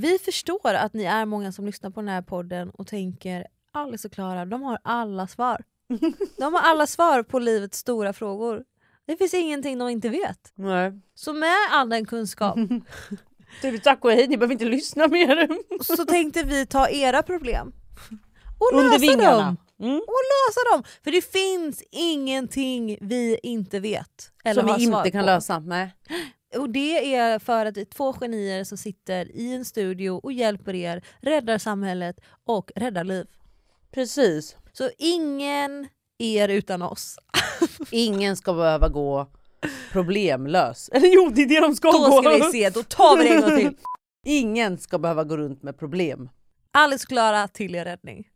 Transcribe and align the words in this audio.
Vi 0.00 0.18
förstår 0.18 0.74
att 0.74 0.94
ni 0.94 1.04
är 1.04 1.26
många 1.26 1.52
som 1.52 1.66
lyssnar 1.66 1.90
på 1.90 2.00
den 2.00 2.08
här 2.08 2.22
podden 2.22 2.70
och 2.70 2.86
tänker 2.86 3.46
Alice 3.72 4.08
och 4.08 4.12
Klara, 4.12 4.44
de 4.44 4.62
har 4.62 4.78
alla 4.82 5.26
svar. 5.26 5.64
De 6.36 6.54
har 6.54 6.60
alla 6.60 6.86
svar 6.86 7.22
på 7.22 7.38
livets 7.38 7.78
stora 7.78 8.12
frågor. 8.12 8.64
Det 9.06 9.16
finns 9.16 9.34
ingenting 9.34 9.78
de 9.78 9.88
inte 9.88 10.08
vet. 10.08 10.52
Nej. 10.54 10.92
Så 11.14 11.32
med 11.32 11.54
all 11.70 11.88
den 11.88 12.06
kunskap 12.06 12.56
Typ 13.62 13.82
tack 13.82 14.04
och 14.04 14.10
hej, 14.10 14.28
ni 14.28 14.36
behöver 14.36 14.52
inte 14.52 14.64
lyssna 14.64 15.08
mer. 15.08 15.48
så 15.96 16.04
tänkte 16.04 16.42
vi 16.42 16.66
ta 16.66 16.88
era 16.88 17.22
problem 17.22 17.72
och 18.58 18.72
Under 18.72 18.84
lösa 18.90 18.98
vingarna. 18.98 19.36
dem. 19.46 19.56
Mm. 19.80 19.96
Och 19.96 20.22
lösa 20.32 20.76
dem! 20.76 20.84
För 21.04 21.10
det 21.10 21.32
finns 21.32 21.82
ingenting 21.90 22.98
vi 23.00 23.38
inte 23.42 23.80
vet. 23.80 24.32
Eller 24.44 24.62
Som 24.62 24.70
har 24.70 24.78
vi 24.78 24.86
svar 24.86 24.98
inte 24.98 25.10
kan 25.10 25.20
på. 25.22 25.26
lösa. 25.26 25.58
Nej. 25.58 25.94
Och 26.56 26.70
det 26.70 27.14
är 27.14 27.38
för 27.38 27.66
att 27.66 27.76
vi 27.76 27.80
är 27.80 27.84
två 27.84 28.12
genier 28.12 28.64
som 28.64 28.78
sitter 28.78 29.36
i 29.36 29.54
en 29.54 29.64
studio 29.64 30.10
och 30.10 30.32
hjälper 30.32 30.74
er, 30.74 31.04
räddar 31.20 31.58
samhället 31.58 32.20
och 32.44 32.72
räddar 32.76 33.04
liv. 33.04 33.26
Precis. 33.90 34.56
Så 34.72 34.90
ingen 34.98 35.88
er 36.18 36.48
utan 36.48 36.82
oss. 36.82 37.18
Ingen 37.90 38.36
ska 38.36 38.52
behöva 38.54 38.88
gå 38.88 39.26
problemlös. 39.92 40.88
Eller 40.92 41.08
jo, 41.08 41.30
det 41.34 41.42
är 41.42 41.48
det 41.48 41.60
de 41.60 41.76
ska 41.76 41.92
Då 41.92 41.98
gå. 41.98 42.22
ska 42.22 42.30
vi 42.30 42.42
se, 42.52 42.70
då 42.70 42.82
tar 42.82 43.16
vi 43.16 43.24
det 43.24 43.34
en 43.34 43.40
gång 43.40 43.56
till. 43.56 43.76
Ingen 44.26 44.78
ska 44.78 44.98
behöva 44.98 45.24
gå 45.24 45.36
runt 45.36 45.62
med 45.62 45.78
problem. 45.78 46.28
Alice 46.72 47.04
och 47.04 47.08
Klara 47.08 47.48
till 47.48 47.74
er 47.74 47.84
räddning. 47.84 48.28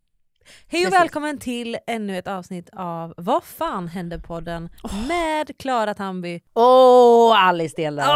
Hej 0.68 0.86
och 0.86 0.92
välkommen 0.92 1.38
till 1.38 1.78
ännu 1.86 2.18
ett 2.18 2.26
avsnitt 2.26 2.70
av 2.72 3.14
Vad 3.16 3.44
fan 3.44 3.88
händer 3.88 4.18
podden 4.18 4.68
med 5.08 5.58
Klara 5.58 5.94
Tamby. 5.94 6.40
Åh, 6.54 7.46
Alice 7.48 7.72
Stenlöf! 7.72 8.06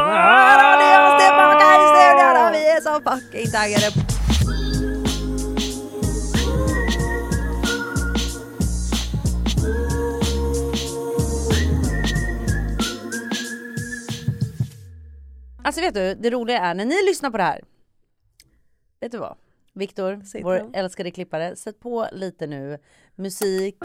Vi 2.53 2.69
är 2.69 2.81
så 2.81 3.11
fucking 3.11 3.51
taggade. 3.53 4.17
Alltså 15.65 15.81
vet 15.81 15.95
du, 15.95 16.15
det 16.15 16.31
roliga 16.31 16.59
är 16.59 16.75
när 16.75 16.85
ni 16.85 17.03
lyssnar 17.07 17.31
på 17.31 17.37
det 17.37 17.43
här. 17.43 17.61
Vet 19.01 19.13
du 19.13 19.19
vad? 19.19 19.37
Viktor, 19.77 20.43
vår 20.43 20.71
älskade 20.73 21.11
klippare, 21.11 21.57
sätt 21.57 21.81
på 21.81 22.07
lite 22.13 22.47
nu. 22.47 22.79
Musik. 23.17 23.77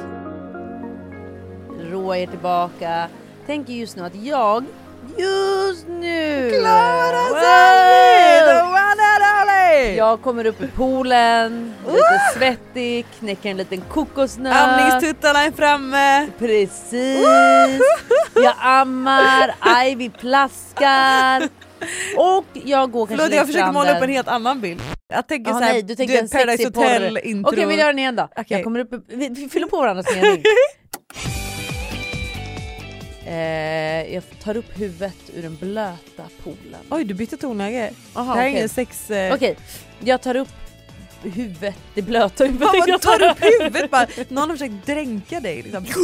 Rå 1.80 2.16
er 2.16 2.28
tillbaka. 2.28 3.08
Tänker 3.45 3.73
just 3.73 3.95
nu 3.95 4.03
att 4.03 4.16
jag, 4.16 4.66
just 5.17 5.88
nu. 5.88 6.50
Klara 6.59 7.22
one 8.62 9.03
and 9.03 9.23
only! 9.42 9.95
Jag 9.95 10.22
kommer 10.22 10.45
upp 10.45 10.62
i 10.62 10.67
poolen, 10.67 11.73
lite 11.88 12.19
svettig, 12.36 13.06
knäcker 13.19 13.50
en 13.52 13.58
liten 13.58 13.81
kokosnöt. 13.81 14.56
Amningstuttarna 14.56 15.44
är 15.44 15.52
framme. 15.52 16.28
Precis! 16.39 17.25
Jag 18.36 18.53
ammar, 18.59 19.56
Ivy 19.86 20.09
plaskar. 20.09 21.44
Och 22.17 22.45
jag 22.53 22.92
går 22.92 23.08
kanske 23.08 23.23
Förlåt 23.23 23.36
jag 23.36 23.47
försöker 23.47 23.72
måla 23.72 23.97
upp 23.97 24.03
en 24.03 24.09
helt 24.09 24.28
annan 24.28 24.62
bild. 24.62 24.81
Jag 25.12 25.28
tänker 25.28 25.52
såhär, 25.52 25.73
nej, 25.73 25.84
du 25.84 25.95
tänkte 25.95 26.20
en 26.20 26.30
Paradise 26.30 26.64
Hotel 26.64 27.20
intro. 27.23 27.52
Okej 27.52 27.66
vi 27.66 27.76
gör 27.76 27.88
den 27.88 28.00
igen 28.00 28.16
då. 28.16 28.23
Okej. 28.31 28.45
Jag 28.48 28.64
kommer 28.64 28.80
upp, 28.80 29.04
vi, 29.08 29.30
vi 29.30 29.50
fyller 29.50 29.68
på 29.68 29.78
varandras 29.78 30.16
mening. 30.16 30.44
eh, 33.26 34.14
jag 34.14 34.23
tar 34.44 34.58
upp 34.58 34.80
huvudet 34.80 35.16
ur 35.36 35.42
den 35.42 35.56
blöta 35.56 36.23
poolen. 36.44 36.81
Oj 36.90 37.03
du 37.03 37.14
bytte 37.14 37.38
tonläge. 37.38 37.92
Aha, 38.14 38.34
det 38.34 38.40
här 38.40 38.45
är 38.45 38.50
okej. 38.50 38.58
ingen 38.58 38.70
sex... 38.70 39.12
Eh... 39.12 39.34
Okej, 39.34 39.58
jag 40.00 40.22
tar 40.22 40.36
upp 40.36 40.50
huvudet, 41.23 41.75
det 41.94 42.02
blöta 42.02 42.44
huvudet. 42.44 42.68
Vad 42.68 42.90
jag 42.90 43.02
tar 43.02 43.23
upp 43.23 43.44
huvudet 43.44 43.92
bara. 43.92 44.08
Någon 44.30 44.50
har 44.50 44.58
försökt 44.58 44.86
dränka 44.86 45.40
dig. 45.40 45.62
Liksom. 45.62 45.86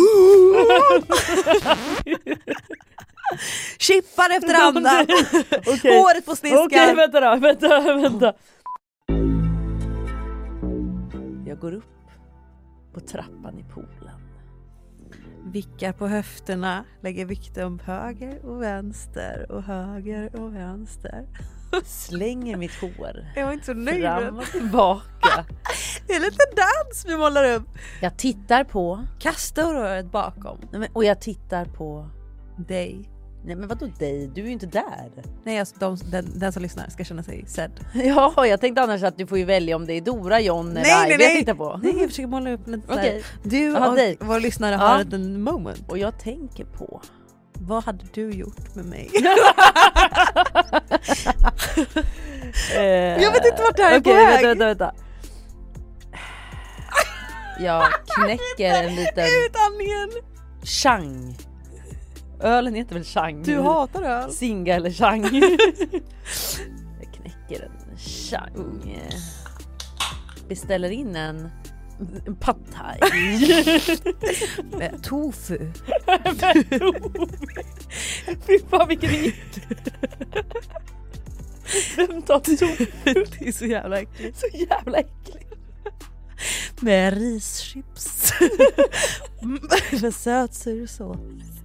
Chippar 3.79 4.29
efter 4.37 4.53
andan. 4.53 5.07
Okej. 5.67 5.97
Håret 5.97 6.25
på 6.25 6.35
sniskan. 6.35 6.65
Okej 6.65 6.95
vänta 6.95 7.19
då, 7.19 7.35
vänta, 7.35 7.81
vänta. 7.81 8.33
Jag 11.57 11.61
går 11.61 11.73
upp 11.73 12.09
på 12.93 12.99
trappan 12.99 13.59
i 13.59 13.63
poolen. 13.63 14.21
Vickar 15.43 15.93
på 15.93 16.07
höfterna, 16.07 16.85
lägger 17.01 17.25
vikten 17.25 17.77
på 17.77 17.83
höger 17.91 18.45
och 18.45 18.61
vänster 18.61 19.51
och 19.51 19.63
höger 19.63 20.35
och 20.41 20.55
vänster. 20.55 21.27
Slänger 21.83 22.57
mitt 22.57 22.81
hår 22.81 23.25
Jag 23.35 23.45
var 23.45 23.53
inte 23.53 23.65
så 23.65 23.73
nöjd. 23.73 24.01
fram 24.01 24.37
och 24.37 24.45
tillbaka. 24.45 25.45
Det 26.07 26.13
är 26.13 26.19
lite 26.19 26.43
dans 26.55 27.05
vi 27.07 27.17
målar 27.17 27.55
upp. 27.55 27.67
Jag 28.01 28.17
tittar 28.17 28.63
på 28.63 29.03
Kasta 29.19 29.63
håret 29.63 30.11
bakom 30.11 30.59
och 30.93 31.03
jag 31.03 31.21
tittar 31.21 31.65
på... 31.65 32.09
dig. 32.67 33.09
Nej 33.47 33.55
men 33.55 33.67
vadå 33.67 33.85
dig? 33.99 34.27
Du 34.35 34.41
är 34.41 34.45
ju 34.45 34.51
inte 34.51 34.65
där. 34.65 35.11
Nej, 35.43 35.59
alltså, 35.59 35.75
de, 35.79 35.97
den, 36.11 36.39
den 36.39 36.51
som 36.53 36.61
lyssnar 36.63 36.89
ska 36.89 37.03
känna 37.03 37.23
sig 37.23 37.45
sedd. 37.47 37.71
Ja, 37.93 38.45
jag 38.47 38.61
tänkte 38.61 38.81
annars 38.81 39.03
att 39.03 39.17
du 39.17 39.27
får 39.27 39.37
ju 39.37 39.45
välja 39.45 39.75
om 39.75 39.85
det 39.85 39.93
är 39.93 40.01
Dora, 40.01 40.39
John 40.39 40.71
eller 40.71 40.81
Nej, 40.81 40.93
nej, 41.01 41.13
Ivy 41.13 41.23
jag 41.23 41.29
nej. 41.29 41.39
tittar 41.39 41.53
på. 41.53 41.79
Nej, 41.83 41.97
jag 41.99 42.09
försöker 42.09 42.27
måla 42.27 42.51
upp 42.51 42.67
lite 42.67 42.93
okay. 42.93 43.21
Du 43.43 43.57
Jaha, 43.63 43.89
och 43.89 43.95
dig. 43.95 44.17
våra 44.19 44.39
lyssnare 44.39 44.71
Ja. 44.71 44.77
har 44.77 45.13
en 45.13 45.41
moment. 45.41 45.83
Och 45.89 45.97
jag 45.97 46.19
tänker 46.19 46.65
på... 46.65 47.01
Vad 47.53 47.83
hade 47.83 48.05
du 48.13 48.31
gjort 48.31 48.75
med 48.75 48.85
mig? 48.85 49.09
Eh, 52.75 52.83
Jag 53.23 53.31
vet 53.31 53.45
inte 53.45 53.61
vart 53.63 53.77
det 53.77 53.83
här 53.83 53.95
är 53.95 53.99
okej, 53.99 54.13
på 54.13 54.31
väg. 54.31 54.45
Vänta, 54.45 54.65
vänta, 54.65 54.65
vänta. 54.85 54.91
Jag 57.59 57.83
knäcker 58.07 58.83
en 58.83 58.95
liten 58.95 59.25
Utandningen! 59.47 60.09
chang. 60.63 61.37
Ölen 62.39 62.75
heter 62.75 62.95
väl 62.95 63.03
chang? 63.03 63.43
Du 63.43 63.59
hatar 63.59 64.03
öl. 64.03 64.31
Singa 64.31 64.75
eller 64.75 64.91
chang. 64.91 65.23
jag 67.01 67.13
knäcker 67.13 67.63
en 67.63 67.97
chang. 67.97 68.97
Beställer 70.49 70.89
in 70.89 71.15
en, 71.15 71.49
pad 72.39 72.65
thai. 72.73 72.99
Med 74.77 75.03
tofu. 75.03 75.71
Fy 78.47 78.59
fan 78.69 78.87
vilken 78.87 79.09
hit. 79.09 79.35
Vem 81.95 82.21
tar 82.21 82.39
tofu? 82.39 82.85
Det 83.03 83.47
är 83.47 83.51
så 83.51 83.65
jävla 83.65 83.99
äckligt. 83.99 84.39
Så 84.39 84.47
jävla 84.57 84.97
äckligt. 84.97 85.47
Med 86.79 87.17
rischips. 87.17 88.33
Med 90.01 90.13
sötsursås. 90.13 91.17
Eh, 91.17 91.56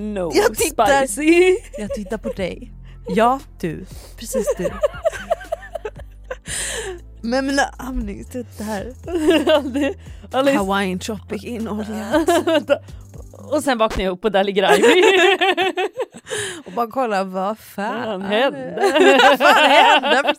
No 0.00 0.30
Jag 0.34 0.56
tittar. 0.56 1.06
spicy. 1.06 1.56
Jag 1.78 1.90
tittar 1.94 2.18
på 2.18 2.28
dig. 2.28 2.72
Ja, 3.08 3.40
du. 3.60 3.84
Precis 4.18 4.54
du. 4.58 4.70
Med 7.22 7.44
mina 7.44 7.62
amningstuttar. 7.78 8.86
Aldrig- 10.32 10.56
Hawaiian 10.56 10.98
tropic 10.98 11.44
in 11.44 11.68
olja. 11.68 12.24
Och 13.52 13.64
sen 13.64 13.78
vaknar 13.78 14.04
jag 14.04 14.12
upp 14.12 14.24
och 14.24 14.32
där 14.32 14.44
ligger 14.44 14.78
Ivy. 14.78 15.02
Och 16.66 16.72
bara 16.72 16.86
kolla 16.86 17.24
vad 17.24 17.58
fan 17.58 18.20
Vad 18.20 18.30
hände? 18.30 19.18
Vad 19.38 19.38
fan 19.38 19.70
hände? 19.70 20.34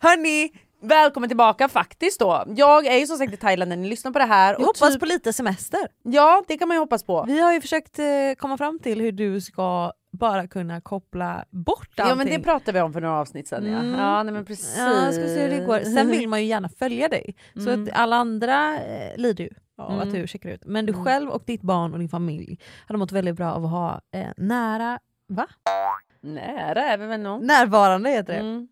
Hörni, 0.00 0.48
Välkommen 0.80 1.28
tillbaka 1.30 1.68
faktiskt 1.68 2.20
då. 2.20 2.44
Jag 2.56 2.86
är 2.86 2.98
ju 2.98 3.06
som 3.06 3.16
sagt 3.16 3.34
i 3.34 3.36
Thailand 3.36 3.68
när 3.68 3.76
ni 3.76 3.88
lyssnar 3.88 4.12
på 4.12 4.18
det 4.18 4.24
här. 4.24 4.52
jag 4.52 4.60
hoppas 4.66 4.90
typ- 4.92 5.00
på 5.00 5.06
lite 5.06 5.32
semester. 5.32 5.80
Ja 6.02 6.42
det 6.48 6.56
kan 6.58 6.68
man 6.68 6.74
ju 6.76 6.78
hoppas 6.78 7.02
på. 7.04 7.24
Vi 7.26 7.40
har 7.40 7.52
ju 7.52 7.60
försökt 7.60 7.98
eh, 7.98 8.04
komma 8.38 8.56
fram 8.58 8.78
till 8.78 9.00
hur 9.00 9.12
du 9.12 9.40
ska 9.40 9.92
bara 10.12 10.46
kunna 10.48 10.80
koppla 10.80 11.44
bort 11.50 11.88
allting. 12.00 12.08
Ja 12.08 12.14
men 12.14 12.26
det 12.26 12.38
pratade 12.38 12.72
vi 12.72 12.80
om 12.80 12.92
för 12.92 13.00
några 13.00 13.20
avsnitt 13.20 13.48
sedan 13.48 13.66
Mm. 13.66 13.90
ja. 13.90 13.98
Ja 14.16 14.22
nej, 14.22 14.34
men 14.34 14.44
precis. 14.44 14.74
Ja, 14.78 15.12
ska 15.12 15.22
se 15.22 15.42
hur 15.42 15.48
det 15.60 15.64
går. 15.66 15.80
Sen 15.80 16.08
vill 16.08 16.28
man 16.28 16.40
ju 16.40 16.46
gärna 16.46 16.68
följa 16.68 17.08
dig. 17.08 17.34
Så 17.54 17.70
Mm. 17.70 17.82
att 17.82 17.90
alla 17.92 18.16
andra 18.16 18.74
eh, 18.76 19.16
lider 19.16 19.44
ju 19.44 19.50
av 19.78 19.92
Mm. 19.92 20.08
att 20.08 20.14
du 20.14 20.26
checkar 20.26 20.50
ut. 20.50 20.62
Men 20.66 20.86
du 20.86 20.92
Mm. 20.92 21.04
själv 21.04 21.30
och 21.30 21.42
ditt 21.46 21.62
barn 21.62 21.92
och 21.92 21.98
din 21.98 22.08
familj 22.08 22.58
hade 22.86 22.98
mått 22.98 23.12
väldigt 23.12 23.34
bra 23.36 23.52
av 23.52 23.64
att 23.64 23.70
ha 23.70 24.00
eh, 24.14 24.26
nära, 24.36 24.98
va? 25.28 25.46
Nära 26.20 26.82
är 26.84 26.98
vi 26.98 27.06
väl 27.06 27.20
nog. 27.20 27.42
Närvarande 27.44 28.10
heter 28.10 28.42
det. 28.42 28.66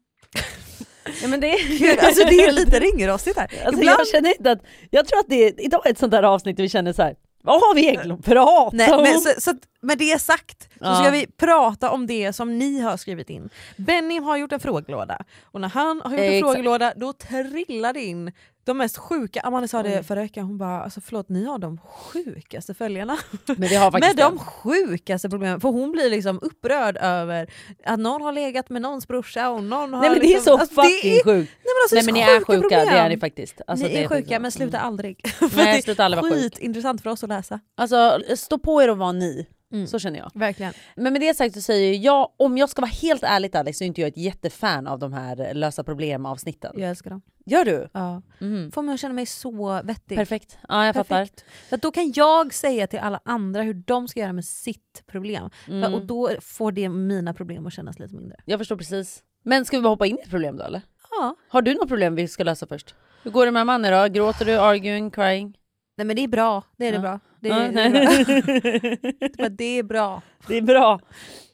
Ja, 1.22 1.28
men 1.28 1.40
det... 1.40 1.56
Gud, 1.78 1.98
alltså 1.98 2.24
det 2.24 2.44
är 2.44 2.52
lite 2.52 2.80
ringrostigt 2.80 3.38
här. 3.38 3.50
Alltså, 3.64 3.80
Ibland, 3.80 4.00
jag 4.00 4.08
känner 4.08 4.30
inte 4.30 4.50
att, 4.50 4.62
jag 4.90 5.06
tror 5.06 5.18
att 5.20 5.28
det 5.28 5.46
är, 5.48 5.64
idag 5.64 5.86
är 5.86 5.90
ett 5.90 5.98
sånt 5.98 6.12
där 6.12 6.22
avsnitt 6.22 6.56
där 6.56 6.62
vi 6.62 6.68
känner 6.68 6.92
så 6.92 7.02
här. 7.02 7.14
vad 7.42 7.54
har 7.60 7.74
vi 7.74 7.80
egentligen 7.82 8.18
att 8.18 8.24
prata 8.24 8.76
nej, 8.76 8.92
om? 8.92 9.02
men 9.02 9.20
så, 9.20 9.40
så 9.40 9.50
att 9.50 9.56
med 9.84 9.98
det 9.98 10.20
sagt 10.20 10.62
så 10.62 10.68
Ja. 10.80 10.94
ska 10.96 11.10
vi 11.10 11.26
prata 11.26 11.90
om 11.90 12.06
det 12.06 12.32
som 12.32 12.58
ni 12.58 12.80
har 12.80 12.96
skrivit 12.96 13.30
in. 13.30 13.48
Benny 13.76 14.20
har 14.20 14.36
gjort 14.36 14.52
en 14.52 14.60
frågelåda 14.60 15.24
och 15.44 15.60
när 15.60 15.68
han 15.68 16.00
har 16.04 16.10
gjort 16.10 16.20
en 16.20 16.24
exakt. 16.32 16.52
frågelåda 16.54 16.92
då 16.96 17.12
trillar 17.12 17.92
det 17.92 18.04
in 18.04 18.32
de 18.66 18.78
mest 18.78 18.96
sjuka, 18.98 19.40
Amanda 19.40 19.68
sa 19.68 19.82
det 19.82 20.02
förra 20.02 20.20
veckan, 20.20 20.44
hon 20.46 20.58
bara 20.58 20.82
alltså 20.82 21.00
förlåt 21.00 21.28
ni 21.28 21.44
har 21.44 21.58
de 21.58 21.78
sjukaste 21.78 22.74
följarna. 22.74 23.18
Men 23.46 23.68
vi 23.68 23.74
har 23.76 23.90
faktiskt 23.90 24.16
Med 24.16 24.24
de 24.26 24.34
det. 24.36 24.40
sjukaste 24.40 25.28
problemen, 25.30 25.60
för 25.60 25.68
hon 25.68 25.92
blir 25.92 26.10
liksom 26.10 26.38
upprörd 26.42 26.96
över 26.96 27.50
att 27.84 27.98
någon 27.98 28.22
har 28.22 28.32
legat 28.32 28.70
med 28.70 28.82
någons 28.82 29.08
brorsa 29.08 29.50
och 29.50 29.64
någon 29.64 29.92
har 29.92 30.00
Nej 30.00 30.10
men 30.10 30.18
det 30.20 30.26
är 30.26 30.28
liksom, 30.28 30.44
så 30.44 30.58
alltså, 30.58 30.80
det 30.82 30.88
fucking 30.88 31.12
är, 31.12 31.24
sjukt. 31.24 31.24
Nej 31.64 31.74
men 31.74 31.82
alltså 31.84 31.94
Nej 31.94 32.02
det 32.02 32.06
men 32.12 32.14
ni 32.14 32.20
är 32.20 32.36
är 32.36 32.38
sjuka 32.40 32.52
sjuka, 32.52 32.60
problem. 32.60 32.86
det 32.94 32.98
är 33.00 33.08
ni 33.08 33.18
faktiskt. 33.18 33.60
Alltså, 33.66 33.86
ni 33.86 33.92
det 33.92 33.98
är 34.04 34.08
sjuka 34.08 34.14
faktiskt- 34.20 34.40
men 34.40 34.52
sluta 34.52 34.76
Mm. 34.78 34.88
aldrig. 34.88 35.20
Nej, 35.40 35.50
det 35.54 35.60
är 35.78 35.82
sluta 35.82 36.04
aldrig 36.04 36.22
vara 36.22 36.32
sjuk. 36.32 36.42
Skitintressant 36.54 37.02
för 37.02 37.10
oss 37.10 37.22
att 37.22 37.28
läsa. 37.28 37.60
Alltså 37.76 38.20
stå 38.36 38.58
på 38.58 38.82
er 38.82 38.90
och 38.90 38.98
var 38.98 39.12
ni. 39.12 39.46
Mm. 39.74 39.86
Så 39.86 39.98
känner 39.98 40.18
jag. 40.18 40.30
Verkligen. 40.34 40.72
Men 40.96 41.12
med 41.12 41.22
det 41.22 41.34
sagt 41.34 41.54
så 41.54 41.60
säger 41.60 41.94
jag, 41.94 42.30
om 42.36 42.58
jag 42.58 42.68
ska 42.68 42.82
vara 42.82 42.90
helt 42.90 43.22
ärligt 43.22 43.54
Alex 43.54 43.78
så 43.78 43.84
är 43.84 43.86
inte 43.86 44.00
jag 44.00 44.08
ett 44.08 44.16
jättefan 44.16 44.86
av 44.86 44.98
de 44.98 45.12
här 45.12 45.54
lösa 45.54 45.84
problem 45.84 46.26
avsnitten. 46.26 46.72
Jag 46.76 46.90
älskar 46.90 47.10
dem. 47.10 47.22
Gör 47.46 47.64
du? 47.64 47.88
Ja. 47.92 48.22
Mhm. 48.38 48.70
Får 48.72 48.82
mig 48.82 48.94
att 48.94 49.00
känna 49.00 49.14
mig 49.14 49.26
så 49.26 49.82
vettig. 49.84 50.18
Perfekt. 50.18 50.58
Ja 50.68 50.86
jag 50.86 50.94
fattar. 50.94 51.16
Perfekt. 51.16 51.44
För 51.68 51.76
att 51.76 51.82
då 51.82 51.90
kan 51.90 52.12
jag 52.14 52.54
säga 52.54 52.86
till 52.86 52.98
alla 52.98 53.20
andra 53.24 53.62
hur 53.62 53.74
de 53.74 54.08
ska 54.08 54.20
göra 54.20 54.32
med 54.32 54.44
sitt 54.44 55.02
problem. 55.06 55.50
Mm. 55.68 55.82
För, 55.82 55.94
och 55.94 56.06
då 56.06 56.30
får 56.40 56.72
det 56.72 56.88
mina 56.88 57.34
problem 57.34 57.66
att 57.66 57.72
kännas 57.72 57.98
lite 57.98 58.14
mindre. 58.14 58.36
Jag 58.44 58.60
förstår 58.60 58.76
precis. 58.76 59.22
Men 59.42 59.64
ska 59.64 59.76
vi 59.76 59.82
bara 59.82 59.88
hoppa 59.88 60.06
in 60.06 60.18
i 60.18 60.22
ett 60.22 60.30
problem 60.30 60.56
då 60.56 60.64
eller? 60.64 60.82
Ja. 61.10 61.36
Har 61.48 61.62
du 61.62 61.74
något 61.74 61.88
problem 61.88 62.14
vi 62.14 62.28
ska 62.28 62.44
lösa 62.44 62.66
först? 62.66 62.94
Hur 63.22 63.30
går 63.30 63.46
det 63.46 63.52
med 63.52 63.60
Amanda 63.60 64.02
då? 64.02 64.12
Gråter 64.12 64.44
du, 64.44 64.58
arguing, 64.58 65.10
crying? 65.10 65.58
Nej 65.96 66.06
men 66.06 66.16
det 66.16 66.24
är 66.24 66.28
bra. 66.28 66.62
Det 66.76 66.86
är 66.86 66.92
det 66.92 66.96
Ja. 66.96 67.00
bra. 67.02 67.20
Det 67.40 67.48
Ja, 67.48 67.56
är, 67.56 67.68
det, 67.68 69.32
bra. 69.32 69.48
Det 69.58 69.78
är 69.78 69.82
bra. 69.82 70.22
det 70.48 70.56
är 70.56 70.62
bra. 70.62 71.00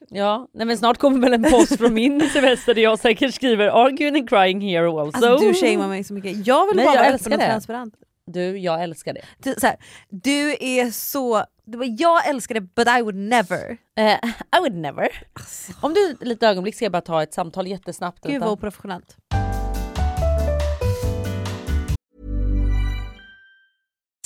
Ja, 0.09 0.49
nej 0.55 0.67
men 0.67 0.79
snart 0.79 0.99
kommer 0.99 1.19
väl 1.21 1.33
en 1.33 1.43
post 1.51 1.77
från 1.79 1.95
min 1.95 2.21
semester 2.33 2.75
där 2.75 2.83
jag 2.83 2.99
säkert 2.99 3.35
skriver 3.35 3.67
arguing 3.87 4.17
and 4.17 4.29
crying 4.29 4.61
here 4.61 4.87
also. 4.87 5.03
Alltså, 5.27 5.37
du 5.49 5.55
shamear 5.55 5.89
mig 5.89 6.05
så 6.05 6.15
mycket. 6.15 6.47
Jag 6.47 6.67
vill 6.67 6.77
Nej, 6.77 6.85
bara 6.87 6.95
jag 6.95 7.03
vara 7.05 7.15
öppen 7.15 7.33
och 7.33 7.39
det. 7.39 7.47
transparent. 7.47 7.95
Du, 8.27 8.59
jag 8.59 8.83
älskar 8.83 9.15
det. 9.15 9.21
Du, 9.39 9.55
så 9.59 9.67
här, 9.67 9.77
du 10.09 10.57
är 10.61 10.91
så... 10.91 11.45
Jag 11.99 12.29
älskar 12.29 12.55
det 12.55 12.61
but 12.61 12.89
I 12.99 13.03
would 13.03 13.15
never. 13.15 13.77
Eh, 13.99 14.13
I 14.57 14.61
would 14.61 14.75
never. 14.75 15.09
Om 15.81 15.95
du 15.95 16.11
ett 16.11 16.27
litet 16.27 16.43
ögonblick 16.43 16.75
ska 16.75 16.85
jag 16.85 16.93
bara 16.93 17.01
ta 17.03 17.23
ett 17.23 17.35
samtal 17.35 17.67
jättesnabbt. 17.67 18.27
Gud 18.27 18.41
vad 18.41 18.51
oprofessionellt. 18.51 19.17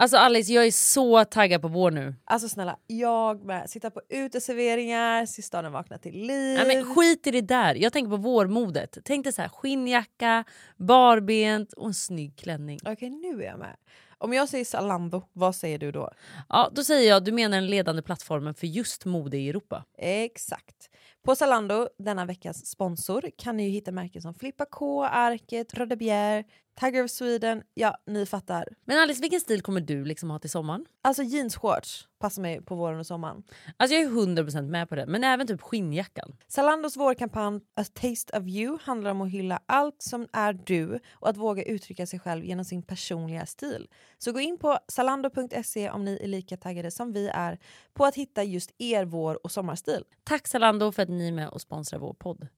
Alltså 0.00 0.16
Alice, 0.16 0.52
jag 0.52 0.66
är 0.66 0.70
så 0.70 1.24
taggad 1.24 1.62
på 1.62 1.68
vår 1.68 1.90
nu. 1.90 2.14
Alltså 2.24 2.48
snälla, 2.48 2.76
jag 2.86 3.44
med. 3.44 3.70
Sitta 3.70 3.90
på 3.90 4.00
uteserveringar, 4.08 5.26
se 5.26 5.42
staden 5.42 5.72
vakna 5.72 5.98
till 5.98 6.26
liv. 6.26 6.58
Nej, 6.58 6.76
men 6.76 6.94
skit 6.94 7.26
i 7.26 7.30
det 7.30 7.40
där. 7.40 7.74
Jag 7.74 7.92
tänker 7.92 8.10
på 8.10 8.16
vårmodet. 8.16 8.98
Tänk 9.04 9.24
dig 9.24 9.32
så 9.32 9.42
här, 9.42 9.48
skinnjacka, 9.48 10.44
barbent 10.76 11.72
och 11.72 11.86
en 11.86 11.94
snygg 11.94 12.36
klänning. 12.36 12.78
Okej 12.84 13.10
nu 13.10 13.42
är 13.42 13.46
jag 13.46 13.58
med. 13.58 13.76
Om 14.18 14.32
jag 14.32 14.48
säger 14.48 14.64
Zalando, 14.64 15.22
vad 15.32 15.54
säger 15.54 15.78
du 15.78 15.92
då? 15.92 16.10
Ja, 16.48 16.70
då 16.72 16.84
säger 16.84 17.08
jag 17.08 17.24
du 17.24 17.32
menar 17.32 17.56
den 17.56 17.66
ledande 17.66 18.02
plattformen 18.02 18.54
för 18.54 18.66
just 18.66 19.04
mode 19.04 19.36
i 19.36 19.48
Europa. 19.48 19.84
Exakt. 19.98 20.90
På 21.22 21.34
Zalando, 21.34 21.88
denna 21.98 22.24
veckas 22.24 22.66
sponsor, 22.66 23.30
kan 23.38 23.56
ni 23.56 23.68
hitta 23.68 23.92
märken 23.92 24.22
som 24.22 24.34
Flippa 24.34 24.64
K, 24.70 25.04
Arket, 25.04 25.74
Röda 25.74 25.96
Bjer, 25.96 26.44
Tiger 26.80 27.04
of 27.04 27.10
Sweden. 27.10 27.62
Ja, 27.74 27.96
ni 28.06 28.26
fattar. 28.26 28.68
Men 28.84 28.98
Alice, 28.98 29.20
vilken 29.20 29.40
stil 29.40 29.62
kommer 29.62 29.80
du 29.80 30.04
liksom 30.04 30.30
ha 30.30 30.38
till 30.38 30.50
sommaren? 30.50 30.86
Alltså 31.02 31.22
jeansshorts 31.22 32.08
passar 32.18 32.42
mig 32.42 32.62
på 32.62 32.74
våren 32.74 32.98
och 32.98 33.06
sommaren. 33.06 33.42
Alltså 33.76 33.96
jag 33.96 34.04
är 34.04 34.08
100% 34.08 34.62
med 34.62 34.88
på 34.88 34.94
det, 34.94 35.06
men 35.06 35.24
även 35.24 35.46
typ 35.46 35.60
skinnjackan. 35.60 36.36
Zalandos 36.48 36.96
vårkampanj 36.96 37.60
A 37.74 37.84
Taste 37.84 38.38
of 38.38 38.46
You 38.46 38.78
handlar 38.82 39.10
om 39.10 39.20
att 39.20 39.30
hylla 39.30 39.60
allt 39.66 40.02
som 40.02 40.28
är 40.32 40.52
du 40.52 41.00
och 41.12 41.28
att 41.28 41.36
våga 41.36 41.62
uttrycka 41.62 42.06
sig 42.06 42.20
själv 42.20 42.44
genom 42.44 42.64
sin 42.64 42.82
personliga 42.82 43.46
stil. 43.46 43.88
Så 44.18 44.32
gå 44.32 44.40
in 44.40 44.58
på 44.58 44.78
zalando.se 44.88 45.90
om 45.90 46.04
ni 46.04 46.18
är 46.22 46.28
lika 46.28 46.56
taggade 46.56 46.90
som 46.90 47.12
vi 47.12 47.28
är 47.28 47.58
på 47.94 48.04
att 48.04 48.14
hitta 48.14 48.44
just 48.44 48.70
er 48.78 49.04
vår 49.04 49.44
och 49.44 49.52
sommarstil. 49.52 50.04
Tack 50.24 50.48
Zalando 50.48 50.92
för 50.92 51.02
att 51.02 51.08
ni 51.08 51.28
är 51.28 51.32
med 51.32 51.48
och 51.48 51.60
sponsrar 51.60 51.98
vår 51.98 52.14
podd. 52.14 52.48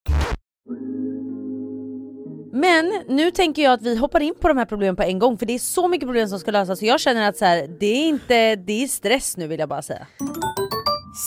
Men 2.54 3.04
nu 3.08 3.30
tänker 3.30 3.62
jag 3.62 3.72
att 3.72 3.82
vi 3.82 3.96
hoppar 3.96 4.20
in 4.20 4.34
på 4.40 4.48
de 4.48 4.56
här 4.56 4.64
problemen 4.64 4.96
på 4.96 5.02
en 5.02 5.18
gång 5.18 5.38
för 5.38 5.46
det 5.46 5.52
är 5.52 5.58
så 5.58 5.88
mycket 5.88 6.06
problem 6.06 6.28
som 6.28 6.38
ska 6.38 6.50
lösas 6.50 6.78
så 6.78 6.84
jag 6.84 7.00
känner 7.00 7.28
att 7.28 7.36
så 7.36 7.44
här, 7.44 7.68
det 7.80 7.86
är 7.86 8.06
inte, 8.06 8.56
det 8.56 8.82
är 8.82 8.86
stress 8.86 9.36
nu 9.36 9.46
vill 9.46 9.60
jag 9.60 9.68
bara 9.68 9.82
säga. 9.82 10.06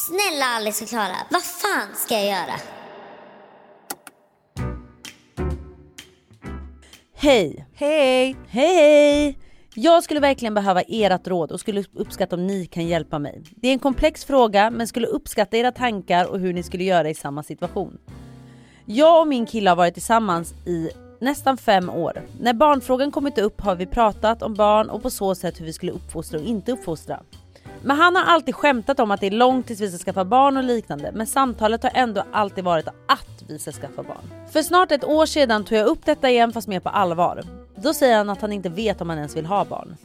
Snälla 0.08 0.46
Alice 0.46 0.84
och 0.84 0.90
Klara, 0.90 1.16
vad 1.32 1.44
fan 1.44 1.96
ska 1.96 2.14
jag 2.14 2.26
göra? 2.26 2.60
Hej! 7.16 7.68
Hej! 7.76 8.36
Hej! 8.48 9.40
Jag 9.74 10.04
skulle 10.04 10.20
verkligen 10.20 10.54
behöva 10.54 10.82
ert 10.82 11.28
råd 11.28 11.52
och 11.52 11.60
skulle 11.60 11.84
uppskatta 11.94 12.36
om 12.36 12.48
ni 12.48 12.66
kan 12.66 12.88
hjälpa 12.88 13.20
mig. 13.20 13.44
Det 13.56 13.68
är 13.68 13.74
en 13.74 13.80
komplex 13.80 14.26
fråga 14.26 14.70
men 14.70 14.88
skulle 14.88 15.08
uppskatta 15.08 15.58
era 15.58 15.72
tankar 15.72 16.32
och 16.32 16.40
hur 16.40 16.54
ni 16.54 16.64
skulle 16.64 16.84
göra 16.84 17.10
i 17.10 17.16
samma 17.16 17.44
situation. 17.44 17.98
Jag 18.86 19.22
och 19.22 19.28
min 19.28 19.46
kille 19.46 19.70
har 19.70 19.76
varit 19.76 19.94
tillsammans 19.94 20.54
i 20.66 20.90
nästan 21.20 21.58
fem 21.58 21.90
år. 21.90 22.22
När 22.40 22.54
barnfrågan 22.54 23.12
kommit 23.12 23.38
upp 23.38 23.62
har 23.62 23.76
vi 23.76 23.86
pratat 23.86 24.42
om 24.42 24.54
barn 24.54 24.90
och 24.90 25.02
på 25.02 25.10
så 25.10 25.36
sätt 25.36 25.60
hur 25.60 25.66
vi 25.66 25.74
skulle 25.74 25.92
uppfostra 25.92 26.40
och 26.40 26.46
inte 26.46 26.72
uppfostra. 26.72 27.20
Men 27.82 27.98
han 27.98 28.16
har 28.16 28.24
alltid 28.24 28.56
skämtat 28.56 29.00
om 29.00 29.12
att 29.12 29.20
det 29.20 29.28
är 29.28 29.32
långt 29.32 29.68
tills 29.68 29.82
vi 29.82 29.92
ska 29.92 29.98
skaffa 29.98 30.26
barn 30.26 30.58
och 30.58 30.64
liknande 30.64 31.12
men 31.14 31.28
samtalet 31.28 31.84
har 31.84 31.92
ändå 31.94 32.24
alltid 32.32 32.64
varit 32.64 32.88
att 32.88 33.44
vi 33.48 33.60
ska 33.60 33.72
skaffa 33.72 34.04
barn. 34.04 34.50
För 34.52 34.62
snart 34.62 34.92
ett 34.92 35.04
år 35.04 35.26
sedan 35.26 35.64
tog 35.64 35.78
jag 35.78 35.88
upp 35.88 36.06
detta 36.06 36.30
igen 36.30 36.54
fast 36.54 36.68
mer 36.68 36.80
på 36.80 36.90
allvar. 36.90 37.44
Då 37.76 37.94
säger 37.94 38.18
han 38.18 38.30
att 38.30 38.42
han 38.42 38.54
inte 38.54 38.70
vet 38.70 39.02
om 39.02 39.10
han 39.10 39.18
ens 39.18 39.36
vill 39.36 39.46
ha 39.46 39.66
barn. 39.66 39.96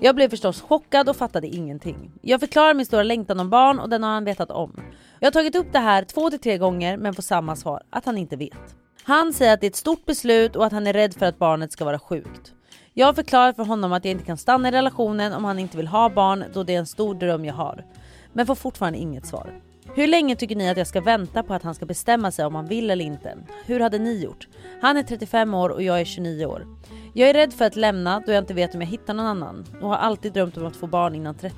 Jag 0.00 0.14
blev 0.14 0.28
förstås 0.28 0.60
chockad 0.60 1.08
och 1.08 1.16
fattade 1.16 1.46
ingenting. 1.46 2.10
Jag 2.22 2.40
förklarar 2.40 2.74
min 2.74 2.86
stora 2.86 3.02
längtan 3.02 3.40
om 3.40 3.50
barn 3.50 3.78
och 3.78 3.88
den 3.88 4.02
har 4.02 4.10
han 4.10 4.24
vetat 4.24 4.50
om. 4.50 4.80
Jag 5.20 5.26
har 5.26 5.32
tagit 5.32 5.56
upp 5.56 5.72
det 5.72 5.78
här 5.78 6.04
två 6.04 6.30
till 6.30 6.38
tre 6.38 6.58
gånger 6.58 6.96
men 6.96 7.14
får 7.14 7.22
samma 7.22 7.56
svar, 7.56 7.82
att 7.90 8.04
han 8.04 8.18
inte 8.18 8.36
vet. 8.36 8.76
Han 9.08 9.32
säger 9.32 9.54
att 9.54 9.60
det 9.60 9.66
är 9.66 9.70
ett 9.70 9.76
stort 9.76 10.04
beslut 10.04 10.56
och 10.56 10.66
att 10.66 10.72
han 10.72 10.86
är 10.86 10.92
rädd 10.92 11.14
för 11.14 11.26
att 11.26 11.38
barnet 11.38 11.72
ska 11.72 11.84
vara 11.84 11.98
sjukt. 11.98 12.52
Jag 12.94 13.06
har 13.06 13.12
förklarat 13.12 13.56
för 13.56 13.64
honom 13.64 13.92
att 13.92 14.04
jag 14.04 14.12
inte 14.12 14.24
kan 14.24 14.36
stanna 14.36 14.68
i 14.68 14.72
relationen 14.72 15.32
om 15.32 15.44
han 15.44 15.58
inte 15.58 15.76
vill 15.76 15.86
ha 15.86 16.08
barn 16.08 16.44
då 16.52 16.62
det 16.62 16.74
är 16.74 16.78
en 16.78 16.86
stor 16.86 17.14
dröm 17.14 17.44
jag 17.44 17.54
har. 17.54 17.84
Men 18.32 18.46
får 18.46 18.54
fortfarande 18.54 18.98
inget 18.98 19.26
svar. 19.26 19.60
Hur 19.94 20.06
länge 20.06 20.36
tycker 20.36 20.56
ni 20.56 20.70
att 20.70 20.76
jag 20.76 20.86
ska 20.86 21.00
vänta 21.00 21.42
på 21.42 21.54
att 21.54 21.62
han 21.62 21.74
ska 21.74 21.86
bestämma 21.86 22.30
sig 22.30 22.44
om 22.46 22.54
han 22.54 22.66
vill 22.66 22.90
eller 22.90 23.04
inte? 23.04 23.38
Hur 23.66 23.80
hade 23.80 23.98
ni 23.98 24.22
gjort? 24.22 24.48
Han 24.82 24.96
är 24.96 25.02
35 25.02 25.54
år 25.54 25.68
och 25.68 25.82
jag 25.82 26.00
är 26.00 26.04
29 26.04 26.46
år. 26.46 26.66
Jag 27.14 27.30
är 27.30 27.34
rädd 27.34 27.52
för 27.52 27.64
att 27.64 27.76
lämna 27.76 28.22
då 28.26 28.32
jag 28.32 28.42
inte 28.42 28.54
vet 28.54 28.74
om 28.74 28.80
jag 28.80 28.88
hittar 28.88 29.14
någon 29.14 29.26
annan 29.26 29.64
och 29.82 29.88
har 29.88 29.96
alltid 29.96 30.32
drömt 30.32 30.56
om 30.56 30.66
att 30.66 30.76
få 30.76 30.86
barn 30.86 31.14
innan 31.14 31.34
30. 31.34 31.56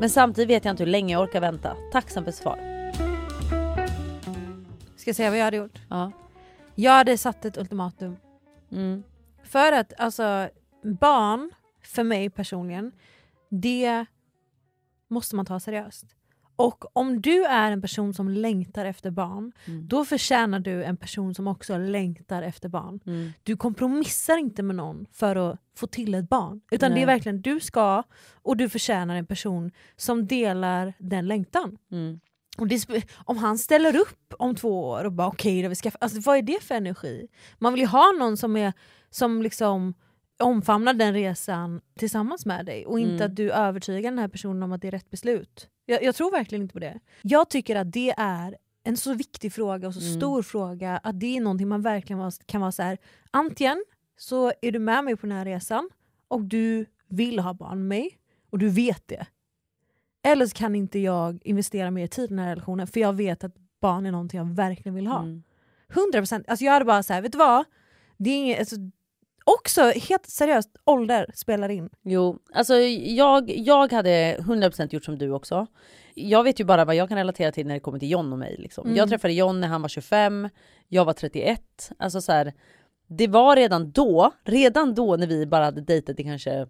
Men 0.00 0.10
samtidigt 0.10 0.50
vet 0.50 0.64
jag 0.64 0.72
inte 0.72 0.82
hur 0.82 0.90
länge 0.90 1.12
jag 1.12 1.22
orkar 1.22 1.40
vänta. 1.40 1.76
Tacksam 1.92 2.24
för 2.24 2.32
svar. 2.32 2.58
Ska 4.96 5.08
jag 5.08 5.16
säga 5.16 5.30
vad 5.30 5.38
jag 5.38 5.44
hade 5.44 5.56
gjort? 5.56 5.78
Ja. 5.88 6.12
Jag 6.80 6.92
hade 6.92 7.18
satt 7.18 7.44
ett 7.44 7.58
ultimatum. 7.58 8.16
Mm. 8.72 9.02
För 9.44 9.72
att 9.72 10.00
alltså 10.00 10.48
barn, 11.00 11.50
för 11.82 12.02
mig 12.02 12.30
personligen, 12.30 12.92
det 13.50 14.06
måste 15.08 15.36
man 15.36 15.46
ta 15.46 15.60
seriöst. 15.60 16.06
Och 16.56 16.96
om 16.96 17.20
du 17.22 17.44
är 17.44 17.72
en 17.72 17.80
person 17.82 18.14
som 18.14 18.28
längtar 18.28 18.84
efter 18.84 19.10
barn, 19.10 19.52
Mm. 19.66 19.88
då 19.88 20.04
förtjänar 20.04 20.60
du 20.60 20.84
en 20.84 20.96
person 20.96 21.34
som 21.34 21.48
också 21.48 21.78
längtar 21.78 22.42
efter 22.42 22.68
barn. 22.68 23.00
Mm. 23.06 23.32
Du 23.42 23.56
kompromissar 23.56 24.36
inte 24.38 24.62
med 24.62 24.76
någon 24.76 25.06
för 25.12 25.36
att 25.36 25.58
få 25.76 25.86
till 25.86 26.14
ett 26.14 26.28
barn. 26.28 26.60
Utan 26.70 26.90
det 26.90 26.94
Nej. 26.94 27.02
är 27.02 27.06
verkligen 27.06 27.42
du 27.42 27.60
ska 27.60 28.02
och 28.42 28.56
du 28.56 28.68
förtjänar 28.68 29.16
en 29.16 29.26
person 29.26 29.70
som 29.96 30.26
delar 30.26 30.94
den 30.98 31.26
längtan. 31.26 31.78
Mm. 31.90 32.20
Om 33.24 33.36
han 33.36 33.58
ställer 33.58 33.96
upp 33.96 34.34
om 34.38 34.54
två 34.54 34.84
år 34.88 35.04
och 35.04 35.12
bara 35.12 35.28
okej, 35.28 35.62
då 35.62 35.68
vi 35.68 35.74
ska, 35.74 35.90
alltså, 36.00 36.20
vad 36.20 36.38
är 36.38 36.42
det 36.42 36.62
för 36.62 36.74
energi? 36.74 37.28
Man 37.58 37.72
vill 37.72 37.80
ju 37.82 37.86
ha 37.88 38.12
någon 38.18 38.36
som, 38.36 38.56
är, 38.56 38.72
som 39.10 39.42
liksom 39.42 39.94
omfamnar 40.40 40.94
den 40.94 41.14
resan 41.14 41.80
tillsammans 41.98 42.46
med 42.46 42.66
dig 42.66 42.86
och 42.86 43.00
inte 43.00 43.14
Mm. 43.14 43.26
att 43.26 43.36
du 43.36 43.50
övertygar 43.52 44.10
den 44.10 44.18
här 44.18 44.28
personen 44.28 44.62
om 44.62 44.72
att 44.72 44.82
det 44.82 44.88
är 44.88 44.92
rätt 44.92 45.10
beslut. 45.10 45.68
Jag, 45.86 46.02
jag 46.02 46.14
tror 46.14 46.30
verkligen 46.30 46.62
inte 46.62 46.72
på 46.72 46.78
det. 46.78 47.00
Jag 47.22 47.50
tycker 47.50 47.76
att 47.76 47.92
det 47.92 48.14
är 48.16 48.56
en 48.84 48.96
så 48.96 49.14
viktig 49.14 49.52
fråga 49.52 49.88
och 49.88 49.94
så 49.94 50.00
Mm. 50.00 50.16
stor 50.20 50.42
fråga 50.42 50.96
att 51.02 51.20
det 51.20 51.36
är 51.36 51.40
någonting 51.40 51.68
man 51.68 51.82
verkligen 51.82 52.30
kan 52.46 52.60
vara 52.60 52.72
så 52.72 52.82
här. 52.82 52.98
antingen 53.30 53.84
så 54.18 54.52
är 54.62 54.72
du 54.72 54.78
med 54.78 55.04
mig 55.04 55.16
på 55.16 55.26
den 55.26 55.36
här 55.36 55.44
resan 55.44 55.90
och 56.28 56.40
du 56.40 56.86
vill 57.08 57.38
ha 57.38 57.54
barn 57.54 57.78
med 57.78 57.86
mig 57.88 58.18
och 58.50 58.58
du 58.58 58.68
vet 58.68 59.08
det. 59.08 59.26
Eller 60.32 60.46
så 60.46 60.56
kan 60.56 60.74
inte 60.74 60.98
jag 60.98 61.38
investera 61.44 61.90
mer 61.90 62.06
tid 62.06 62.24
i 62.24 62.28
den 62.28 62.38
här 62.38 62.48
relationen 62.48 62.86
för 62.86 63.00
jag 63.00 63.12
vet 63.12 63.44
att 63.44 63.54
barn 63.80 64.06
är 64.06 64.12
någonting 64.12 64.38
jag 64.38 64.54
verkligen 64.54 64.94
vill 64.94 65.06
ha. 65.06 65.22
Mm. 65.22 65.42
100%. 66.12 66.44
Alltså 66.48 66.64
jag 66.64 66.72
hade 66.72 66.84
bara 66.84 67.02
så 67.02 67.12
här, 67.12 67.22
vet 67.22 67.32
du 67.32 67.38
vad? 67.38 67.64
Det 68.16 68.30
är 68.30 68.36
inget, 68.36 68.58
alltså, 68.58 68.76
också 69.44 69.82
helt 69.82 70.26
seriöst, 70.26 70.70
ålder 70.84 71.26
spelar 71.34 71.68
in. 71.68 71.90
Jo, 72.02 72.38
alltså 72.52 72.74
jag, 72.74 73.50
jag 73.50 73.92
hade 73.92 74.36
100% 74.38 74.94
gjort 74.94 75.04
som 75.04 75.18
du 75.18 75.30
också. 75.30 75.66
Jag 76.14 76.44
vet 76.44 76.60
ju 76.60 76.64
bara 76.64 76.84
vad 76.84 76.94
jag 76.94 77.08
kan 77.08 77.18
relatera 77.18 77.52
till 77.52 77.66
när 77.66 77.74
det 77.74 77.80
kommer 77.80 77.98
till 77.98 78.10
John 78.10 78.32
och 78.32 78.38
mig. 78.38 78.56
Liksom. 78.58 78.86
Mm. 78.86 78.96
Jag 78.96 79.08
träffade 79.08 79.34
John 79.34 79.60
när 79.60 79.68
han 79.68 79.82
var 79.82 79.88
25, 79.88 80.48
jag 80.88 81.04
var 81.04 81.12
31. 81.12 81.90
Alltså 81.98 82.20
så 82.20 82.32
här, 82.32 82.52
det 83.08 83.28
var 83.28 83.56
redan 83.56 83.90
då, 83.90 84.32
redan 84.44 84.94
då 84.94 85.16
när 85.16 85.26
vi 85.26 85.46
bara 85.46 85.64
hade 85.64 85.80
dejtat 85.80 86.20
i 86.20 86.24
kanske, 86.24 86.66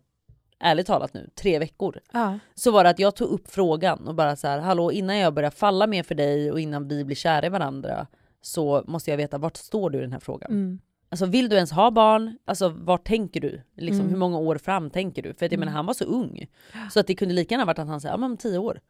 ärligt 0.60 0.86
talat 0.86 1.14
nu, 1.14 1.30
tre 1.34 1.58
veckor. 1.58 2.00
Ja. 2.12 2.38
Så 2.54 2.70
var 2.70 2.84
det 2.84 2.90
att 2.90 2.98
jag 2.98 3.16
tog 3.16 3.28
upp 3.28 3.50
frågan 3.50 4.08
och 4.08 4.14
bara 4.14 4.36
så 4.36 4.46
här, 4.48 4.58
hallå 4.58 4.92
innan 4.92 5.18
jag 5.18 5.34
börjar 5.34 5.50
falla 5.50 5.86
mer 5.86 6.02
för 6.02 6.14
dig 6.14 6.52
och 6.52 6.60
innan 6.60 6.88
vi 6.88 7.04
blir 7.04 7.16
kära 7.16 7.46
i 7.46 7.48
varandra 7.48 8.06
så 8.40 8.84
måste 8.86 9.10
jag 9.10 9.16
veta 9.16 9.38
vart 9.38 9.56
står 9.56 9.90
du 9.90 9.98
i 9.98 10.00
den 10.00 10.12
här 10.12 10.20
frågan? 10.20 10.50
Mm. 10.50 10.78
Alltså 11.10 11.26
vill 11.26 11.48
du 11.48 11.56
ens 11.56 11.70
ha 11.72 11.90
barn? 11.90 12.38
Alltså 12.44 12.68
vart 12.68 13.06
tänker 13.06 13.40
du? 13.40 13.62
Liksom, 13.76 14.00
Mm. 14.00 14.10
Hur 14.10 14.16
många 14.16 14.38
år 14.38 14.58
fram 14.58 14.90
tänker 14.90 15.22
du? 15.22 15.34
För 15.34 15.46
att 15.46 15.52
jag 15.52 15.58
menar 15.58 15.72
han 15.72 15.86
var 15.86 15.94
så 15.94 16.04
ung. 16.04 16.46
Så 16.90 17.00
att 17.00 17.06
det 17.06 17.14
kunde 17.14 17.34
lika 17.34 17.54
gärna 17.54 17.64
varit 17.64 17.78
att 17.78 17.88
han 17.88 18.00
sa 18.00 18.08
ja 18.08 18.16
men 18.16 18.30
om 18.30 18.36
tio 18.36 18.58
år. 18.58 18.80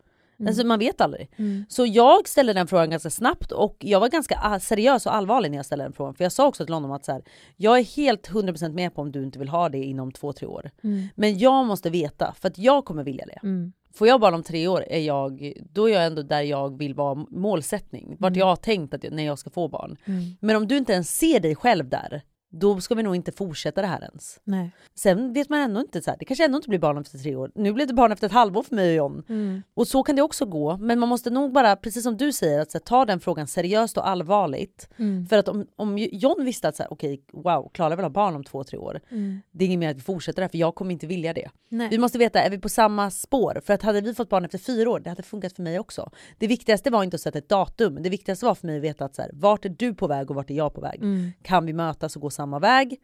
Alltså 0.47 0.67
man 0.67 0.79
vet 0.79 1.01
aldrig. 1.01 1.31
Mm. 1.37 1.65
Så 1.69 1.87
jag 1.87 2.29
ställde 2.29 2.53
den 2.53 2.67
frågan 2.67 2.91
ganska 2.91 3.11
snabbt 3.11 3.53
och 3.53 3.77
jag 3.79 4.01
var 4.01 4.09
ganska 4.09 4.41
ah, 4.43 4.61
seriös 4.61 5.07
och 5.07 5.15
allvarlig 5.15 5.51
när 5.51 5.59
jag 5.59 5.67
ställde 5.67 5.85
den 5.85 5.93
frågan. 5.93 6.15
För 6.15 6.25
jag 6.25 6.33
sa 6.33 6.47
också 6.47 6.65
till 6.65 6.75
honom 6.75 6.93
att 6.93 7.05
så 7.05 7.13
här, 7.13 7.23
jag 7.57 7.79
är 7.79 7.85
helt 7.85 8.31
100% 8.31 8.73
med 8.73 8.95
på 8.95 9.03
om 9.03 9.13
du 9.13 9.23
inte 9.23 9.39
vill 9.39 9.49
ha 9.49 9.69
det 9.69 9.79
inom 9.79 10.13
två, 10.13 10.33
tre 10.33 10.47
år. 10.47 10.71
Mm. 10.83 11.09
Men 11.15 11.39
jag 11.39 11.67
måste 11.67 11.91
veta 11.91 12.35
för 12.41 12.49
att 12.49 12.59
jag 12.59 12.85
kommer 12.85 13.05
vilja 13.05 13.27
det. 13.27 13.39
Mm. 13.43 13.73
Får 13.95 14.09
jag 14.09 14.21
barn 14.21 14.35
om 14.35 14.43
tre 14.43 14.69
år 14.69 14.85
är 14.89 15.01
jag, 15.01 15.53
då 15.73 15.89
är 15.89 15.95
jag 15.95 16.07
ändå 16.07 16.23
där 16.23 16.43
jag 16.43 16.79
vill 16.79 16.95
vara 16.95 17.15
målsättning. 17.15 18.17
Vart 18.19 18.37
jag 18.37 18.47
har 18.47 18.57
tänkt 18.57 18.95
att 18.95 19.03
när 19.11 19.27
jag 19.27 19.39
ska 19.39 19.51
få 19.51 19.69
barn. 19.69 19.97
Mm. 20.05 20.25
Men 20.41 20.57
om 20.57 20.69
du 20.69 20.77
inte 20.77 20.93
ens 20.93 21.19
ser 21.19 21.41
dig 21.41 21.55
själv 21.55 21.89
där, 21.89 22.23
då 22.51 22.81
ska 22.81 22.95
vi 22.95 23.03
nog 23.03 23.17
inte 23.17 23.33
fortsätta 23.33 23.81
det 23.81 23.87
här 23.87 24.03
ens. 24.03 24.41
Nej. 24.45 24.71
Sen 24.95 25.33
vet 25.33 25.49
man 25.49 25.61
ändå 25.61 25.81
inte, 25.81 26.03
så 26.03 26.11
här, 26.11 26.19
det 26.19 26.25
kanske 26.25 26.45
ändå 26.45 26.57
inte 26.57 26.69
blir 26.69 26.79
barn 26.79 26.99
efter 26.99 27.19
tre 27.19 27.37
år. 27.37 27.51
Nu 27.55 27.73
blev 27.73 27.87
det 27.87 27.95
barn 27.95 28.13
efter 28.13 28.27
ett 28.27 28.33
halvår 28.33 28.63
för 28.63 28.75
mig 28.75 28.89
och 28.91 28.97
John. 28.97 29.23
Mm. 29.29 29.63
Och 29.75 29.89
så 29.89 30.03
kan 30.03 30.17
det 30.17 30.23
också 30.23 30.47
gå. 30.47 30.77
Men 30.77 30.99
man 30.99 31.09
måste 31.09 31.31
nog 31.31 31.53
bara, 31.53 31.77
precis 31.77 32.03
som 32.03 32.17
du 32.17 32.33
säger, 32.33 32.61
att 32.61 32.73
här, 32.73 32.81
ta 32.81 33.05
den 33.05 33.21
frågan 33.21 33.47
seriöst 33.47 33.97
och 33.97 34.09
allvarligt. 34.09 34.89
Mm. 34.97 35.27
För 35.27 35.39
att 35.39 35.49
om, 35.49 35.67
om 35.77 35.99
John 35.99 36.45
visste 36.45 36.69
att 36.69 36.77
så 36.77 36.83
här, 36.83 36.93
okej, 36.93 37.23
wow, 37.33 37.71
Klara 37.75 37.97
vill 37.97 38.05
ha 38.05 38.11
barn 38.11 38.37
om 38.37 38.45
två, 38.45 38.65
tre 38.65 38.79
år. 38.79 39.01
Mm. 39.11 39.41
Det 39.51 39.65
är 39.65 39.67
inget 39.67 39.79
mer 39.79 39.91
att 39.91 39.97
vi 39.97 40.01
fortsätter 40.01 40.37
det 40.37 40.45
här, 40.45 40.51
för 40.51 40.59
jag 40.59 40.75
kommer 40.75 40.93
inte 40.93 41.07
vilja 41.07 41.33
det. 41.33 41.51
Nej. 41.69 41.89
Vi 41.91 41.99
måste 41.99 42.19
veta, 42.19 42.43
är 42.43 42.51
vi 42.51 42.59
på 42.59 42.69
samma 42.69 43.11
spår? 43.11 43.61
För 43.65 43.75
att 43.75 43.83
hade 43.83 44.01
vi 44.01 44.15
fått 44.15 44.29
barn 44.29 44.45
efter 44.45 44.59
fyra 44.59 44.91
år, 44.91 45.01
det 45.01 45.11
hade 45.11 45.23
funkat 45.23 45.53
för 45.53 45.63
mig 45.63 45.79
också. 45.79 46.11
Det 46.39 46.47
viktigaste 46.47 46.91
var 46.91 47.05
inte 47.05 47.15
att 47.15 47.21
sätta 47.21 47.39
ett 47.39 47.49
datum, 47.49 48.03
det 48.03 48.09
viktigaste 48.09 48.47
var 48.47 48.55
för 48.55 48.67
mig 48.67 48.77
att 48.77 48.83
veta 48.83 49.05
att 49.05 49.15
så 49.15 49.23
här, 49.23 49.31
vart 49.35 49.65
är 49.65 49.69
du 49.69 49.95
på 49.95 50.07
väg 50.07 50.31
och 50.31 50.37
vart 50.37 50.51
är 50.51 50.55
jag 50.55 50.75
på 50.75 50.81
väg? 50.81 51.03
Mm. 51.03 51.33
Kan 51.43 51.67
vi 51.67 51.73
mötas 51.73 52.17
och 52.17 52.23
gå 52.23 52.31
samma 52.39 52.59
väg? 52.59 52.97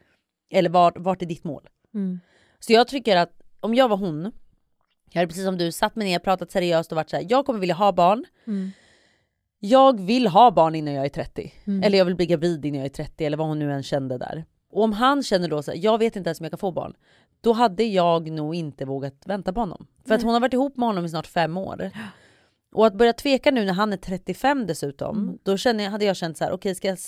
Eller 0.50 0.70
vart, 0.70 0.98
vart 0.98 1.22
är 1.22 1.26
ditt 1.26 1.44
mål? 1.44 1.68
Mm. 1.94 2.20
Så 2.58 2.72
jag 2.72 2.88
tycker 2.88 3.16
att 3.16 3.32
om 3.60 3.74
jag 3.74 3.88
var 3.88 3.96
hon, 3.96 4.32
jag 5.12 5.20
hade 5.20 5.28
precis 5.28 5.44
som 5.44 5.58
du 5.58 5.72
satt 5.72 5.96
mig 5.96 6.06
ner, 6.06 6.18
pratat 6.18 6.50
seriöst 6.50 6.92
och 6.92 6.96
varit 6.96 7.10
så 7.10 7.16
här, 7.16 7.26
jag 7.28 7.46
kommer 7.46 7.60
vilja 7.60 7.74
ha 7.74 7.92
barn. 7.92 8.24
Mm. 8.46 8.70
Jag 9.58 10.00
vill 10.00 10.26
ha 10.26 10.50
barn 10.50 10.74
innan 10.74 10.94
jag 10.94 11.04
är 11.04 11.08
30. 11.08 11.52
Mm. 11.64 11.82
Eller 11.82 11.98
jag 11.98 12.04
vill 12.04 12.14
bli 12.16 12.26
gravid 12.26 12.64
innan 12.64 12.78
jag 12.78 12.84
är 12.84 12.90
30 13.04 13.24
eller 13.24 13.36
vad 13.36 13.46
hon 13.46 13.58
nu 13.58 13.72
än 13.72 13.82
kände 13.82 14.18
där. 14.18 14.44
Och 14.70 14.82
om 14.82 14.92
han 14.92 15.22
känner 15.22 15.48
då 15.48 15.62
så 15.62 15.70
här, 15.70 15.78
jag 15.78 15.98
vet 15.98 16.16
inte 16.16 16.28
ens 16.28 16.40
om 16.40 16.44
jag 16.44 16.52
kan 16.52 16.58
få 16.58 16.72
barn. 16.72 16.94
Då 17.40 17.52
hade 17.52 17.84
jag 17.84 18.30
nog 18.30 18.54
inte 18.54 18.84
vågat 18.84 19.22
vänta 19.26 19.52
på 19.52 19.60
honom. 19.60 19.86
För 20.06 20.14
att 20.14 20.22
hon 20.22 20.32
har 20.32 20.40
varit 20.40 20.52
ihop 20.52 20.76
med 20.76 20.88
honom 20.88 21.04
i 21.04 21.08
snart 21.08 21.26
fem 21.26 21.56
år. 21.56 21.90
Och 22.74 22.86
att 22.86 22.94
börja 22.94 23.12
tveka 23.12 23.50
nu 23.50 23.64
när 23.64 23.72
han 23.72 23.92
är 23.92 23.96
35 23.96 24.66
dessutom, 24.66 25.16
Mm. 25.18 25.38
då 25.42 25.56
känner 25.56 25.84
jag, 25.84 25.90
hade 25.90 26.04
jag 26.04 26.16
känt 26.16 26.36
så 26.38 26.44
här, 26.44 26.52
okej 26.52 26.74
ska 26.74 26.88
jag 26.88 26.98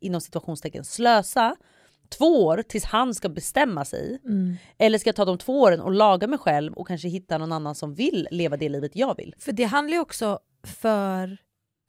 inom 0.00 0.20
situationstecken 0.20 0.84
slösa 0.84 1.56
två 2.08 2.44
år 2.46 2.62
tills 2.68 2.84
han 2.84 3.14
ska 3.14 3.28
bestämma 3.28 3.84
sig? 3.84 4.20
Mm. 4.24 4.56
Eller 4.78 4.98
ska 4.98 5.08
jag 5.08 5.16
ta 5.16 5.24
de 5.24 5.38
två 5.38 5.60
åren 5.60 5.80
och 5.80 5.92
laga 5.92 6.26
mig 6.26 6.38
själv 6.38 6.72
och 6.72 6.88
kanske 6.88 7.08
hitta 7.08 7.38
någon 7.38 7.52
annan 7.52 7.74
som 7.74 7.94
vill 7.94 8.28
leva 8.30 8.56
det 8.56 8.68
livet 8.68 8.96
jag 8.96 9.16
vill? 9.16 9.34
För 9.38 9.52
det 9.52 9.64
handlar 9.64 9.94
ju 9.94 10.00
också 10.00 10.38
för 10.62 11.36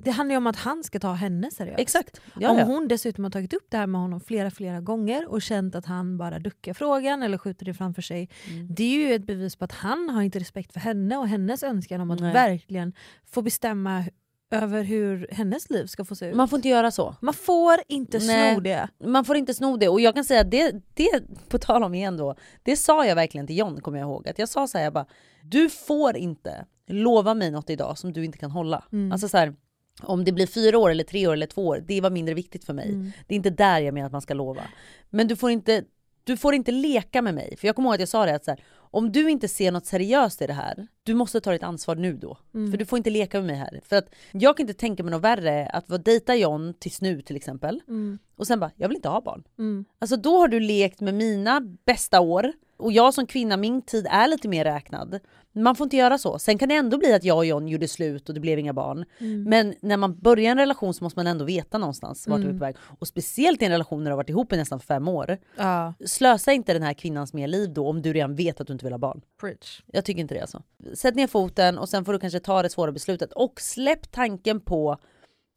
det 0.03 0.11
handlar 0.11 0.33
ju 0.33 0.37
om 0.37 0.47
att 0.47 0.55
han 0.55 0.83
ska 0.83 0.99
ta 0.99 1.13
henne 1.13 1.51
seriöst. 1.51 1.79
Exakt. 1.79 2.21
Ja, 2.39 2.49
om 2.49 2.57
ja. 2.57 2.63
hon 2.63 2.87
dessutom 2.87 3.23
har 3.23 3.31
tagit 3.31 3.53
upp 3.53 3.65
det 3.69 3.77
här 3.77 3.87
med 3.87 4.01
honom 4.01 4.19
flera 4.19 4.51
flera 4.51 4.81
gånger 4.81 5.27
och 5.27 5.41
känt 5.41 5.75
att 5.75 5.85
han 5.85 6.17
bara 6.17 6.39
duckar 6.39 6.73
frågan 6.73 7.23
eller 7.23 7.37
skjuter 7.37 7.65
det 7.65 7.73
framför 7.73 8.01
sig. 8.01 8.29
Mm. 8.49 8.67
Det 8.75 8.83
är 8.83 9.07
ju 9.07 9.13
ett 9.15 9.27
bevis 9.27 9.55
på 9.55 9.65
att 9.65 9.71
han 9.71 10.09
har 10.09 10.21
inte 10.21 10.39
respekt 10.39 10.73
för 10.73 10.79
henne 10.79 11.17
och 11.17 11.27
hennes 11.27 11.63
önskan 11.63 12.01
om 12.01 12.11
att 12.11 12.19
Nej. 12.19 12.33
verkligen 12.33 12.93
få 13.25 13.41
bestämma 13.41 14.05
över 14.51 14.83
hur 14.83 15.27
hennes 15.31 15.69
liv 15.69 15.85
ska 15.85 16.05
få 16.05 16.15
se 16.15 16.25
ut. 16.25 16.35
Man 16.35 16.47
får 16.47 16.57
inte 16.57 16.69
göra 16.69 16.91
så. 16.91 17.15
Man 17.21 17.33
får 17.33 17.75
inte 17.87 18.19
Nej. 18.19 18.53
sno 18.53 18.61
det. 18.61 18.89
Man 19.05 19.25
får 19.25 19.37
inte 19.37 19.53
sno 19.53 19.77
det 19.77 19.89
och 19.89 20.01
jag 20.01 20.15
kan 20.15 20.25
säga 20.25 20.41
att 20.41 20.51
det, 20.51 20.75
det 20.93 21.23
på 21.49 21.57
tal 21.57 21.83
om 21.83 21.93
igen 21.93 22.17
då, 22.17 22.35
det 22.63 22.77
sa 22.77 23.05
jag 23.05 23.15
verkligen 23.15 23.47
till 23.47 23.57
John 23.57 23.81
kommer 23.81 23.97
jag 23.97 24.05
ihåg. 24.05 24.27
Att 24.27 24.39
jag 24.39 24.49
sa 24.49 24.67
så 24.67 24.77
här, 24.77 24.85
jag 24.85 24.93
bara, 24.93 25.05
du 25.43 25.69
får 25.69 26.17
inte 26.17 26.65
lova 26.87 27.33
mig 27.33 27.51
något 27.51 27.69
idag 27.69 27.97
som 27.97 28.13
du 28.13 28.25
inte 28.25 28.37
kan 28.37 28.51
hålla. 28.51 28.83
Mm. 28.91 29.11
Alltså 29.11 29.29
så 29.29 29.37
här, 29.37 29.55
om 30.01 30.23
det 30.23 30.31
blir 30.31 30.47
fyra 30.47 30.77
år 30.77 30.89
eller 30.89 31.03
tre 31.03 31.27
år 31.27 31.33
eller 31.33 31.47
två 31.47 31.67
år, 31.67 31.83
det 31.87 32.01
var 32.01 32.09
mindre 32.09 32.35
viktigt 32.35 32.65
för 32.65 32.73
mig. 32.73 32.89
Mm. 32.89 33.11
Det 33.27 33.33
är 33.33 33.35
inte 33.35 33.49
där 33.49 33.79
jag 33.79 33.93
menar 33.93 34.05
att 34.05 34.11
man 34.11 34.21
ska 34.21 34.33
lova. 34.33 34.61
Men 35.09 35.27
du 35.27 35.35
får 35.35 35.51
inte, 35.51 35.83
du 36.23 36.37
får 36.37 36.53
inte 36.53 36.71
leka 36.71 37.21
med 37.21 37.33
mig. 37.33 37.57
För 37.57 37.67
jag 37.67 37.75
kommer 37.75 37.89
ihåg 37.89 37.93
att 37.93 37.99
jag 37.99 38.09
sa 38.09 38.25
det 38.25 38.35
att 38.35 38.45
så 38.45 38.51
här, 38.51 38.63
om 38.91 39.11
du 39.11 39.29
inte 39.29 39.47
ser 39.47 39.71
något 39.71 39.85
seriöst 39.85 40.41
i 40.41 40.47
det 40.47 40.53
här, 40.53 40.87
du 41.03 41.13
måste 41.13 41.41
ta 41.41 41.51
ditt 41.51 41.63
ansvar 41.63 41.95
nu 41.95 42.13
då. 42.13 42.37
Mm. 42.53 42.71
För 42.71 42.77
du 42.77 42.85
får 42.85 42.97
inte 42.97 43.09
leka 43.09 43.37
med 43.37 43.47
mig 43.47 43.55
här. 43.55 43.81
För 43.83 43.95
att 43.95 44.09
jag 44.31 44.57
kan 44.57 44.63
inte 44.63 44.79
tänka 44.79 45.03
mig 45.03 45.11
något 45.11 45.23
värre 45.23 45.67
att 45.67 45.89
vara 45.89 46.01
dejta 46.01 46.35
John 46.35 46.73
tills 46.79 47.01
nu 47.01 47.21
till 47.21 47.35
exempel. 47.35 47.81
Mm. 47.87 48.19
Och 48.37 48.47
sen 48.47 48.59
bara, 48.59 48.71
jag 48.75 48.87
vill 48.87 48.95
inte 48.95 49.09
ha 49.09 49.21
barn. 49.21 49.43
Mm. 49.59 49.85
Alltså 49.99 50.17
då 50.17 50.37
har 50.37 50.47
du 50.47 50.59
lekt 50.59 51.01
med 51.01 51.13
mina 51.13 51.61
bästa 51.85 52.19
år. 52.19 52.53
Och 52.77 52.91
jag 52.91 53.13
som 53.13 53.27
kvinna, 53.27 53.57
min 53.57 53.81
tid 53.81 54.07
är 54.09 54.27
lite 54.27 54.47
mer 54.47 54.65
räknad. 54.65 55.19
Man 55.53 55.75
får 55.75 55.85
inte 55.85 55.97
göra 55.97 56.17
så. 56.17 56.39
Sen 56.39 56.57
kan 56.57 56.69
det 56.69 56.75
ändå 56.75 56.97
bli 56.97 57.13
att 57.13 57.23
jag 57.23 57.37
och 57.37 57.45
John 57.45 57.67
gjorde 57.67 57.87
slut 57.87 58.29
och 58.29 58.35
det 58.35 58.41
blev 58.41 58.59
inga 58.59 58.73
barn. 58.73 59.05
Mm. 59.17 59.43
Men 59.43 59.73
när 59.81 59.97
man 59.97 60.19
börjar 60.19 60.51
en 60.51 60.57
relation 60.57 60.93
så 60.93 61.03
måste 61.03 61.19
man 61.19 61.27
ändå 61.27 61.45
veta 61.45 61.77
någonstans 61.77 62.27
vart 62.27 62.41
du 62.41 62.47
är 62.47 62.51
på 62.51 62.57
väg. 62.57 62.75
Och 62.99 63.07
speciellt 63.07 63.61
i 63.61 63.65
en 63.65 63.71
relation 63.71 64.03
när 64.03 64.11
du 64.11 64.13
har 64.13 64.17
varit 64.17 64.29
ihop 64.29 64.53
i 64.53 64.57
nästan 64.57 64.79
fem 64.79 65.07
år. 65.07 65.37
Ja, 65.57 65.93
Slösa 66.05 66.53
inte 66.53 66.73
den 66.73 66.83
här 66.83 66.93
kvinnans 66.93 67.33
mer 67.33 67.47
liv 67.47 67.73
då 67.73 67.87
om 67.89 68.01
du 68.01 68.13
redan 68.13 68.35
vet 68.35 68.61
att 68.61 68.67
du 68.67 68.73
inte 68.73 68.85
vill 68.85 68.93
ha 68.93 68.97
barn. 68.99 69.21
preach. 69.41 69.81
Jag 69.85 70.05
tycker 70.05 70.21
inte 70.21 70.33
det 70.33 70.41
alltså. 70.41 70.63
Sätt 70.93 71.15
ner 71.15 71.27
foten 71.27 71.77
och 71.77 71.89
sen 71.89 72.05
får 72.05 72.13
du 72.13 72.19
kanske 72.19 72.39
ta 72.39 72.61
det 72.61 72.69
svåra 72.69 72.91
beslutet. 72.91 73.33
Och 73.33 73.61
släpp 73.61 74.11
tanken 74.11 74.59
på 74.59 74.97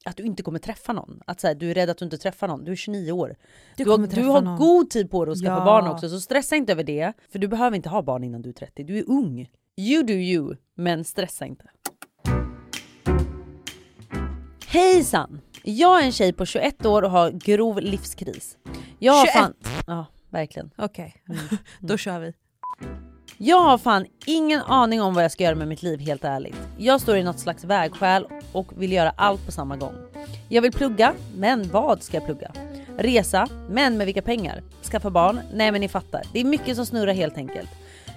att 0.05 0.17
du 0.17 0.23
inte 0.23 0.43
kommer 0.43 0.59
träffa 0.59 0.93
någon. 0.93 1.21
Att 1.27 1.41
så 1.41 1.47
här, 1.47 1.55
du 1.55 1.71
är 1.71 1.75
rädd 1.75 1.91
att 1.91 1.99
du 1.99 2.05
inte 2.05 2.19
träffar 2.19 2.49
någon. 2.49 2.65
Du 2.65 2.73
är 2.73 2.77
29 2.77 3.13
år. 3.13 3.37
Du 3.77 3.85
Du, 3.85 3.91
har, 3.91 3.99
du 3.99 4.25
har 4.25 4.43
någon. 4.43 4.59
god 4.59 4.91
tid 4.91 5.11
på 5.11 5.25
dig 5.25 5.33
att 5.33 5.39
skaffa 5.39 5.53
Ja. 5.59 5.65
barn 5.65 5.87
också. 5.87 6.09
Så 6.09 6.21
stressa 6.21 6.57
inte 6.57 6.73
över 6.73 6.85
det. 6.85 7.13
För 7.33 7.39
du 7.39 7.49
behöver 7.49 7.77
inte 7.77 7.89
ha 7.89 8.03
barn 8.03 8.25
innan 8.25 8.43
du 8.43 8.49
är 8.49 8.53
30. 8.55 8.85
Du 8.85 8.99
är 8.99 9.05
ung. 9.11 9.51
You 9.77 10.03
do 10.03 10.13
you. 10.13 10.57
Men 10.75 11.05
stressa 11.05 11.47
inte. 11.47 11.65
Hejsan! 14.67 15.41
Jag 15.65 16.01
är 16.01 16.05
en 16.07 16.13
tjej 16.13 16.33
på 16.33 16.47
21 16.47 16.87
år 16.87 17.03
och 17.03 17.11
har 17.11 17.31
grov 17.31 17.81
livskris. 17.81 18.59
Jag 18.99 19.13
har 19.13 19.27
21? 19.27 19.35
fan... 19.35 19.55
Ja, 19.87 20.07
verkligen. 20.31 20.71
Okej, 20.79 21.23
Mm. 21.29 21.41
då 21.81 21.97
kör 21.97 22.21
vi. 22.21 22.33
Jag 23.43 23.61
har 23.61 23.79
fan 23.79 24.07
ingen 24.27 24.61
aning 24.61 25.03
om 25.03 25.15
vad 25.15 25.25
jag 25.25 25.33
ska 25.33 25.45
göra 25.45 25.55
med 25.55 25.69
mitt 25.69 25.83
liv 25.83 26.01
helt 26.01 26.25
ärligt. 26.25 26.57
Jag 26.79 27.01
står 27.01 27.17
i 27.17 27.23
något 27.23 27.39
slags 27.39 27.65
vägskäl 27.65 28.27
och 28.53 28.73
vill 28.77 28.93
göra 28.93 29.13
allt 29.17 29.47
på 29.47 29.53
samma 29.53 29.77
gång. 29.77 29.95
Jag 30.49 30.63
vill 30.63 30.73
plugga, 30.73 31.13
men 31.37 31.69
vad 31.69 32.03
ska 32.03 32.17
jag 32.17 32.27
plugga? 32.27 32.53
Resa, 32.99 33.49
men 33.69 33.97
med 33.97 34.07
vilka 34.07 34.23
pengar? 34.23 34.63
Skaffa 34.83 35.11
barn? 35.11 35.41
Nej 35.53 35.73
men 35.73 35.81
ni 35.81 35.89
fattar. 35.89 36.23
Det 36.33 36.41
är 36.41 36.45
mycket 36.45 36.77
som 36.77 36.87
snurrar 36.87 37.13
helt 37.13 37.37
enkelt. 37.37 37.71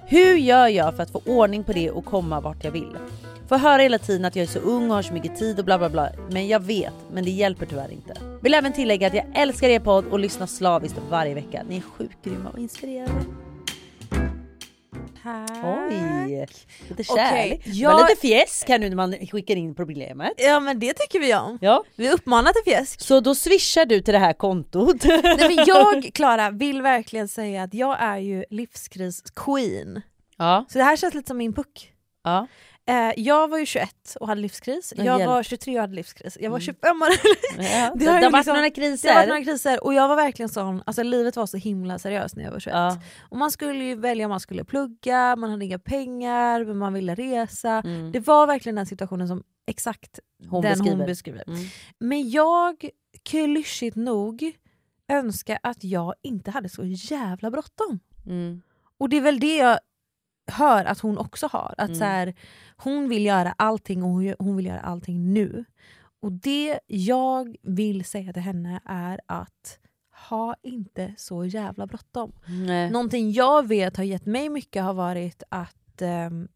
Hur 0.06 0.36
gör 0.36 0.68
jag 0.68 0.96
för 0.96 1.03
att 1.03 1.12
få 1.12 1.22
ordning 1.25 1.63
på 1.63 1.74
det 1.74 1.92
och 1.92 2.06
komma 2.06 2.42
vart 2.42 2.63
jag 2.63 2.72
vill? 2.72 2.98
Får 3.48 3.58
höra 3.58 3.82
hela 3.82 4.00
tiden 4.00 4.25
att 4.25 4.36
jag 4.36 4.44
är 4.44 4.48
så 4.48 4.60
ung 4.60 4.89
och 4.89 4.96
har 4.96 5.03
så 5.03 5.13
mycket 5.13 5.36
tid 5.36 5.60
och 5.60 5.65
bla 5.65 5.77
bla 5.77 5.89
bla. 5.89 6.10
Men 6.30 6.48
jag 6.48 6.60
vet, 6.60 6.94
men 7.12 7.24
det 7.24 7.32
hjälper 7.32 7.65
tyvärr 7.65 7.92
inte. 7.92 8.13
Vill 8.42 8.53
även 8.53 8.74
tillägga 8.74 9.08
att 9.08 9.13
jag 9.13 9.25
älskar 9.36 9.70
er 9.70 9.80
podd 9.80 10.06
och 10.06 10.20
lyssnar 10.20 10.48
slaviskt 10.48 11.00
varje 11.10 11.34
vecka. 11.34 11.63
Ni 11.70 11.77
är 11.77 11.82
sjukt 11.82 12.25
grymma 12.25 12.50
och 12.50 12.60
inspirerande. 12.60 13.25
Oj! 15.63 16.48
Lite 16.89 17.03
kärlek. 17.03 17.68
Var 17.68 17.74
jag- 17.74 18.10
lite 18.10 18.22
fjäsk 18.22 18.70
här 18.70 18.80
nu 18.80 18.89
när 18.89 18.96
man 18.96 19.13
skickar 19.32 19.56
in 19.56 19.75
problemet. 19.75 20.32
Ja 20.38 20.60
men 20.60 20.80
det 20.80 20.94
tycker 20.94 21.20
vi 21.20 21.36
om. 21.36 21.58
Ja. 21.62 21.84
Vi 21.96 22.10
uppmanar 22.12 22.51
till 22.53 22.74
fjäsk. 22.74 23.01
Så 23.01 23.20
då 23.20 23.36
swishar 23.36 23.86
du 23.86 24.01
till 24.01 24.13
det 24.13 24.20
här 24.20 24.34
kontot. 24.34 25.03
Nej, 25.03 25.38
men 25.56 25.65
jag, 25.68 26.03
Klara, 26.13 26.50
vill 26.51 26.82
verkligen 26.82 27.27
säga 27.27 27.63
att 27.63 27.74
jag 27.74 27.98
är 28.01 28.18
ju 28.18 28.46
livskris-queen. 28.50 30.01
ja. 30.38 30.65
Så 30.70 30.77
det 30.77 30.84
här 30.84 30.96
känns 30.98 31.13
lite 31.13 31.27
som 31.27 31.38
min 31.38 31.53
puck. 31.53 31.92
ja. 32.24 32.48
Eh, 32.86 33.12
jag 33.18 33.48
var 33.48 33.58
ju 33.58 33.66
21 33.66 34.18
och 34.20 34.28
hade 34.28 34.42
livskris, 34.42 34.94
Men 34.98 35.06
jag 35.06 35.20
hjälp. 35.20 35.28
var 35.30 35.44
23 35.44 35.75
och 35.75 35.82
hade 35.82 35.96
livskris, 35.96 36.38
jag 36.42 36.50
var 36.50 36.58
Mm. 36.58 36.66
25 36.66 37.02
och 37.02 37.08
ja. 37.63 37.92
Det 37.96 38.06
Det, 38.06 38.12
har 38.12 38.22
varit 38.22 38.34
liksom- 38.34 38.54
några 38.54 38.62
det 38.62 38.70
kriser. 38.70 39.10
har 39.10 39.16
varit 39.16 39.28
några 39.30 39.44
kriser 39.44 39.84
och 39.84 39.94
jag 39.94 40.08
var 40.08 40.16
verkligen 40.16 40.50
sån, 40.50 40.84
alltså 40.86 41.04
livet 41.04 41.36
var 41.36 41.46
så 41.46 41.58
himla 41.58 42.00
seriöst 42.00 42.36
när 42.36 42.44
jag 42.44 42.52
var 42.52 42.60
21. 42.60 42.74
Ja. 42.75 42.98
Och 43.30 43.38
man 43.38 43.52
skulle 43.52 43.84
ju 43.84 43.96
välja 43.96 44.25
om 44.25 44.30
man 44.30 44.40
skulle 44.40 44.63
plugga, 44.63 45.36
man 45.36 45.50
hade 45.50 45.66
inga 45.66 45.80
pengar, 45.80 46.66
men 46.66 46.78
man 46.78 46.94
ville 46.94 47.16
resa. 47.16 47.72
Mm. 47.86 48.12
Det 48.12 48.20
var 48.20 48.48
verkligen 48.48 48.75
den 48.75 48.86
situationen 48.86 49.28
som 49.28 49.44
exakt 49.68 50.20
Hon 50.50 50.62
den 50.62 50.72
beskriver. 50.72 50.98
hon 50.98 51.06
beskriver. 51.06 51.44
Mm. 51.48 51.60
Men 52.00 52.30
jag, 52.30 52.90
klyschigt 53.24 53.96
nog, 53.96 54.52
önskar 55.08 55.60
att 55.63 55.84
jag 55.84 56.13
inte 56.24 56.52
hade 56.52 56.70
så 56.70 56.84
jävla 56.86 57.52
bråttom. 57.52 58.00
Mm. 58.25 58.62
Och 58.98 59.10
det 59.10 59.18
är 59.18 59.22
väl 59.22 59.40
det 59.40 59.56
jag 59.58 59.80
hör 60.48 60.86
att 60.86 61.00
hon 61.00 61.18
också 61.18 61.48
har. 61.52 61.76
Att 61.78 61.90
Mm. 61.90 62.00
så 62.00 62.04
här, 62.06 62.34
hon 62.78 63.10
vill 63.10 63.26
göra 63.26 63.54
allting 63.58 64.04
och 64.04 64.10
hon 64.46 64.56
vill 64.56 64.66
göra 64.66 64.80
allting 64.80 65.34
nu. 65.34 65.66
Och 66.22 66.32
det 66.32 66.80
jag 66.88 67.56
vill 67.62 68.06
säga 68.06 68.34
till 68.34 68.42
henne 68.42 68.80
är 68.86 69.20
att 69.26 69.80
ha 70.30 70.56
inte 70.64 71.14
så 71.18 71.46
jävla 71.46 71.88
bråttom. 71.88 72.32
Nej. 72.48 72.92
Någonting 72.92 73.32
jag 73.32 73.68
vet 73.68 73.98
har 73.98 74.04
gett 74.04 74.26
mig 74.26 74.50
mycket 74.50 74.84
har 74.84 74.94
varit 74.94 75.44
att 75.50 76.02
ehm, 76.02 76.48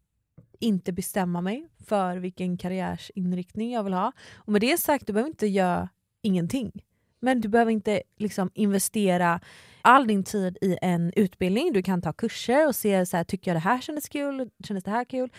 inte 0.60 0.92
bestämma 0.92 1.40
mig 1.40 1.68
för 1.86 2.16
vilken 2.16 2.56
karriärsinriktning 2.58 3.72
jag 3.72 3.82
vill 3.82 3.92
ha. 3.92 4.12
Och 4.36 4.52
med 4.52 4.60
det 4.60 4.80
sagt, 4.80 5.06
du 5.06 5.12
behöver 5.12 5.30
inte 5.30 5.46
göra 5.46 5.88
ingenting. 6.22 6.72
Men 7.20 7.40
du 7.40 7.48
behöver 7.48 7.72
inte 7.72 8.02
liksom 8.16 8.50
investera 8.54 9.40
all 9.82 10.06
din 10.06 10.24
tid 10.24 10.58
i 10.60 10.78
en 10.82 11.12
utbildning. 11.16 11.72
Du 11.72 11.82
kan 11.82 12.02
ta 12.02 12.12
kurser 12.12 12.66
och 12.66 12.76
se, 12.76 13.06
så 13.06 13.16
här, 13.16 13.24
tycker 13.24 13.50
jag 13.50 13.56
det 13.56 13.64
här 13.68 13.80
kändes 13.80 14.08
kul? 14.08 14.50
Kändes 14.64 14.84
det 14.84 14.90
här 14.90 15.04
kul? 15.04 15.32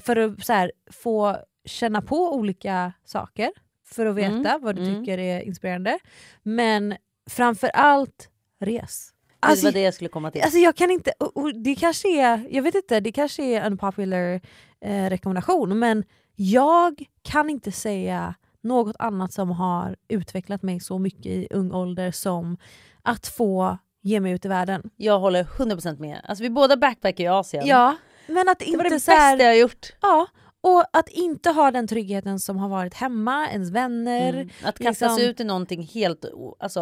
För 0.00 0.16
att 0.16 0.48
här, 0.48 0.72
få 0.92 1.36
känna 1.64 2.02
på 2.02 2.34
olika 2.34 2.92
saker. 3.04 3.50
För 3.84 4.06
att 4.06 4.14
veta 4.16 4.50
Mm, 4.50 4.62
vad 4.62 4.76
du 4.76 4.82
mm. 4.82 5.00
tycker 5.00 5.18
är 5.18 5.40
inspirerande. 5.40 5.98
Men 6.42 6.96
framför 7.30 7.68
allt, 7.68 8.28
res. 8.60 9.12
det 9.40 9.64
var 9.64 9.72
det 9.72 9.80
jag 9.80 9.94
skulle 9.94 10.10
komma 10.10 10.30
till. 10.30 10.42
Alltså 10.42 10.58
jag 10.58 10.76
kan 10.76 10.90
inte, 10.90 11.12
och, 11.18 11.36
och 11.36 11.54
det 11.54 11.74
kanske 11.74 12.20
är, 12.20 12.48
jag 12.50 12.62
vet 12.62 12.74
inte, 12.74 13.00
det 13.00 13.12
kanske 13.12 13.42
är 13.44 13.60
en 13.60 13.78
popular 13.78 14.40
eh, 14.80 15.10
rekommendation 15.10 15.78
men 15.78 16.04
jag 16.36 17.04
kan 17.22 17.50
inte 17.50 17.72
säga 17.72 18.34
något 18.64 18.96
annat 18.98 19.32
som 19.32 19.50
har 19.50 19.96
utvecklat 20.08 20.62
mig 20.62 20.80
så 20.80 20.98
mycket 20.98 21.26
i 21.26 21.48
ung 21.50 21.72
ålder 21.72 22.10
som 22.10 22.56
att 23.02 23.26
få 23.26 23.78
ge 24.02 24.20
mig 24.20 24.32
ut 24.32 24.44
i 24.44 24.48
världen. 24.48 24.90
Jag 24.96 25.18
håller 25.18 25.44
100% 25.44 26.00
med. 26.00 26.20
Alltså 26.24 26.42
vi 26.42 26.50
båda 26.50 26.76
backpackar 26.76 27.24
i 27.24 27.28
Asien. 27.28 27.66
Ja, 27.66 27.96
men 28.26 28.48
att 28.48 28.58
det 28.58 28.64
inte 28.64 28.78
var 28.78 28.90
det 28.90 29.00
så 29.00 29.10
här, 29.10 29.36
bästa 29.36 29.44
jag 29.44 29.52
har 29.52 29.58
gjort. 29.58 29.92
Ja, 30.00 30.26
och 30.64 30.84
att 30.92 31.08
inte 31.08 31.50
ha 31.50 31.70
den 31.70 31.86
tryggheten 31.86 32.40
som 32.40 32.56
har 32.56 32.68
varit 32.68 32.94
hemma, 32.94 33.48
ens 33.48 33.70
vänner. 33.70 34.34
Mm. 34.34 34.48
Att 34.62 34.78
kastas 34.78 35.00
liksom- 35.00 35.30
ut 35.30 35.40
i 35.40 35.44
någonting 35.44 35.82
helt 35.82 36.24
alltså, 36.58 36.80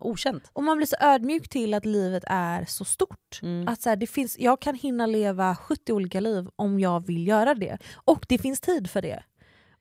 okänt. 0.00 0.50
Och 0.52 0.62
man 0.62 0.76
blir 0.76 0.86
så 0.86 0.96
ödmjuk 1.00 1.48
till 1.48 1.74
att 1.74 1.84
livet 1.84 2.24
är 2.26 2.64
så 2.64 2.84
stort. 2.84 3.40
Mm. 3.42 3.68
Att 3.68 3.82
så 3.82 3.88
här, 3.88 3.96
det 3.96 4.06
finns, 4.06 4.38
jag 4.38 4.60
kan 4.60 4.74
hinna 4.74 5.06
leva 5.06 5.56
70 5.56 5.92
olika 5.92 6.20
liv 6.20 6.48
om 6.56 6.80
jag 6.80 7.06
vill 7.06 7.26
göra 7.26 7.54
det. 7.54 7.78
Och 7.94 8.26
det 8.28 8.38
finns 8.38 8.60
tid 8.60 8.90
för 8.90 9.02
det. 9.02 9.22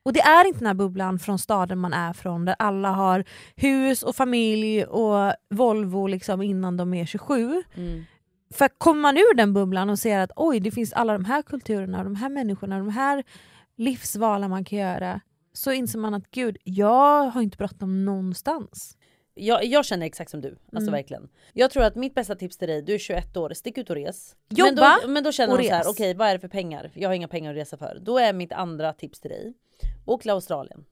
Och 0.05 0.13
det 0.13 0.19
är 0.21 0.47
inte 0.47 0.59
den 0.59 0.67
här 0.67 0.73
bubblan 0.73 1.19
från 1.19 1.39
staden 1.39 1.79
man 1.79 1.93
är 1.93 2.13
från 2.13 2.45
där 2.45 2.55
alla 2.59 2.91
har 2.91 3.23
hus 3.55 4.03
och 4.03 4.15
familj 4.15 4.85
och 4.85 5.33
Volvo 5.49 6.07
liksom 6.07 6.41
innan 6.41 6.77
de 6.77 6.93
är 6.93 7.05
27. 7.05 7.63
Mm. 7.75 8.05
För 8.53 8.67
kommer 8.77 9.01
man 9.01 9.17
ur 9.17 9.35
den 9.35 9.53
bubblan 9.53 9.89
och 9.89 9.99
ser 9.99 10.19
att 10.19 10.31
oj 10.35 10.59
det 10.59 10.71
finns 10.71 10.93
alla 10.93 11.13
de 11.13 11.25
här 11.25 11.41
kulturerna, 11.41 12.03
de 12.03 12.15
här 12.15 12.29
människorna, 12.29 12.77
de 12.77 12.89
här 12.89 13.23
livsvalen 13.77 14.49
man 14.49 14.65
kan 14.65 14.79
göra. 14.79 15.21
Så 15.53 15.71
inser 15.71 15.99
man 15.99 16.13
att 16.13 16.31
gud, 16.31 16.57
jag 16.63 17.23
har 17.29 17.41
inte 17.41 17.57
bråttom 17.57 18.05
någonstans. 18.05 18.97
Jag, 19.33 19.65
jag 19.65 19.85
känner 19.85 20.05
exakt 20.05 20.31
som 20.31 20.41
du, 20.41 20.47
alltså 20.49 20.89
Mm. 20.89 20.91
verkligen. 20.91 21.29
Jag 21.53 21.71
tror 21.71 21.83
att 21.83 21.95
mitt 21.95 22.15
bästa 22.15 22.35
tips 22.35 22.57
till 22.57 22.67
dig, 22.67 22.81
du 22.81 22.93
är 22.93 22.97
21 22.97 23.37
år, 23.37 23.53
stick 23.53 23.77
ut 23.77 23.89
och 23.89 23.95
res. 23.95 24.35
Jobba 24.49 24.71
men 24.81 24.99
då, 25.01 25.07
men 25.07 25.23
då 25.23 25.31
känner 25.31 25.53
och 25.53 25.59
hon 25.59 25.67
så 25.67 25.73
här, 25.75 25.87
okej 25.87 26.13
vad 26.13 26.27
är 26.27 26.33
det 26.33 26.39
för 26.39 26.47
pengar? 26.47 26.91
Jag 26.93 27.09
har 27.09 27.13
inga 27.13 27.27
pengar 27.27 27.51
att 27.51 27.57
resa 27.57 27.77
för. 27.77 27.99
Då 28.01 28.17
är 28.17 28.33
mitt 28.33 28.51
andra 28.51 28.93
tips 28.93 29.19
till 29.19 29.29
dig, 29.31 29.53
åk 30.05 30.21
till 30.21 30.31
Australien. 30.31 30.85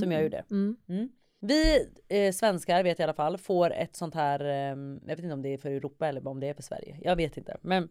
Som 0.00 0.12
jag 0.12 0.22
gjorde. 0.22 0.44
Mm. 0.50 0.76
Mm. 0.88 1.08
Vi 1.40 1.88
eh, 2.08 2.32
svenskar 2.32 2.82
vet 2.82 3.00
i 3.00 3.02
alla 3.02 3.14
fall 3.14 3.38
får 3.38 3.72
ett 3.72 3.96
sånt 3.96 4.14
här, 4.14 4.40
eh, 4.40 4.76
jag 5.06 5.16
vet 5.16 5.18
inte 5.18 5.32
om 5.32 5.42
det 5.42 5.48
är 5.48 5.58
för 5.58 5.70
Europa 5.70 6.08
eller 6.08 6.28
om 6.28 6.40
det 6.40 6.46
är 6.48 6.54
för 6.54 6.62
Sverige. 6.62 6.98
Jag 7.02 7.16
vet 7.16 7.36
inte. 7.36 7.56
Men 7.60 7.88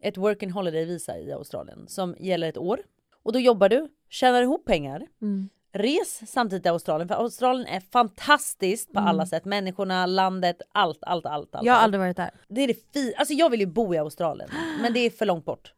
ett 0.00 0.16
work 0.16 0.42
and 0.42 0.52
holiday 0.52 0.84
visa 0.84 1.18
i 1.18 1.32
Australien 1.32 1.84
som 1.88 2.16
gäller 2.18 2.48
ett 2.48 2.56
år. 2.58 2.80
Och 3.22 3.32
då 3.32 3.38
jobbar 3.38 3.68
du, 3.68 3.88
tjänar 4.08 4.42
ihop 4.42 4.64
pengar, 4.64 5.06
Mm. 5.22 5.48
res 5.72 6.30
samtidigt 6.32 6.62
till 6.62 6.72
Australien. 6.72 7.08
För 7.08 7.14
Australien 7.14 7.66
är 7.66 7.80
fantastiskt 7.80 8.92
på 8.92 9.00
alla 9.00 9.26
sätt. 9.26 9.44
Människorna, 9.44 10.06
landet, 10.06 10.62
allt, 10.72 10.98
allt, 11.02 11.26
allt. 11.26 11.54
allt 11.54 11.54
Mm. 11.54 11.66
Jag 11.66 11.72
har 11.72 11.78
allt. 11.78 11.84
aldrig 11.84 12.00
varit 12.00 12.16
där. 12.16 12.30
Det 12.48 12.60
är 12.60 12.66
det 12.68 12.92
fi- 12.92 13.14
Alltså 13.16 13.34
jag 13.34 13.50
vill 13.50 13.60
ju 13.60 13.66
bo 13.66 13.94
i 13.94 13.98
Australien. 13.98 14.50
Men 14.82 14.92
det 14.92 15.00
är 15.00 15.10
för 15.10 15.26
långt 15.26 15.44
bort. 15.44 15.72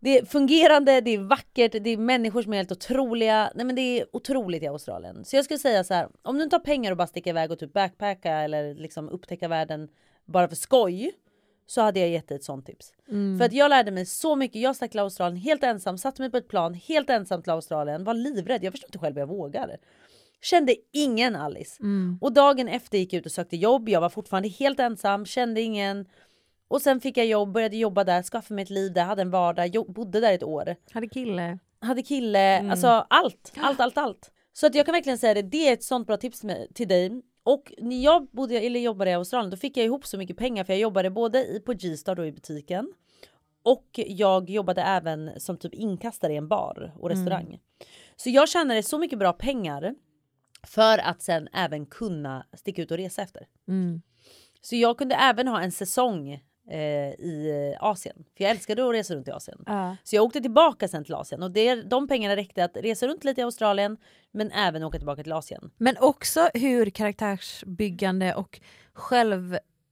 Det 0.00 0.18
är 0.18 0.24
fungerande, 0.24 1.00
det 1.00 1.10
är 1.10 1.18
vackert, 1.18 1.72
det 1.72 1.90
är 1.90 1.96
människor 1.96 2.42
som 2.42 2.52
är 2.52 2.56
helt 2.56 2.72
otroliga. 2.72 3.52
Nej 3.54 3.66
men 3.66 3.76
det 3.76 4.00
är 4.00 4.06
otroligt 4.12 4.62
i 4.62 4.66
Australien. 4.66 5.24
Så 5.24 5.36
jag 5.36 5.44
skulle 5.44 5.58
säga 5.58 5.84
så 5.84 5.94
här, 5.94 6.08
om 6.22 6.38
du 6.38 6.44
inte 6.44 6.56
har 6.56 6.60
pengar 6.60 6.90
och 6.90 6.96
bara 6.96 7.06
sticka 7.06 7.30
iväg 7.30 7.50
och 7.50 7.58
typ 7.58 7.72
backpacka 7.72 8.32
eller 8.32 8.74
liksom 8.74 9.08
upptäcka 9.08 9.48
världen 9.48 9.88
bara 10.24 10.48
för 10.48 10.56
skoj. 10.56 11.12
Så 11.66 11.80
hade 11.80 12.00
jag 12.00 12.08
gett 12.08 12.28
dig 12.28 12.36
ett 12.36 12.44
sånt 12.44 12.66
tips. 12.66 12.92
Mm. 13.08 13.38
För 13.38 13.44
att 13.44 13.52
jag 13.52 13.68
lärde 13.68 13.90
mig 13.90 14.06
så 14.06 14.36
mycket. 14.36 14.62
Jag 14.62 14.76
stack 14.76 14.90
till 14.90 15.00
Australien 15.00 15.42
helt 15.42 15.64
ensam, 15.64 15.98
satte 15.98 16.22
mig 16.22 16.30
på 16.30 16.36
ett 16.36 16.48
plan 16.48 16.74
helt 16.74 17.10
ensam 17.10 17.42
till 17.42 17.52
Australien. 17.52 18.04
Var 18.04 18.14
livrädd, 18.14 18.64
jag 18.64 18.72
förstår 18.72 18.88
inte 18.88 18.98
själv 18.98 19.14
hur 19.14 19.20
jag 19.20 19.26
vågar. 19.26 19.76
Kände 20.40 20.76
ingen 20.92 21.36
Alice. 21.36 21.82
Mm. 21.82 22.18
Och 22.20 22.32
dagen 22.32 22.68
efter 22.68 22.98
gick 22.98 23.12
jag 23.12 23.20
ut 23.20 23.26
och 23.26 23.32
sökte 23.32 23.56
jobb. 23.56 23.88
Jag 23.88 24.00
var 24.00 24.08
fortfarande 24.08 24.48
helt 24.48 24.80
ensam, 24.80 25.26
kände 25.26 25.60
ingen. 25.60 26.06
Och 26.68 26.82
sen 26.82 27.00
fick 27.00 27.16
jag 27.16 27.26
jobb, 27.26 27.52
började 27.52 27.76
jobba 27.76 28.04
där, 28.04 28.22
skaffade 28.22 28.54
mig 28.54 28.62
ett 28.62 28.70
liv 28.70 28.92
där, 28.92 29.04
hade 29.04 29.22
en 29.22 29.30
vardag, 29.30 29.84
bodde 29.88 30.20
där 30.20 30.32
ett 30.32 30.42
år. 30.42 30.76
Hade 30.92 31.08
kille. 31.08 31.58
Hade 31.80 32.02
kille, 32.02 32.70
alltså 32.70 32.86
allt, 32.86 33.52
allt, 33.56 33.80
allt, 33.80 33.98
allt. 33.98 34.30
Så 34.52 34.66
att 34.66 34.74
jag 34.74 34.86
kan 34.86 34.92
verkligen 34.92 35.18
säga 35.18 35.34
det, 35.34 35.42
det 35.42 35.68
är 35.68 35.72
ett 35.72 35.82
sånt 35.82 36.06
bra 36.06 36.16
tips 36.16 36.44
med, 36.44 36.74
till 36.74 36.88
dig. 36.88 37.22
Och 37.42 37.72
när 37.78 38.04
jag 38.04 38.28
bodde, 38.30 38.60
eller 38.60 38.80
jobbade 38.80 39.10
i 39.10 39.14
Australien 39.14 39.50
då 39.50 39.56
fick 39.56 39.76
jag 39.76 39.86
ihop 39.86 40.06
så 40.06 40.18
mycket 40.18 40.36
pengar 40.36 40.64
för 40.64 40.72
jag 40.72 40.80
jobbade 40.80 41.10
både 41.10 41.44
i, 41.44 41.60
på 41.60 41.72
G-star 41.72 42.14
då 42.14 42.26
i 42.26 42.32
butiken. 42.32 42.92
Och 43.62 43.86
jag 43.94 44.50
jobbade 44.50 44.82
även 44.82 45.40
som 45.40 45.56
typ 45.56 45.74
inkastare 45.74 46.32
i 46.32 46.36
en 46.36 46.48
bar 46.48 46.92
och 46.98 47.08
restaurang. 47.08 47.60
Så 48.16 48.30
jag 48.30 48.48
tjänade 48.48 48.82
så 48.82 48.98
mycket 48.98 49.18
bra 49.18 49.32
pengar 49.32 49.94
för 50.66 50.98
att 50.98 51.22
sen 51.22 51.48
även 51.52 51.86
kunna 51.86 52.46
sticka 52.52 52.82
ut 52.82 52.90
och 52.90 52.96
resa 52.96 53.22
efter. 53.22 53.46
Mm. 53.68 54.02
Så 54.60 54.76
jag 54.76 54.98
kunde 54.98 55.14
även 55.14 55.48
ha 55.48 55.60
en 55.60 55.72
säsong 55.72 56.40
eh, 56.70 57.10
i 57.10 57.74
Asien. 57.80 58.16
För 58.36 58.44
jag 58.44 58.50
älskade 58.50 58.88
att 58.88 58.94
resa 58.94 59.14
runt 59.14 59.28
i 59.28 59.30
Asien. 59.30 59.58
Ja. 59.66 59.96
Så 60.04 60.16
jag 60.16 60.24
åkte 60.24 60.40
tillbaka 60.40 60.88
sen 60.88 61.04
till 61.04 61.14
Asien 61.14 61.42
och 61.42 61.50
det, 61.50 61.74
de 61.74 62.08
pengarna 62.08 62.36
räckte 62.36 62.64
att 62.64 62.76
resa 62.76 63.06
runt 63.06 63.24
lite 63.24 63.40
i 63.40 63.44
Australien 63.44 63.96
men 64.30 64.52
även 64.52 64.82
åka 64.82 64.98
tillbaka 64.98 65.22
till 65.22 65.32
Asien. 65.32 65.70
Men 65.76 65.96
också 66.00 66.50
hur 66.54 66.90
karaktärsbyggande 66.90 68.34
och 68.34 68.60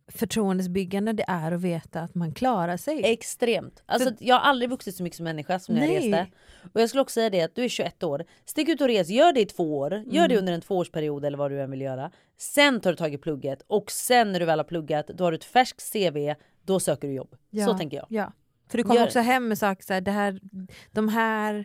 förtroendesbyggande 0.08 1.12
det 1.12 1.24
är 1.28 1.52
att 1.52 1.60
veta 1.60 2.00
att 2.00 2.14
man 2.14 2.34
klarar 2.34 2.76
sig. 2.76 3.00
Extremt. 3.04 3.82
Alltså, 3.86 4.10
jag 4.20 4.34
har 4.34 4.40
aldrig 4.40 4.70
vuxit 4.70 4.96
så 4.96 5.02
mycket 5.02 5.16
som 5.16 5.24
människa 5.24 5.58
som 5.58 5.74
när 5.74 5.86
jag 5.86 5.96
reste. 5.96 6.26
Och 6.74 6.80
jag 6.80 6.88
skulle 6.88 7.02
också 7.02 7.12
säga 7.14 7.30
det 7.30 7.42
att 7.42 7.54
du 7.54 7.64
är 7.64 7.68
21 7.68 8.02
år. 8.02 8.24
Stick 8.44 8.68
ut 8.68 8.80
och 8.80 8.86
res, 8.86 9.08
gör 9.08 9.32
det 9.32 9.40
i 9.40 9.46
två 9.46 9.78
år. 9.78 9.92
Gör 10.06 10.24
Mm. 10.24 10.28
det 10.28 10.38
under 10.38 10.52
en 10.52 10.60
tvåårsperiod 10.60 11.24
eller 11.24 11.38
vad 11.38 11.50
du 11.50 11.62
än 11.62 11.70
vill 11.70 11.80
göra. 11.80 12.10
Sen 12.38 12.80
tar 12.80 12.90
du 12.90 12.96
tag 12.96 13.14
i 13.14 13.18
plugget 13.18 13.62
och 13.66 13.90
sen 13.90 14.32
när 14.32 14.40
du 14.40 14.46
väl 14.46 14.58
har 14.58 14.64
pluggat 14.64 15.06
då 15.08 15.24
har 15.24 15.32
du 15.32 15.36
ett 15.36 15.44
färskt 15.44 15.92
CV. 15.92 16.34
Då 16.62 16.80
söker 16.80 17.08
du 17.08 17.14
jobb. 17.14 17.36
Så 17.66 17.74
tänker 17.78 17.96
jag. 17.96 18.06
Ja. 18.10 18.32
För 18.68 18.78
du 18.78 18.84
kommer 18.84 19.00
Gör- 19.00 19.06
också 19.06 19.18
hem 19.20 19.48
med 19.48 19.58
saker 19.58 19.84
såhär, 19.84 20.00
det 20.00 20.10
här, 20.10 20.40
de 20.92 21.08
här 21.08 21.64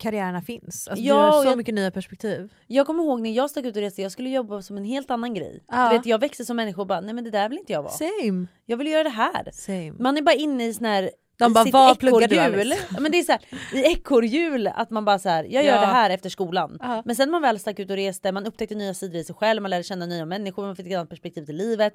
karriärerna 0.00 0.42
finns. 0.42 0.88
Alltså, 0.88 1.04
Ja, 1.04 1.14
du 1.14 1.20
har 1.20 1.42
så 1.42 1.48
jag- 1.48 1.56
mycket 1.58 1.74
nya 1.74 1.90
perspektiv. 1.90 2.52
Jag 2.66 2.86
kommer 2.86 3.02
ihåg 3.04 3.20
när 3.20 3.30
jag 3.30 3.50
stack 3.50 3.64
ut 3.64 3.76
och 3.76 3.82
reste, 3.82 4.02
jag 4.02 4.12
skulle 4.12 4.28
jobba 4.30 4.62
som 4.62 4.76
en 4.76 4.84
helt 4.84 5.10
annan 5.10 5.34
grej. 5.34 5.62
Ja. 5.68 5.90
Du 5.90 5.96
vet, 5.96 6.06
jag 6.06 6.18
växte 6.18 6.44
som 6.44 6.56
människa 6.56 6.80
och 6.80 6.86
bara, 6.86 7.00
nej 7.00 7.14
men 7.14 7.24
det 7.24 7.30
där 7.30 7.48
vill 7.48 7.58
inte 7.58 7.72
jag 7.72 7.82
vara. 7.82 7.92
Same. 7.92 8.46
Jag 8.66 8.76
vill 8.76 8.86
göra 8.86 9.02
det 9.02 9.10
här. 9.10 9.50
Same. 9.52 9.92
Man 9.98 10.16
är 10.16 10.22
bara 10.22 10.34
inne 10.34 10.66
i 10.66 10.74
sån 10.74 10.84
här 10.86 11.10
De 11.40 11.52
bara, 11.52 11.70
"Vad 11.70 11.98
pluggar 11.98 12.28
du, 12.28 12.36
ekorrhjul." 12.36 12.60
Alice? 12.60 12.86
Ja, 12.94 13.00
men 13.00 13.12
det 13.12 13.18
är 13.18 13.22
så 13.22 13.32
här, 13.32 13.40
i 13.74 13.92
ekorrhjul 13.92 14.66
att 14.66 14.90
man 14.90 15.04
bara 15.04 15.18
så 15.18 15.28
här, 15.28 15.44
jag 15.44 15.64
gör 15.64 15.74
Ja. 15.74 15.80
det 15.80 15.86
här 15.86 16.10
efter 16.10 16.30
skolan. 16.30 16.78
Ja. 16.80 17.02
Men 17.04 17.16
sen 17.16 17.28
när 17.28 17.32
man 17.32 17.42
väl 17.42 17.58
stack 17.58 17.78
ut 17.78 17.90
och 17.90 17.96
reste, 17.96 18.32
man 18.32 18.46
upptäckte 18.46 18.74
nya 18.74 18.94
sidor 18.94 19.16
i 19.20 19.24
sig 19.24 19.34
själv, 19.34 19.62
man 19.62 19.70
lärde 19.70 19.82
känna 19.82 20.06
nya 20.06 20.24
människor, 20.24 20.62
man 20.66 20.76
fick 20.76 20.86
ett 20.86 20.96
annat 20.96 21.08
perspektiv 21.08 21.44
till 21.44 21.56
livet. 21.56 21.94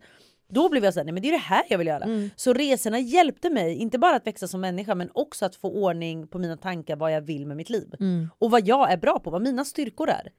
Då 0.50 0.70
blev 0.70 0.84
jag 0.86 0.94
såhär, 0.94 1.06
nej 1.06 1.14
men 1.14 1.24
det 1.24 1.30
är 1.30 1.32
det 1.32 1.38
här 1.38 1.64
jag 1.70 1.78
vill 1.78 1.88
göra. 1.88 2.04
Mm. 2.04 2.30
Så 2.36 2.54
resorna 2.54 3.00
hjälpte 3.00 3.50
mig, 3.50 3.76
inte 3.76 3.98
bara 4.00 4.16
att 4.16 4.28
växa 4.28 4.48
som 4.48 4.62
människa 4.62 4.96
men 4.96 5.10
också 5.14 5.46
att 5.46 5.56
få 5.56 5.72
ordning 5.72 6.28
på 6.28 6.40
mina 6.40 6.58
tankar, 6.58 6.96
vad 6.96 7.14
jag 7.14 7.22
vill 7.22 7.46
med 7.48 7.58
mitt 7.58 7.70
liv. 7.70 7.88
Mm. 8.00 8.30
Och 8.40 8.52
vad 8.52 8.68
jag 8.68 8.92
är 8.92 8.98
bra 8.98 9.20
på, 9.20 9.30
vad 9.30 9.42
mina 9.42 9.66
styrkor 9.66 10.10
är. 10.10 10.30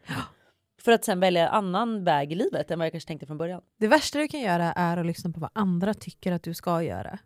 För 0.82 0.92
att 0.92 1.04
sen 1.04 1.20
välja 1.20 1.48
annan 1.48 2.04
väg 2.04 2.32
i 2.32 2.34
livet 2.34 2.70
än 2.70 2.78
vad 2.78 2.86
jag 2.86 2.92
kanske 2.92 3.08
tänkte 3.08 3.26
från 3.26 3.38
början. 3.38 3.60
Det 3.80 3.88
värsta 3.88 4.18
du 4.18 4.28
kan 4.28 4.40
göra 4.40 4.72
är 4.72 4.96
att 4.96 5.06
lyssna 5.06 5.30
på 5.32 5.40
vad 5.40 5.50
andra 5.52 5.94
tycker 5.94 6.32
att 6.32 6.42
du 6.42 6.54
ska 6.54 6.82
göra. 6.82 7.18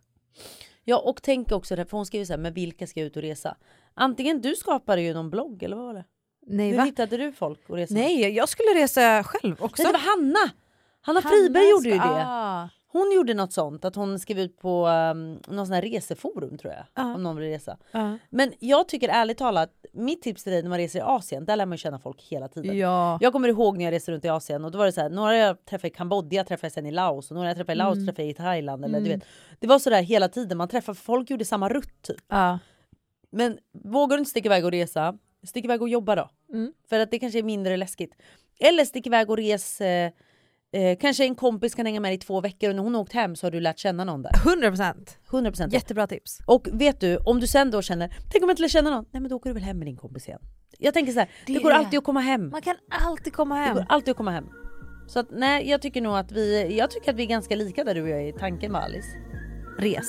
Ja 0.90 0.98
och 0.98 1.22
tänk 1.22 1.52
också, 1.52 1.76
det, 1.76 1.84
för 1.84 1.96
hon 1.96 2.06
skriver 2.06 2.24
så 2.24 2.32
här, 2.32 2.38
med 2.38 2.54
vilka 2.54 2.86
ska 2.86 3.00
ut 3.00 3.16
och 3.16 3.22
resa? 3.22 3.56
Antingen 3.94 4.40
du 4.40 4.54
skapade 4.56 5.02
ju 5.02 5.14
någon 5.14 5.30
blogg 5.30 5.62
eller 5.62 5.76
vad 5.76 5.86
var 5.86 5.94
det? 5.94 6.04
Nej, 6.46 6.70
Hur 6.70 6.76
va? 6.76 6.84
hittade 6.84 7.16
du 7.16 7.32
folk 7.32 7.60
att 7.68 7.76
resa? 7.76 7.94
Nej, 7.94 8.30
jag 8.30 8.48
skulle 8.48 8.74
resa 8.74 9.24
själv 9.24 9.56
också. 9.62 9.82
Nej 9.82 9.92
det 9.92 9.98
var 9.98 10.04
Hanna! 10.04 10.50
Hanna 11.00 11.22
Friberg 11.22 11.70
gjorde 11.70 11.88
ju 11.88 11.94
det. 11.94 12.24
Ah. 12.26 12.68
Hon 12.92 13.12
gjorde 13.14 13.34
något 13.34 13.52
sånt, 13.52 13.84
att 13.84 13.94
hon 13.96 14.18
skrev 14.18 14.38
ut 14.38 14.58
på 14.58 14.86
um, 14.88 15.40
någon 15.48 15.66
sån 15.66 15.74
här 15.74 15.82
reseforum 15.82 16.58
tror 16.58 16.72
jag. 16.72 16.84
Ja. 16.94 17.14
Om 17.14 17.22
någon 17.22 17.36
vill 17.36 17.48
resa. 17.48 17.78
Ja. 17.92 18.18
Men 18.30 18.52
jag 18.58 18.88
tycker 18.88 19.08
ärligt 19.08 19.38
talat, 19.38 19.70
mitt 19.92 20.22
tips 20.22 20.42
till 20.42 20.52
dig 20.52 20.62
när 20.62 20.68
man 20.68 20.78
reser 20.78 20.98
i 20.98 21.02
Asien, 21.02 21.44
där 21.44 21.56
lär 21.56 21.66
man 21.66 21.78
känna 21.78 21.98
folk 21.98 22.22
hela 22.22 22.48
tiden. 22.48 22.78
Ja. 22.78 23.18
Jag 23.20 23.32
kommer 23.32 23.48
ihåg 23.48 23.78
när 23.78 23.84
jag 23.84 23.92
reste 23.92 24.12
runt 24.12 24.24
i 24.24 24.28
Asien 24.28 24.64
och 24.64 24.70
då 24.70 24.78
var 24.78 24.86
det 24.86 24.92
så 24.92 25.00
här, 25.00 25.10
några 25.10 25.36
jag 25.36 25.64
träffade 25.64 25.88
i 25.88 25.90
Kambodja 25.90 26.44
träffade 26.44 26.66
jag 26.66 26.72
sen 26.72 26.86
i 26.86 26.90
Laos 26.92 27.30
och 27.30 27.34
några 27.34 27.48
jag 27.48 27.56
träffade 27.56 27.72
i 27.72 27.76
Laos 27.76 27.96
Mm. 27.96 28.06
träffade 28.06 28.22
jag 28.22 28.30
i 28.30 28.34
Thailand. 28.34 28.84
Eller, 28.84 29.00
du 29.00 29.08
vet. 29.08 29.24
Det 29.58 29.66
var 29.66 29.78
sådär 29.78 30.02
hela 30.02 30.28
tiden, 30.28 30.58
man 30.58 30.68
träffade 30.68 30.98
folk 30.98 31.30
gjorde 31.30 31.44
samma 31.44 31.68
rutt 31.68 32.02
typ. 32.02 32.24
Ja. 32.28 32.58
Men 33.30 33.58
vågar 33.72 34.16
du 34.16 34.18
inte 34.20 34.30
sticka 34.30 34.46
iväg 34.48 34.64
och 34.64 34.70
resa, 34.70 35.18
stick 35.46 35.64
iväg 35.64 35.82
och 35.82 35.88
jobba 35.88 36.14
då. 36.14 36.30
Mm. 36.52 36.72
För 36.88 37.00
att 37.00 37.10
det 37.10 37.18
kanske 37.18 37.38
är 37.38 37.42
mindre 37.42 37.76
läskigt. 37.76 38.14
Eller 38.60 38.84
stick 38.84 39.06
iväg 39.06 39.30
och 39.30 39.36
res, 39.36 39.80
eh, 39.80 40.10
eh, 40.72 40.98
kanske 41.00 41.24
en 41.24 41.34
kompis 41.34 41.74
kan 41.74 41.86
hänga 41.86 42.00
med 42.00 42.14
i 42.14 42.18
två 42.18 42.40
veckor 42.40 42.70
och 42.70 42.76
när 42.76 42.82
hon 42.82 42.94
har 42.94 43.00
åkt 43.02 43.12
hem 43.12 43.36
så 43.36 43.46
har 43.46 43.50
du 43.50 43.60
lärt 43.60 43.78
känna 43.78 44.04
någon 44.04 44.22
där. 44.22 44.30
100%. 44.30 44.94
100%. 45.30 45.72
Jättebra 45.72 46.06
tips. 46.06 46.38
Och 46.46 46.68
vet 46.72 47.00
du, 47.00 47.16
om 47.16 47.40
du 47.40 47.46
sen 47.46 47.70
då 47.70 47.82
känner, 47.82 48.08
tänk 48.30 48.42
om 48.42 48.48
jag 48.48 48.52
inte 48.52 48.62
lär 48.62 48.68
känna 48.68 48.90
någon? 48.90 49.04
Nej 49.10 49.20
men 49.20 49.30
då 49.30 49.36
åker 49.36 49.50
du 49.50 49.54
väl 49.54 49.62
hem 49.62 49.78
med 49.78 49.86
din 49.86 49.96
kompis 49.96 50.28
igen. 50.28 50.40
Jag 50.78 50.94
tänker 50.94 51.12
så 51.12 51.18
här, 51.18 51.28
det, 51.46 51.52
Det 51.52 51.58
går 51.58 51.70
det. 51.70 51.76
alltid 51.76 51.98
att 51.98 52.04
komma 52.04 52.20
hem. 52.20 52.50
Man 52.50 52.62
kan 52.62 52.76
alltid 52.90 53.32
komma 53.32 53.54
Det 53.58 53.60
hem. 53.64 53.74
går 53.74 53.86
alltid 53.88 54.10
att 54.10 54.16
komma 54.16 54.30
hem. 54.30 54.44
Så 55.08 55.18
att 55.18 55.26
nej, 55.30 55.68
jag 55.70 55.82
tycker 55.82 56.00
nog 56.00 56.16
att 56.16 56.32
vi, 56.32 56.76
jag 56.78 56.90
tycker 56.90 57.10
att 57.10 57.16
vi 57.16 57.22
är 57.22 57.26
ganska 57.26 57.54
lika 57.56 57.84
där 57.84 57.94
du 57.94 58.02
och 58.02 58.08
jag 58.08 58.22
är 58.22 58.28
i 58.28 58.32
tanken 58.32 58.72
med 58.72 58.80
Alice. 58.82 59.08
Res. 59.78 60.08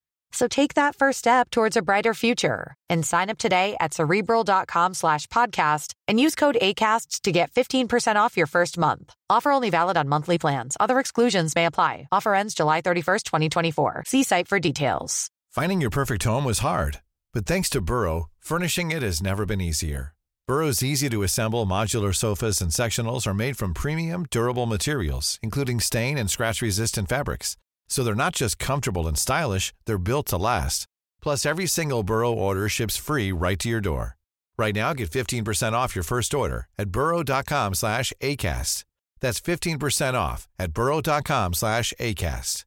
So 0.31 0.47
take 0.47 0.75
that 0.75 0.95
first 0.95 1.19
step 1.19 1.49
towards 1.49 1.77
a 1.77 1.81
brighter 1.81 2.13
future 2.13 2.75
and 2.89 3.05
sign 3.05 3.29
up 3.29 3.37
today 3.37 3.75
at 3.79 3.93
cerebral.com 3.93 4.93
slash 4.93 5.27
podcast 5.27 5.93
and 6.07 6.19
use 6.19 6.35
code 6.35 6.57
ACAST 6.61 7.21
to 7.21 7.31
get 7.31 7.51
15% 7.51 8.15
off 8.15 8.37
your 8.37 8.47
first 8.47 8.77
month. 8.77 9.13
Offer 9.29 9.51
only 9.51 9.69
valid 9.69 9.97
on 9.97 10.07
monthly 10.07 10.37
plans. 10.37 10.77
Other 10.79 10.99
exclusions 10.99 11.55
may 11.55 11.65
apply. 11.65 12.07
Offer 12.11 12.33
ends 12.33 12.53
July 12.53 12.81
31st, 12.81 13.23
2024. 13.23 14.03
See 14.07 14.23
site 14.23 14.47
for 14.47 14.59
details. 14.59 15.29
Finding 15.49 15.81
your 15.81 15.89
perfect 15.89 16.23
home 16.23 16.45
was 16.45 16.59
hard, 16.59 17.01
but 17.33 17.45
thanks 17.45 17.69
to 17.71 17.81
Burrow, 17.81 18.29
furnishing 18.39 18.91
it 18.91 19.03
has 19.03 19.21
never 19.21 19.45
been 19.45 19.59
easier. 19.59 20.13
Burrow's 20.47 20.83
easy 20.83 21.09
to 21.09 21.23
assemble 21.23 21.65
modular 21.65 22.15
sofas 22.15 22.61
and 22.61 22.71
sectionals 22.71 23.27
are 23.27 23.33
made 23.33 23.57
from 23.57 23.73
premium, 23.73 24.25
durable 24.31 24.65
materials, 24.65 25.39
including 25.41 25.79
stain 25.79 26.17
and 26.17 26.29
scratch 26.29 26.61
resistant 26.61 27.09
fabrics. 27.09 27.57
So 27.91 28.05
they're 28.05 28.23
not 28.25 28.35
just 28.35 28.57
comfortable 28.57 29.05
and 29.05 29.17
stylish, 29.17 29.73
they're 29.85 30.07
built 30.09 30.27
to 30.27 30.37
last. 30.37 30.85
Plus, 31.21 31.45
every 31.45 31.67
single 31.67 32.03
Burrow 32.03 32.31
order 32.31 32.69
ships 32.69 32.95
free 32.95 33.33
right 33.33 33.59
to 33.59 33.67
your 33.67 33.81
door. 33.81 34.15
Right 34.57 34.73
now, 34.73 34.93
get 34.93 35.11
15% 35.11 35.73
off 35.73 35.93
your 35.93 36.03
first 36.03 36.33
order 36.33 36.69
at 36.77 36.89
burrow.com 36.89 37.73
slash 37.73 38.13
ACAST. 38.21 38.85
That's 39.19 39.41
15% 39.41 40.13
off 40.13 40.47
at 40.57 40.71
burrow.com 40.73 41.53
slash 41.53 41.93
ACAST. 41.99 42.63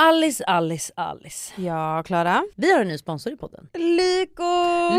Alice, 0.00 0.44
Alice, 0.44 0.92
Alice. 0.96 1.52
Ja, 1.56 2.02
Klara. 2.06 2.44
Vi 2.56 2.72
har 2.72 2.80
en 2.80 2.88
ny 2.88 2.98
sponsor 2.98 3.32
i 3.32 3.36
podden. 3.36 3.68
Lyko! 3.74 4.42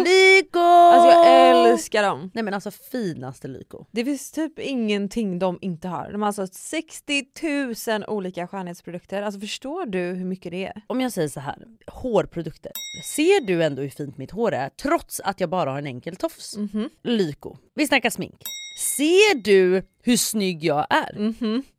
Lyko! 0.05 0.59
Alltså 0.59 1.09
jag 1.09 1.49
älskar 1.69 2.03
dem. 2.03 2.31
Nej 2.33 2.43
men 2.43 2.53
alltså 2.53 2.71
finaste 2.71 3.47
Lyko. 3.47 3.85
Det 3.91 4.05
finns 4.05 4.31
typ 4.31 4.59
ingenting 4.59 5.39
de 5.39 5.57
inte 5.62 5.88
har. 5.88 6.12
De 6.12 6.21
har 6.21 6.27
alltså 6.27 6.47
60 6.51 7.25
000 7.88 8.03
olika 8.07 8.47
skönhetsprodukter. 8.47 9.21
Alltså 9.21 9.39
förstår 9.39 9.85
du 9.85 9.99
hur 9.99 10.25
mycket 10.25 10.51
det 10.51 10.65
är? 10.65 10.81
Om 10.88 11.01
jag 11.01 11.12
säger 11.12 11.27
så 11.27 11.39
här, 11.39 11.57
hårprodukter. 11.88 12.71
Ser 13.15 13.41
du 13.47 13.63
ändå 13.63 13.81
hur 13.81 13.89
fint 13.89 14.17
mitt 14.17 14.31
hår 14.31 14.53
är 14.53 14.69
trots 14.69 15.19
att 15.19 15.39
jag 15.39 15.49
bara 15.49 15.71
har 15.71 15.77
en 15.77 15.88
enkel 15.88 16.15
tofs? 16.15 16.55
Lyko. 17.03 17.57
Vi 17.75 17.88
snackar 17.88 18.09
smink. 18.09 18.41
Ser 18.97 19.43
du 19.43 19.83
hur 20.03 20.17
snygg 20.17 20.63
jag 20.63 20.88
är? 20.89 21.33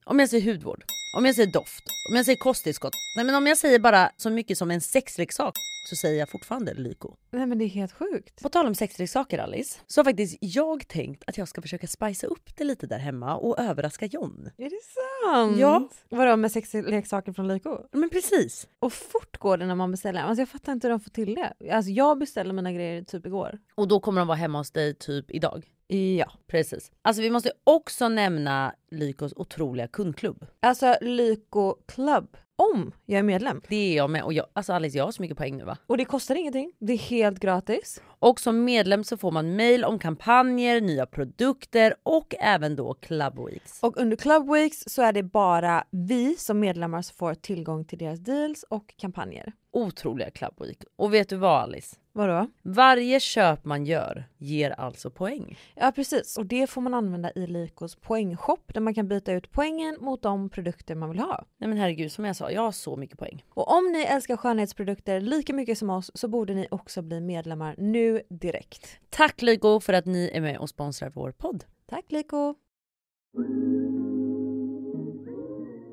Om 0.04 0.18
jag 0.18 0.28
säger 0.28 0.52
hudvård, 0.52 0.84
om 1.12 1.24
jag 1.24 1.34
säger 1.34 1.52
doft, 1.52 1.84
om 2.10 2.16
jag 2.16 2.24
säger 2.24 2.38
kosttillskott. 2.38 2.92
Nej 3.16 3.24
men 3.24 3.34
om 3.34 3.46
jag 3.46 3.58
säger 3.58 3.78
bara 3.78 4.10
så 4.16 4.30
mycket 4.30 4.58
som 4.58 4.70
en 4.70 4.80
sexleksak 4.80 5.54
så 5.88 5.96
säger 5.96 6.18
jag 6.18 6.30
fortfarande 6.30 6.74
Lyko. 6.74 7.16
Nej 7.30 7.46
men 7.46 7.58
det 7.58 7.64
är 7.64 7.68
helt 7.68 7.92
sjukt. 7.92 8.42
På 8.42 8.48
tal 8.48 8.66
om 8.66 8.74
sexleksaker 8.74 9.38
Alice, 9.38 9.78
så 9.86 9.98
har 10.00 10.04
faktiskt 10.04 10.38
jag 10.40 10.88
tänkt 10.88 11.24
att 11.26 11.38
jag 11.38 11.48
ska 11.48 11.62
försöka 11.62 11.86
spicea 11.86 12.28
upp 12.28 12.56
det 12.56 12.64
lite 12.64 12.86
där 12.86 12.98
hemma 12.98 13.36
och 13.36 13.58
överraska 13.58 14.06
John. 14.06 14.50
Är 14.56 14.70
det 14.70 14.80
sant? 14.80 15.58
Ja. 15.58 15.88
Vadå 16.08 16.36
med 16.36 16.52
sexleksaker 16.52 17.32
från 17.32 17.48
Lyko? 17.48 17.78
Men 17.92 18.10
precis. 18.10 18.66
Och 18.80 18.92
fort 18.92 19.38
går 19.38 19.56
det 19.56 19.66
när 19.66 19.74
man 19.74 19.90
beställer. 19.90 20.22
Alltså 20.22 20.40
jag 20.40 20.48
fattar 20.48 20.72
inte 20.72 20.86
hur 20.86 20.90
de 20.90 21.00
får 21.00 21.10
till 21.10 21.34
det. 21.34 21.72
Alltså 21.72 21.90
jag 21.90 22.18
beställde 22.18 22.52
mina 22.52 22.72
grejer 22.72 23.02
typ 23.02 23.26
igår. 23.26 23.58
Och 23.74 23.88
då 23.88 24.00
kommer 24.00 24.20
de 24.20 24.28
vara 24.28 24.38
hemma 24.38 24.58
hos 24.58 24.70
dig 24.70 24.94
typ 24.94 25.30
idag. 25.30 25.66
Ja. 25.96 26.32
Precis. 26.46 26.92
Alltså 27.02 27.22
vi 27.22 27.30
måste 27.30 27.52
också 27.64 28.08
nämna 28.08 28.74
Lykos 28.90 29.32
otroliga 29.36 29.88
kundklubb. 29.88 30.46
Alltså 30.60 30.96
Lyko 31.00 31.74
Club. 31.86 32.36
om 32.56 32.92
jag 33.06 33.18
är 33.18 33.22
medlem. 33.22 33.62
Det 33.68 33.76
är 33.76 33.96
jag 33.96 34.10
med 34.10 34.22
och 34.22 34.32
jag, 34.32 34.46
alltså 34.52 34.72
Alice 34.72 34.98
jag 34.98 35.04
har 35.04 35.12
så 35.12 35.22
mycket 35.22 35.36
poäng 35.38 35.56
nu 35.56 35.64
va? 35.64 35.76
Och 35.86 35.96
det 35.96 36.04
kostar 36.04 36.34
ingenting, 36.34 36.72
det 36.78 36.92
är 36.92 36.98
helt 36.98 37.40
gratis. 37.40 38.02
Och 38.18 38.40
som 38.40 38.64
medlem 38.64 39.04
så 39.04 39.16
får 39.16 39.30
man 39.30 39.56
mail 39.56 39.84
om 39.84 39.98
kampanjer, 39.98 40.80
nya 40.80 41.06
produkter 41.06 41.94
och 42.02 42.34
även 42.40 42.76
då 42.76 42.94
Club 42.94 43.46
Weeks. 43.46 43.78
Och 43.82 43.96
under 43.96 44.16
Club 44.16 44.52
Weeks 44.52 44.84
så 44.86 45.02
är 45.02 45.12
det 45.12 45.22
bara 45.22 45.84
vi 45.90 46.36
som 46.36 46.60
medlemmar 46.60 47.02
som 47.02 47.16
får 47.16 47.34
tillgång 47.34 47.84
till 47.84 47.98
deras 47.98 48.20
deals 48.20 48.62
och 48.62 48.94
kampanjer. 48.96 49.52
Otroliga 49.72 50.30
Club 50.30 50.54
Week. 50.60 50.84
Och 50.96 51.14
vet 51.14 51.28
du 51.28 51.36
vad 51.36 51.62
Alice? 51.62 51.96
Vadå? 52.12 52.46
Varje 52.62 53.20
köp 53.20 53.64
man 53.64 53.86
gör 53.86 54.24
ger 54.38 54.70
alltså 54.70 55.10
poäng. 55.10 55.58
Ja 55.74 55.92
precis, 55.94 56.38
och 56.38 56.46
det 56.46 56.66
får 56.66 56.80
man 56.80 56.94
använda 56.94 57.32
i 57.32 57.46
Likos 57.46 57.96
poängshop 57.96 58.74
där 58.74 58.80
man 58.80 58.94
kan 58.94 59.08
byta 59.08 59.32
ut 59.32 59.50
poängen 59.50 59.96
mot 60.00 60.22
de 60.22 60.50
produkter 60.50 60.94
man 60.94 61.10
vill 61.10 61.18
ha. 61.18 61.44
Nej 61.58 61.68
men 61.68 61.78
herregud 61.78 62.12
som 62.12 62.24
jag 62.24 62.36
sa, 62.36 62.50
jag 62.50 62.62
har 62.62 62.72
så 62.72 62.96
mycket 62.96 63.18
poäng. 63.18 63.44
Och 63.48 63.76
om 63.76 63.92
ni 63.92 64.02
älskar 64.02 64.36
skönhetsprodukter 64.36 65.20
lika 65.20 65.52
mycket 65.52 65.78
som 65.78 65.90
oss 65.90 66.10
så 66.14 66.28
borde 66.28 66.54
ni 66.54 66.68
också 66.70 67.02
bli 67.02 67.20
medlemmar 67.20 67.74
nu 67.78 68.22
direkt. 68.28 69.00
Tack 69.10 69.42
Lyko 69.42 69.80
för 69.80 69.92
att 69.92 70.06
ni 70.06 70.30
är 70.34 70.40
med 70.40 70.58
och 70.58 70.68
sponsrar 70.68 71.10
vår 71.14 71.32
podd. 71.32 71.64
Tack 71.86 72.04
Liko! 72.08 72.54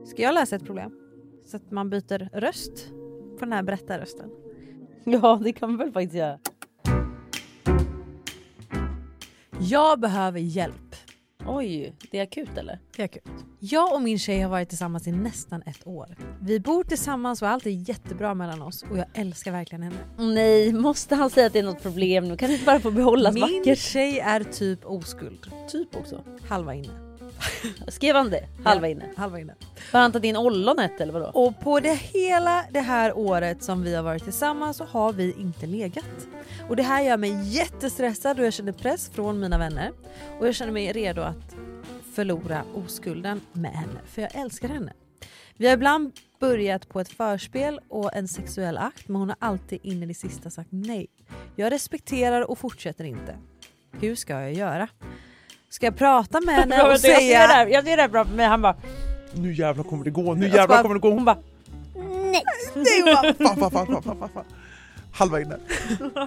Ska 0.06 0.22
jag 0.22 0.34
läsa 0.34 0.56
ett 0.56 0.66
problem? 0.66 1.00
Så 1.46 1.58
att 1.58 1.72
man 1.72 1.90
byter 1.90 2.30
röst 2.40 2.92
på 3.40 3.46
den 3.46 3.54
här 3.54 3.64
berättarrösten. 3.64 4.30
Ja 5.06 5.40
det 5.44 5.54
kan 5.54 5.70
man 5.70 5.78
väl 5.78 5.92
faktiskt 5.92 6.16
göra. 6.16 6.40
Jag 9.60 10.00
behöver 10.00 10.40
hjälp. 10.40 10.96
Oj, 11.50 11.96
det 12.12 12.20
är 12.20 12.24
akut 12.24 12.58
eller? 12.58 12.80
Det 12.96 13.02
är 13.02 13.06
akut. 13.06 13.24
Jag 13.60 13.94
och 13.94 14.02
min 14.02 14.20
tjej 14.20 14.42
har 14.42 14.50
varit 14.50 14.70
tillsammans 14.70 15.08
i 15.08 15.12
nästan 15.12 15.62
ett 15.66 15.88
år. 15.88 16.16
Vi 16.42 16.60
bor 16.60 16.84
tillsammans 16.84 17.42
och 17.42 17.48
allt 17.48 17.66
är 17.66 17.90
jättebra 17.90 18.34
mellan 18.34 18.62
oss 18.62 18.86
och 18.92 18.98
jag 18.98 19.06
älskar 19.14 19.52
verkligen 19.52 19.84
henne. 19.84 19.96
Nej, 20.18 20.74
måste 20.74 21.16
han 21.16 21.30
säga 21.30 21.48
att 21.48 21.54
det 21.54 21.60
är 21.60 21.64
något 21.64 21.82
problem 21.84 22.28
nu? 22.28 22.38
Kan 22.38 22.48
det 22.50 22.54
inte 22.54 22.66
bara 22.66 22.80
få 22.80 22.92
behållas 22.92 23.34
Min 23.34 23.42
vackert? 23.42 23.78
tjej 23.80 24.20
är 24.20 24.44
typ 24.44 24.86
oskuld. 24.86 25.52
Typ 25.72 25.96
också. 25.96 26.24
Halva 26.50 26.74
inne. 26.76 27.07
Skrev 27.88 28.16
han 28.16 28.30
det? 28.30 28.48
Halva 28.64 28.88
inne. 28.88 29.10
Halva 29.16 29.40
inne. 29.40 29.56
Har 29.92 30.00
han 30.00 30.12
tagit 30.12 30.30
in 30.30 30.38
ollonet 30.38 31.02
eller 31.02 31.14
vadå? 31.14 31.32
Och 31.34 31.60
på 31.60 31.80
det 31.80 31.94
hela 31.94 32.66
det 32.72 32.80
här 32.80 33.18
året 33.18 33.64
som 33.64 33.84
vi 33.84 33.96
har 33.96 34.04
varit 34.04 34.24
tillsammans 34.24 34.78
så 34.78 34.84
har 34.84 35.14
vi 35.14 35.36
inte 35.40 35.66
legat. 35.66 36.28
Och 36.70 36.76
det 36.76 36.84
här 36.84 37.02
gör 37.02 37.18
mig 37.18 37.44
jättestressad 37.44 38.40
och 38.40 38.46
jag 38.46 38.54
känner 38.54 38.72
press 38.72 39.10
från 39.10 39.40
mina 39.40 39.58
vänner. 39.58 39.92
Och 40.40 40.48
jag 40.48 40.56
känner 40.56 40.72
mig 40.72 40.92
redo 40.92 41.22
att 41.22 41.56
förlora 42.14 42.64
oskulden 42.74 43.42
med 43.54 43.72
henne, 43.72 44.00
för 44.06 44.22
jag 44.22 44.36
älskar 44.36 44.68
henne. 44.70 44.94
Vi 45.58 45.68
har 45.68 45.74
ibland 45.74 46.12
börjat 46.40 46.90
på 46.90 47.00
ett 47.00 47.10
förspel 47.10 47.80
och 47.90 48.16
en 48.16 48.28
sexuell 48.28 48.78
akt 48.78 49.08
men 49.08 49.16
hon 49.16 49.30
har 49.30 49.38
alltid 49.40 49.80
in 49.84 50.04
i 50.04 50.06
det 50.06 50.14
sista 50.14 50.50
sagt 50.50 50.70
nej. 50.72 51.08
Jag 51.56 51.72
respekterar 51.72 52.52
och 52.52 52.60
fortsätter 52.60 53.04
inte. 53.04 53.38
Hur 53.92 54.16
ska 54.16 54.34
jag 54.34 54.54
göra? 54.54 54.88
Ska 55.70 55.86
jag 55.86 55.96
prata 55.98 56.42
med 56.42 56.56
henne 56.56 56.82
och 56.84 56.92
jag 56.92 57.00
ser 57.00 57.10
det 57.10 57.16
säga... 57.16 57.40
här, 57.40 57.68
jag 57.68 57.84
ser 57.86 57.96
det 57.96 58.02
här 58.02 58.10
bra 58.10 58.26
men 58.36 58.50
han 58.50 58.62
bara 58.62 58.76
Nu 59.34 59.54
jävlar 59.54 59.84
kommer 59.84 60.04
det 60.06 60.12
gå, 60.12 60.34
nu 60.34 60.46
jävlar 60.48 60.68
bara- 60.68 60.82
kommer 60.82 60.96
det 60.96 61.02
gå. 61.02 61.10
hon 61.10 61.26
bara 61.26 61.38
Nej. 61.96 62.44
Nej, 62.76 63.02
hon 63.04 63.14
bara, 63.16 63.34
Fan, 63.34 63.58
fan, 63.60 63.72
fan, 63.72 63.88
fan, 63.88 64.04
fan, 64.04 64.18
fan, 64.20 64.30
fan. 64.34 64.46
Halva 65.12 65.42
inne. 65.42 65.58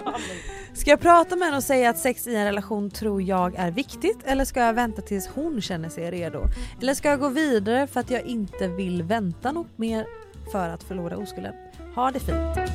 Ska 0.73 0.89
jag 0.89 0.99
prata 0.99 1.35
med 1.35 1.45
henne 1.45 1.57
och 1.57 1.63
säga 1.63 1.89
att 1.89 1.97
sex 1.97 2.27
i 2.27 2.35
en 2.35 2.45
relation 2.45 2.89
tror 2.91 3.21
jag 3.21 3.55
är 3.55 3.71
viktigt 3.71 4.17
eller 4.25 4.45
ska 4.45 4.59
jag 4.59 4.73
vänta 4.73 5.01
tills 5.01 5.27
hon 5.27 5.61
känner 5.61 5.89
sig 5.89 6.11
redo? 6.11 6.43
Eller 6.81 6.93
ska 6.93 7.09
jag 7.09 7.19
gå 7.19 7.29
vidare 7.29 7.87
för 7.87 7.99
att 7.99 8.09
jag 8.09 8.21
inte 8.25 8.67
vill 8.67 9.03
vänta 9.03 9.51
något 9.51 9.77
mer 9.77 10.05
för 10.51 10.69
att 10.69 10.83
förlora 10.83 11.17
oskulden? 11.17 11.53
Ha 11.95 12.11
det 12.11 12.19
fint. 12.19 12.71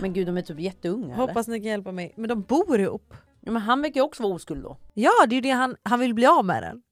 Men 0.00 0.12
gud 0.12 0.26
de 0.26 0.36
är 0.36 0.42
typ 0.42 0.60
jätteunga 0.60 1.04
eller? 1.14 1.14
Hoppas 1.26 1.48
ni 1.48 1.58
kan 1.60 1.66
hjälpa 1.70 1.92
mig. 1.92 2.12
Men 2.16 2.28
de 2.28 2.42
bor 2.42 2.80
ihop. 2.80 3.14
Ja, 3.40 3.52
men 3.52 3.62
han 3.62 3.82
verkar 3.82 3.94
ju 3.94 4.04
också 4.04 4.22
vara 4.22 4.32
oskuld 4.34 4.62
då. 4.62 4.78
Ja 4.94 5.10
det 5.28 5.32
är 5.32 5.36
ju 5.36 5.40
det 5.40 5.50
han, 5.50 5.76
han 5.82 6.00
vill 6.00 6.14
bli 6.14 6.26
av 6.26 6.44
med 6.44 6.62
den. 6.62 6.82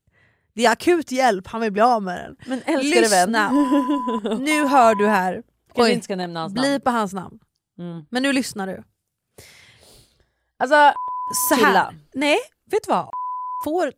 Det 0.54 0.66
är 0.66 0.70
akut 0.72 1.12
hjälp, 1.12 1.46
han 1.46 1.61
vill 1.61 1.72
bli 1.72 1.82
av 1.82 2.02
med 2.02 2.18
den. 2.24 2.37
Men 2.46 2.62
älskade 2.74 3.08
vän. 3.08 3.28
Lyssna! 3.28 3.50
nu 4.38 4.64
hör 4.66 4.94
du 4.94 5.06
här. 5.06 5.42
Kanske 5.74 5.92
inte 5.92 6.04
ska 6.04 6.16
nämna 6.16 6.40
hans 6.40 6.54
namn. 6.54 6.62
bli 6.68 6.80
på 6.80 6.90
hans 6.90 7.12
namn. 7.12 7.38
Mm. 7.78 8.04
Men 8.11 8.22
nu 8.22 8.32
lyssnar 8.32 8.66
du. 8.66 8.82
Alltså, 10.58 10.92
Så 11.48 11.54
här. 11.54 11.66
Killa. 11.66 11.94
Nej, 12.14 12.38
vet 12.70 12.82
du 12.87 12.90
vad? 12.92 13.08
Får... 13.64 13.92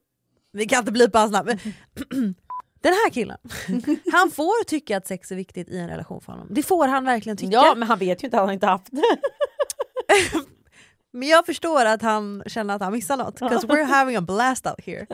Vi 0.52 0.66
kan 0.66 0.78
inte 0.78 0.92
bli 0.92 1.08
på 1.08 1.18
hans 1.18 1.32
namn. 1.32 1.46
men- 1.48 2.34
Den 2.82 2.92
här 2.92 3.10
killen, 3.10 3.38
han 4.12 4.30
får 4.30 4.64
tycka 4.64 4.96
att 4.96 5.06
sex 5.06 5.32
är 5.32 5.36
viktigt 5.36 5.68
i 5.68 5.78
en 5.78 5.88
relation 5.88 6.20
för 6.20 6.32
honom. 6.32 6.46
Det 6.50 6.62
får 6.62 6.88
han 6.88 7.04
verkligen 7.04 7.36
tycka. 7.36 7.52
ja 7.52 7.74
men 7.76 7.88
han 7.88 7.98
vet 7.98 8.22
ju 8.22 8.26
inte, 8.26 8.36
han 8.36 8.46
har 8.46 8.52
inte 8.52 8.66
haft 8.66 8.88
det. 8.90 9.02
Men 11.12 11.29
jag 11.29 11.46
förstår 11.46 11.85
att 11.85 12.03
han 12.03 12.42
känner 12.46 12.75
att 12.75 12.83
han 12.83 12.92
missar 12.92 13.16
något. 13.16 13.40
'cause 13.40 13.66
we're 13.66 13.85
having 13.85 14.16
a 14.16 14.20
blast 14.20 14.66
out 14.66 14.81
here. 14.87 15.07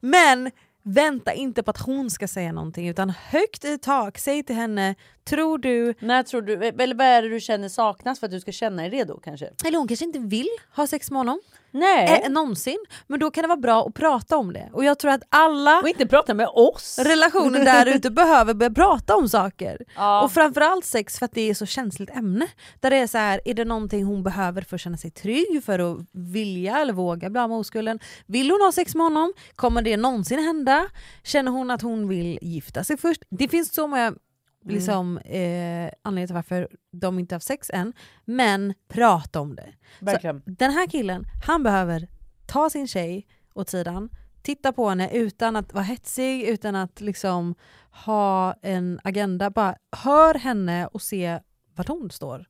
Men 0.00 0.50
vänta 0.82 1.32
inte 1.32 1.62
på 1.62 1.70
att 1.70 1.80
hon 1.80 2.10
ska 2.10 2.28
säga 2.28 2.52
någonting 2.52 2.88
utan 2.88 3.10
högt 3.10 3.64
i 3.64 3.78
tak, 3.78 4.18
säg 4.18 4.42
till 4.42 4.56
henne, 4.56 4.94
tror 5.24 5.58
du... 5.58 5.94
När 6.00 6.22
tror 6.22 6.42
du, 6.42 6.54
eller 6.64 6.94
vad 6.94 7.06
är 7.06 7.22
det 7.22 7.28
du 7.28 7.40
känner 7.40 7.68
saknas 7.68 8.20
för 8.20 8.26
att 8.26 8.30
du 8.32 8.40
ska 8.40 8.52
känna 8.52 8.82
dig 8.82 8.90
redo 8.90 9.20
kanske? 9.24 9.50
Eller 9.66 9.78
hon 9.78 9.88
kanske 9.88 10.04
inte 10.04 10.18
vill 10.18 10.48
ha 10.76 10.86
sex 10.86 11.10
med 11.10 11.18
honom. 11.20 11.40
Nej. 11.74 12.22
Eh, 12.24 12.30
någonsin. 12.30 12.78
Men 13.06 13.20
då 13.20 13.30
kan 13.30 13.42
det 13.42 13.48
vara 13.48 13.56
bra 13.60 13.86
att 13.86 13.94
prata 13.94 14.36
om 14.36 14.52
det. 14.52 14.70
Och 14.72 14.84
jag 14.84 14.98
tror 14.98 15.10
att 15.10 15.22
alla 15.28 15.80
Och 15.80 15.88
inte 15.88 16.06
prata 16.06 16.34
med 16.34 16.48
oss. 16.48 16.98
relationer 16.98 17.64
där 17.64 17.86
ute 17.86 18.10
behöver 18.10 18.54
börja 18.54 18.70
prata 18.74 19.16
om 19.16 19.28
saker. 19.28 19.78
Ja. 19.96 20.22
Och 20.22 20.32
framförallt 20.32 20.84
sex 20.84 21.18
för 21.18 21.24
att 21.24 21.32
det 21.32 21.50
är 21.50 21.54
så 21.54 21.66
känsligt 21.66 22.10
ämne. 22.10 22.46
Där 22.80 22.90
det 22.90 22.96
är 22.96 23.06
så 23.06 23.18
här, 23.18 23.40
är 23.44 23.54
det 23.54 23.64
någonting 23.64 24.04
hon 24.04 24.22
behöver 24.22 24.62
för 24.62 24.74
att 24.74 24.80
känna 24.80 24.96
sig 24.96 25.10
trygg, 25.10 25.62
för 25.64 25.78
att 25.78 25.98
vilja 26.12 26.78
eller 26.78 26.92
våga 26.92 27.30
bli 27.30 27.40
av 27.40 27.48
med 27.48 27.58
oskulden? 27.58 27.98
Vill 28.26 28.50
hon 28.50 28.60
ha 28.60 28.72
sex 28.72 28.94
med 28.94 29.04
honom? 29.04 29.32
Kommer 29.56 29.82
det 29.82 29.96
någonsin 29.96 30.38
hända? 30.44 30.86
Känner 31.24 31.52
hon 31.52 31.70
att 31.70 31.82
hon 31.82 32.08
vill 32.08 32.38
gifta 32.42 32.84
sig 32.84 32.96
först? 32.96 33.22
Det 33.30 33.48
finns 33.48 33.74
så 33.74 33.86
många 33.86 34.14
liksom, 34.64 35.18
eh, 35.18 35.90
anledningar 36.02 36.26
till 36.26 36.34
varför 36.34 36.68
de 36.90 37.18
inte 37.18 37.34
har 37.34 37.36
haft 37.36 37.46
sex 37.46 37.70
än. 37.74 37.92
Men 38.24 38.74
prata 38.88 39.40
om 39.40 39.56
det. 39.56 39.74
Verkligen. 40.00 40.42
Så 40.42 40.50
den 40.50 40.70
här 40.70 40.86
killen, 40.86 41.24
han 41.46 41.62
behöver 41.62 42.08
ta 42.46 42.70
sin 42.70 42.88
tjej 42.88 43.26
åt 43.54 43.70
sidan, 43.70 44.08
titta 44.42 44.72
på 44.72 44.88
henne 44.88 45.10
utan 45.12 45.56
att 45.56 45.74
vara 45.74 45.84
hetsig, 45.84 46.42
utan 46.42 46.74
att 46.74 47.00
liksom 47.00 47.54
ha 47.90 48.54
en 48.62 49.00
agenda. 49.04 49.50
Bara 49.50 49.76
hör 49.92 50.34
henne 50.34 50.86
och 50.86 51.02
se 51.02 51.38
vart 51.74 51.88
hon 51.88 52.10
står. 52.10 52.44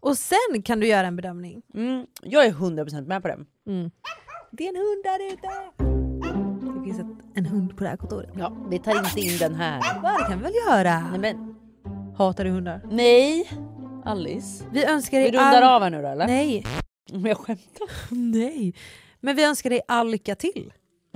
Och 0.00 0.18
sen 0.18 0.62
kan 0.64 0.80
du 0.80 0.86
göra 0.86 1.06
en 1.06 1.16
bedömning. 1.16 1.62
Mm, 1.74 2.06
jag 2.22 2.46
är 2.46 2.52
100% 2.52 3.06
med 3.06 3.22
på 3.22 3.28
det. 3.28 3.38
Mm. 3.66 3.90
Det 4.50 4.64
är 4.64 4.68
en 4.68 4.76
hund 4.76 5.04
där 5.04 5.32
ute! 5.32 5.87
Finns 6.88 7.00
ett, 7.00 7.06
en 7.34 7.46
hund 7.46 7.76
på 7.76 7.84
det 7.84 7.90
här 7.90 7.96
kontoret. 7.96 8.30
Ja, 8.38 8.52
vi 8.70 8.78
tar 8.78 8.98
inte 8.98 9.20
in 9.20 9.38
den 9.38 9.54
här. 9.54 9.78
Det 10.18 10.24
kan 10.28 10.38
vi 10.38 10.44
väl 10.44 10.52
göra? 10.68 11.00
Nej 11.10 11.18
men, 11.18 11.54
Hatar 12.16 12.44
du 12.44 12.50
hundar? 12.50 12.80
nej. 12.90 13.50
Alice. 14.04 14.64
Vi 14.72 14.84
önskar 14.84 15.18
Vi 15.18 15.24
dig 15.24 15.32
rundar 15.32 15.62
all... 15.62 15.74
av 15.76 15.82
här 15.82 15.90
nu 15.90 16.02
då 16.02 16.08
eller? 16.08 16.26
Nej, 16.26 16.64
Men 17.12 17.24
jag 17.24 17.36
skämtar. 17.36 17.88
nej. 18.14 18.74
Men 19.20 19.36
vi 19.36 19.44
önskar 19.44 19.70
dig 19.70 19.80
all 19.88 20.10
lycka 20.10 20.34
till 20.34 20.72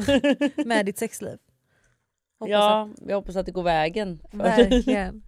med 0.67 0.87
ditt 0.87 0.99
sexliv. 0.99 1.37
Hoppas 2.39 2.51
Ja, 2.51 2.89
jag 3.07 3.17
hoppas 3.17 3.37
att 3.37 3.47
det 3.47 3.53
går 3.53 3.63
vägen. 3.63 4.21
att- 4.33 4.39
verkligen. 4.39 5.23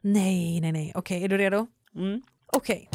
Nej, 0.00 0.60
nej, 0.60 0.72
nej. 0.72 0.92
Okej, 0.94 1.24
är 1.24 1.28
du 1.28 1.38
redo? 1.38 1.66
Mm. 1.94 2.22
Okej. 2.52 2.88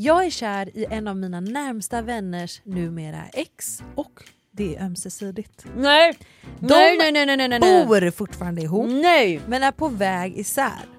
Jag 0.00 0.26
är 0.26 0.30
kär 0.30 0.76
i 0.78 0.86
en 0.90 1.08
av 1.08 1.16
mina 1.16 1.40
närmsta 1.40 2.02
vänners 2.02 2.60
numera 2.64 3.22
ex 3.32 3.82
och 3.94 4.22
det 4.50 4.76
är 4.76 4.84
ömsesidigt. 4.84 5.66
Nej. 5.76 6.18
De 6.60 6.66
nej, 6.68 7.12
nej, 7.12 7.26
nej, 7.26 7.36
nej, 7.36 7.48
nej. 7.48 7.86
Bor 7.86 8.10
fortfarande 8.10 8.62
ihop 8.62 8.86
Nej. 8.90 9.40
men 9.46 9.62
är 9.62 9.72
på 9.72 9.88
väg 9.88 10.38
isär. 10.38 10.97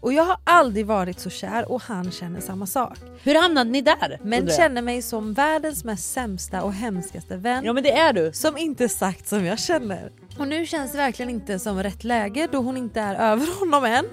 Och 0.00 0.12
jag 0.12 0.22
har 0.24 0.36
aldrig 0.44 0.86
varit 0.86 1.20
så 1.20 1.30
kär 1.30 1.72
och 1.72 1.82
han 1.82 2.10
känner 2.10 2.40
samma 2.40 2.66
sak. 2.66 2.98
Hur 3.22 3.42
hamnade 3.42 3.70
ni 3.70 3.80
där? 3.80 4.20
Men 4.22 4.48
känner 4.48 4.82
mig 4.82 5.02
som 5.02 5.32
världens 5.32 5.84
mest 5.84 6.12
sämsta 6.12 6.62
och 6.62 6.72
hemskaste 6.72 7.36
vän. 7.36 7.64
Ja 7.64 7.72
men 7.72 7.82
det 7.82 7.92
är 7.92 8.12
du. 8.12 8.32
som 8.32 8.56
inte 8.56 8.88
sagt 8.88 9.28
som 9.28 9.44
jag 9.44 9.58
känner. 9.58 10.12
Och 10.38 10.48
nu 10.48 10.66
känns 10.66 10.92
det 10.92 10.98
verkligen 10.98 11.30
inte 11.30 11.58
som 11.58 11.82
rätt 11.82 12.04
läge 12.04 12.48
då 12.52 12.58
hon 12.58 12.76
inte 12.76 13.00
är 13.00 13.14
över 13.14 13.58
honom 13.60 13.84
än. 13.84 14.04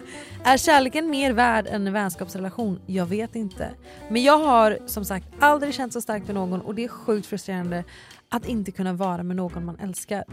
Är 0.43 0.57
kärleken 0.57 1.09
mer 1.09 1.33
värd 1.33 1.67
än 1.67 1.87
en 1.87 1.93
vänskapsrelation? 1.93 2.79
Jag 2.85 3.05
vet 3.05 3.35
inte. 3.35 3.69
Men 4.09 4.23
jag 4.23 4.37
har 4.39 4.77
som 4.85 5.05
sagt 5.05 5.27
aldrig 5.39 5.73
känt 5.73 5.93
så 5.93 6.01
starkt 6.01 6.25
för 6.25 6.33
någon 6.33 6.61
och 6.61 6.75
det 6.75 6.83
är 6.83 6.87
sjukt 6.87 7.27
frustrerande 7.27 7.83
att 8.29 8.47
inte 8.47 8.71
kunna 8.71 8.93
vara 8.93 9.23
med 9.23 9.35
någon 9.35 9.65
man 9.65 9.79
älskar. 9.79 10.23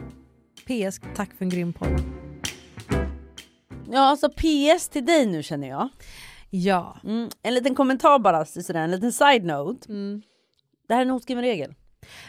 PS, 0.66 1.00
tack 1.16 1.30
för 1.38 1.44
en 1.44 1.48
grym 1.48 1.72
podd. 1.72 2.02
Ja 3.92 4.00
alltså 4.00 4.28
PS 4.28 4.88
till 4.88 5.06
dig 5.06 5.26
nu 5.26 5.42
känner 5.42 5.68
jag. 5.68 5.88
Ja. 6.50 6.96
Mm. 7.04 7.30
En 7.42 7.54
liten 7.54 7.74
kommentar 7.74 8.18
bara, 8.18 8.44
så 8.44 8.62
sådär, 8.62 8.80
en 8.80 8.90
liten 8.90 9.12
side 9.12 9.44
note. 9.44 9.88
Mm. 9.88 10.22
Det 10.88 10.94
här 10.94 11.00
är 11.00 11.04
en 11.06 11.10
oskriven 11.10 11.44
regel. 11.44 11.74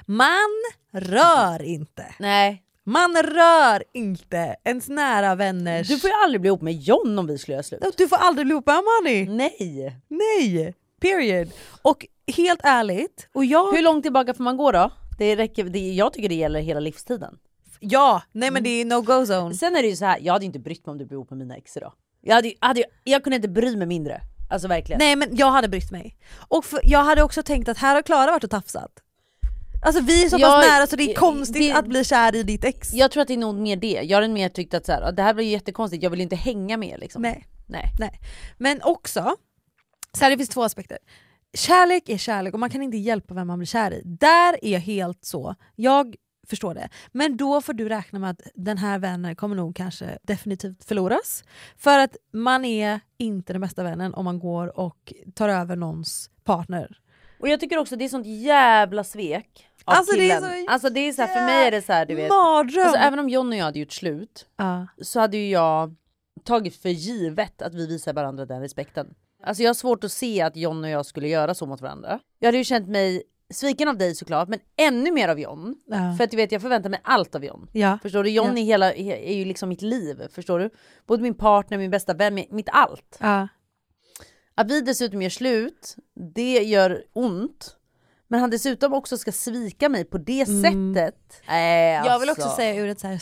Man 0.05 0.49
rör 0.91 1.61
inte. 1.61 2.05
Nej. 2.19 2.63
Man 2.83 3.15
rör 3.15 3.83
inte 3.93 4.55
ens 4.63 4.89
nära 4.89 5.35
vänners... 5.35 5.87
Du 5.87 5.99
får 5.99 6.09
ju 6.09 6.15
aldrig 6.15 6.41
bli 6.41 6.47
ihop 6.47 6.61
med 6.61 6.73
John 6.73 7.19
om 7.19 7.27
vi 7.27 7.37
skulle 7.37 7.55
göra 7.55 7.63
slut. 7.63 7.93
Du 7.97 8.07
får 8.07 8.17
aldrig 8.17 8.47
bli 8.47 8.53
ihop 8.53 8.65
med 8.65 8.75
Amani. 8.75 9.25
Nej. 9.25 9.97
Nej! 10.07 10.75
Period. 11.01 11.51
Och 11.81 12.05
helt 12.37 12.59
ärligt, 12.63 13.29
och 13.33 13.45
jag... 13.45 13.71
Hur 13.71 13.81
långt 13.81 14.03
tillbaka 14.03 14.33
får 14.33 14.43
man 14.43 14.57
gå 14.57 14.71
då? 14.71 14.91
Det 15.17 15.35
räcker, 15.35 15.63
det, 15.63 15.93
jag 15.93 16.13
tycker 16.13 16.29
det 16.29 16.35
gäller 16.35 16.61
hela 16.61 16.79
livstiden. 16.79 17.37
Ja, 17.83 18.21
nej 18.31 18.51
men 18.51 18.63
det 18.63 18.69
är 18.69 18.85
no-go 18.85 19.25
zone. 19.25 19.55
Sen 19.55 19.75
är 19.75 19.81
det 19.81 19.87
ju 19.87 19.95
så 19.95 20.05
här, 20.05 20.17
jag 20.21 20.33
hade 20.33 20.45
inte 20.45 20.59
brytt 20.59 20.85
mig 20.85 20.91
om 20.91 20.97
du 20.97 21.05
blev 21.05 21.17
ihop 21.17 21.29
med 21.29 21.39
mina 21.39 21.57
ex 21.57 21.77
idag. 21.77 21.93
Jag, 22.21 22.35
hade, 22.35 22.53
hade, 22.59 22.83
jag 23.03 23.23
kunde 23.23 23.35
inte 23.35 23.47
bry 23.49 23.75
mig 23.77 23.87
mindre. 23.87 24.21
Alltså 24.49 24.67
verkligen. 24.67 24.99
Nej 24.99 25.15
men 25.15 25.35
jag 25.35 25.51
hade 25.51 25.67
brytt 25.67 25.91
mig. 25.91 26.17
Och 26.47 26.65
för, 26.65 26.79
jag 26.83 27.03
hade 27.03 27.23
också 27.23 27.43
tänkt 27.43 27.69
att 27.69 27.77
här 27.77 27.95
har 27.95 28.01
Klara 28.01 28.31
varit 28.31 28.43
och 28.43 28.49
tafsat. 28.49 28.91
Alltså 29.85 30.01
vi 30.01 30.25
är 30.25 30.29
så 30.29 30.35
pass 30.35 30.41
Jag- 30.41 30.59
nära 30.71 30.87
så 30.87 30.95
det 30.95 31.11
är 31.11 31.15
konstigt 31.15 31.55
det- 31.73 31.77
att 31.79 31.85
bli 31.87 32.03
kär 32.03 32.35
i 32.35 32.43
ditt 32.43 32.63
ex. 32.63 32.93
Jag 32.93 33.11
tror 33.11 33.21
att 33.21 33.27
det 33.27 33.33
är 33.33 33.37
nog 33.37 33.55
mer 33.55 33.75
det. 33.75 34.01
Jag 34.03 34.17
hade 34.17 34.27
mer 34.33 34.49
tyckt 34.49 34.73
att 34.73 34.85
så 34.85 34.91
här, 34.91 35.01
"Ah, 35.01 35.11
det 35.11 35.21
här 35.23 35.33
blir 35.33 35.45
jättekonstigt, 35.45 36.03
jag 36.03 36.09
vill 36.09 36.21
inte 36.21 36.35
hänga 36.35 36.77
med 36.77 36.99
liksom. 36.99 37.21
Nej. 37.21 37.47
Nej. 37.67 37.85
Nej. 37.99 38.19
Men 38.57 38.81
också, 38.81 39.35
så 40.17 40.23
här, 40.23 40.29
det 40.31 40.37
finns 40.37 40.49
två 40.49 40.63
aspekter. 40.63 40.97
Kärlek 41.53 42.09
är 42.09 42.17
kärlek 42.17 42.53
och 42.53 42.59
man 42.59 42.69
kan 42.69 42.81
inte 42.81 42.97
hjälpa 42.97 43.33
vem 43.33 43.47
man 43.47 43.59
blir 43.59 43.65
kär 43.67 43.93
i. 43.93 44.01
Där 44.05 44.65
är 44.65 44.71
jag 44.71 44.79
helt 44.79 45.25
så, 45.25 45.55
jag 45.75 46.15
förstår 46.47 46.73
det. 46.73 46.89
Men 47.11 47.37
då 47.37 47.61
får 47.61 47.73
du 47.73 47.89
räkna 47.89 48.19
med 48.19 48.29
att 48.29 48.41
den 48.55 48.77
här 48.77 48.99
vännen 48.99 49.35
kommer 49.35 49.55
nog 49.55 49.75
kanske 49.75 50.17
definitivt 50.23 50.83
förloras. 50.83 51.43
För 51.77 51.99
att 51.99 52.15
man 52.33 52.65
är 52.65 52.99
inte 53.17 53.53
den 53.53 53.61
bästa 53.61 53.83
vännen 53.83 54.13
om 54.13 54.25
man 54.25 54.39
går 54.39 54.79
och 54.79 55.13
tar 55.35 55.49
över 55.49 55.75
någons 55.75 56.29
partner. 56.43 56.97
Och 57.39 57.47
jag 57.49 57.59
tycker 57.59 57.77
också 57.77 57.95
det 57.95 58.05
är 58.05 58.09
sånt 58.09 58.27
jävla 58.27 59.03
svek 59.03 59.67
av 59.85 59.93
Alltså, 59.95 60.15
det 60.15 60.31
är 60.31 60.41
killen. 60.41 60.65
så 60.65 60.71
alltså 60.71 60.89
det 60.89 60.99
är 60.99 61.11
så 61.13 61.21
här, 61.21 61.35
för 61.35 61.45
mig 61.45 61.67
är 61.67 61.71
det 61.71 61.81
så 61.81 61.93
här, 61.93 62.05
du 62.05 62.15
vet. 62.15 62.29
Mardröm! 62.29 62.83
Alltså, 62.85 62.97
även 62.99 63.19
om 63.19 63.29
John 63.29 63.49
och 63.49 63.55
jag 63.55 63.65
hade 63.65 63.79
gjort 63.79 63.91
slut 63.93 64.45
Ja. 64.57 64.87
så 65.01 65.19
hade 65.19 65.37
ju 65.37 65.49
jag 65.49 65.95
tagit 66.43 66.75
för 66.81 66.89
givet 66.89 67.61
att 67.61 67.73
vi 67.73 67.87
visar 67.87 68.13
varandra 68.13 68.45
den 68.45 68.61
respekten. 68.61 69.13
Alltså 69.43 69.63
jag 69.63 69.69
har 69.69 69.73
svårt 69.73 70.03
att 70.03 70.11
se 70.11 70.41
att 70.41 70.55
John 70.55 70.83
och 70.83 70.89
jag 70.89 71.05
skulle 71.05 71.27
göra 71.27 71.53
så 71.53 71.65
mot 71.65 71.81
varandra. 71.81 72.19
Jag 72.39 72.47
hade 72.47 72.57
ju 72.57 72.63
känt 72.63 72.87
mig 72.87 73.23
sviken 73.53 73.87
av 73.87 73.97
dig 73.97 74.15
såklart 74.15 74.49
men 74.49 74.59
ännu 74.77 75.11
mer 75.11 75.29
av 75.29 75.39
John. 75.39 75.75
Ja. 75.85 76.15
För 76.17 76.23
att 76.23 76.31
du 76.31 76.37
vet 76.37 76.51
jag 76.51 76.61
förväntar 76.61 76.89
mig 76.89 76.99
allt 77.03 77.35
av 77.35 77.45
John. 77.45 77.67
Ja. 77.73 77.99
Förstår 78.01 78.23
du? 78.23 78.29
John 78.29 78.47
Ja. 78.57 78.61
är, 78.61 78.65
hela, 78.65 78.93
är 78.93 79.33
ju 79.33 79.45
liksom 79.45 79.69
mitt 79.69 79.81
liv. 79.81 80.21
Förstår 80.31 80.59
du? 80.59 80.69
Både 81.07 81.23
min 81.23 81.33
partner, 81.35 81.77
min 81.77 81.91
bästa 81.91 82.13
vän, 82.13 82.37
mi- 82.37 82.47
mitt 82.53 82.69
allt. 82.71 83.17
Ja. 83.19 83.47
Att 84.55 84.71
vi 84.71 84.81
dessutom 84.81 85.21
gör 85.21 85.29
slut, 85.29 85.95
det 86.35 86.53
gör 86.63 87.03
ont. 87.13 87.77
Men 88.27 88.39
han 88.39 88.49
dessutom 88.49 88.93
också 88.93 89.17
ska 89.17 89.31
svika 89.31 89.89
mig 89.89 90.05
på 90.05 90.17
det 90.17 90.45
sättet. 90.45 91.41
Äh, 91.49 91.55
Jag 92.05 92.19
vill 92.19 92.29
också 92.29 92.41
alltså. 92.43 92.55
säga 92.57 92.81
ur 92.81 92.87
ett 92.89 92.99
så 92.99 93.07
här 93.07 93.17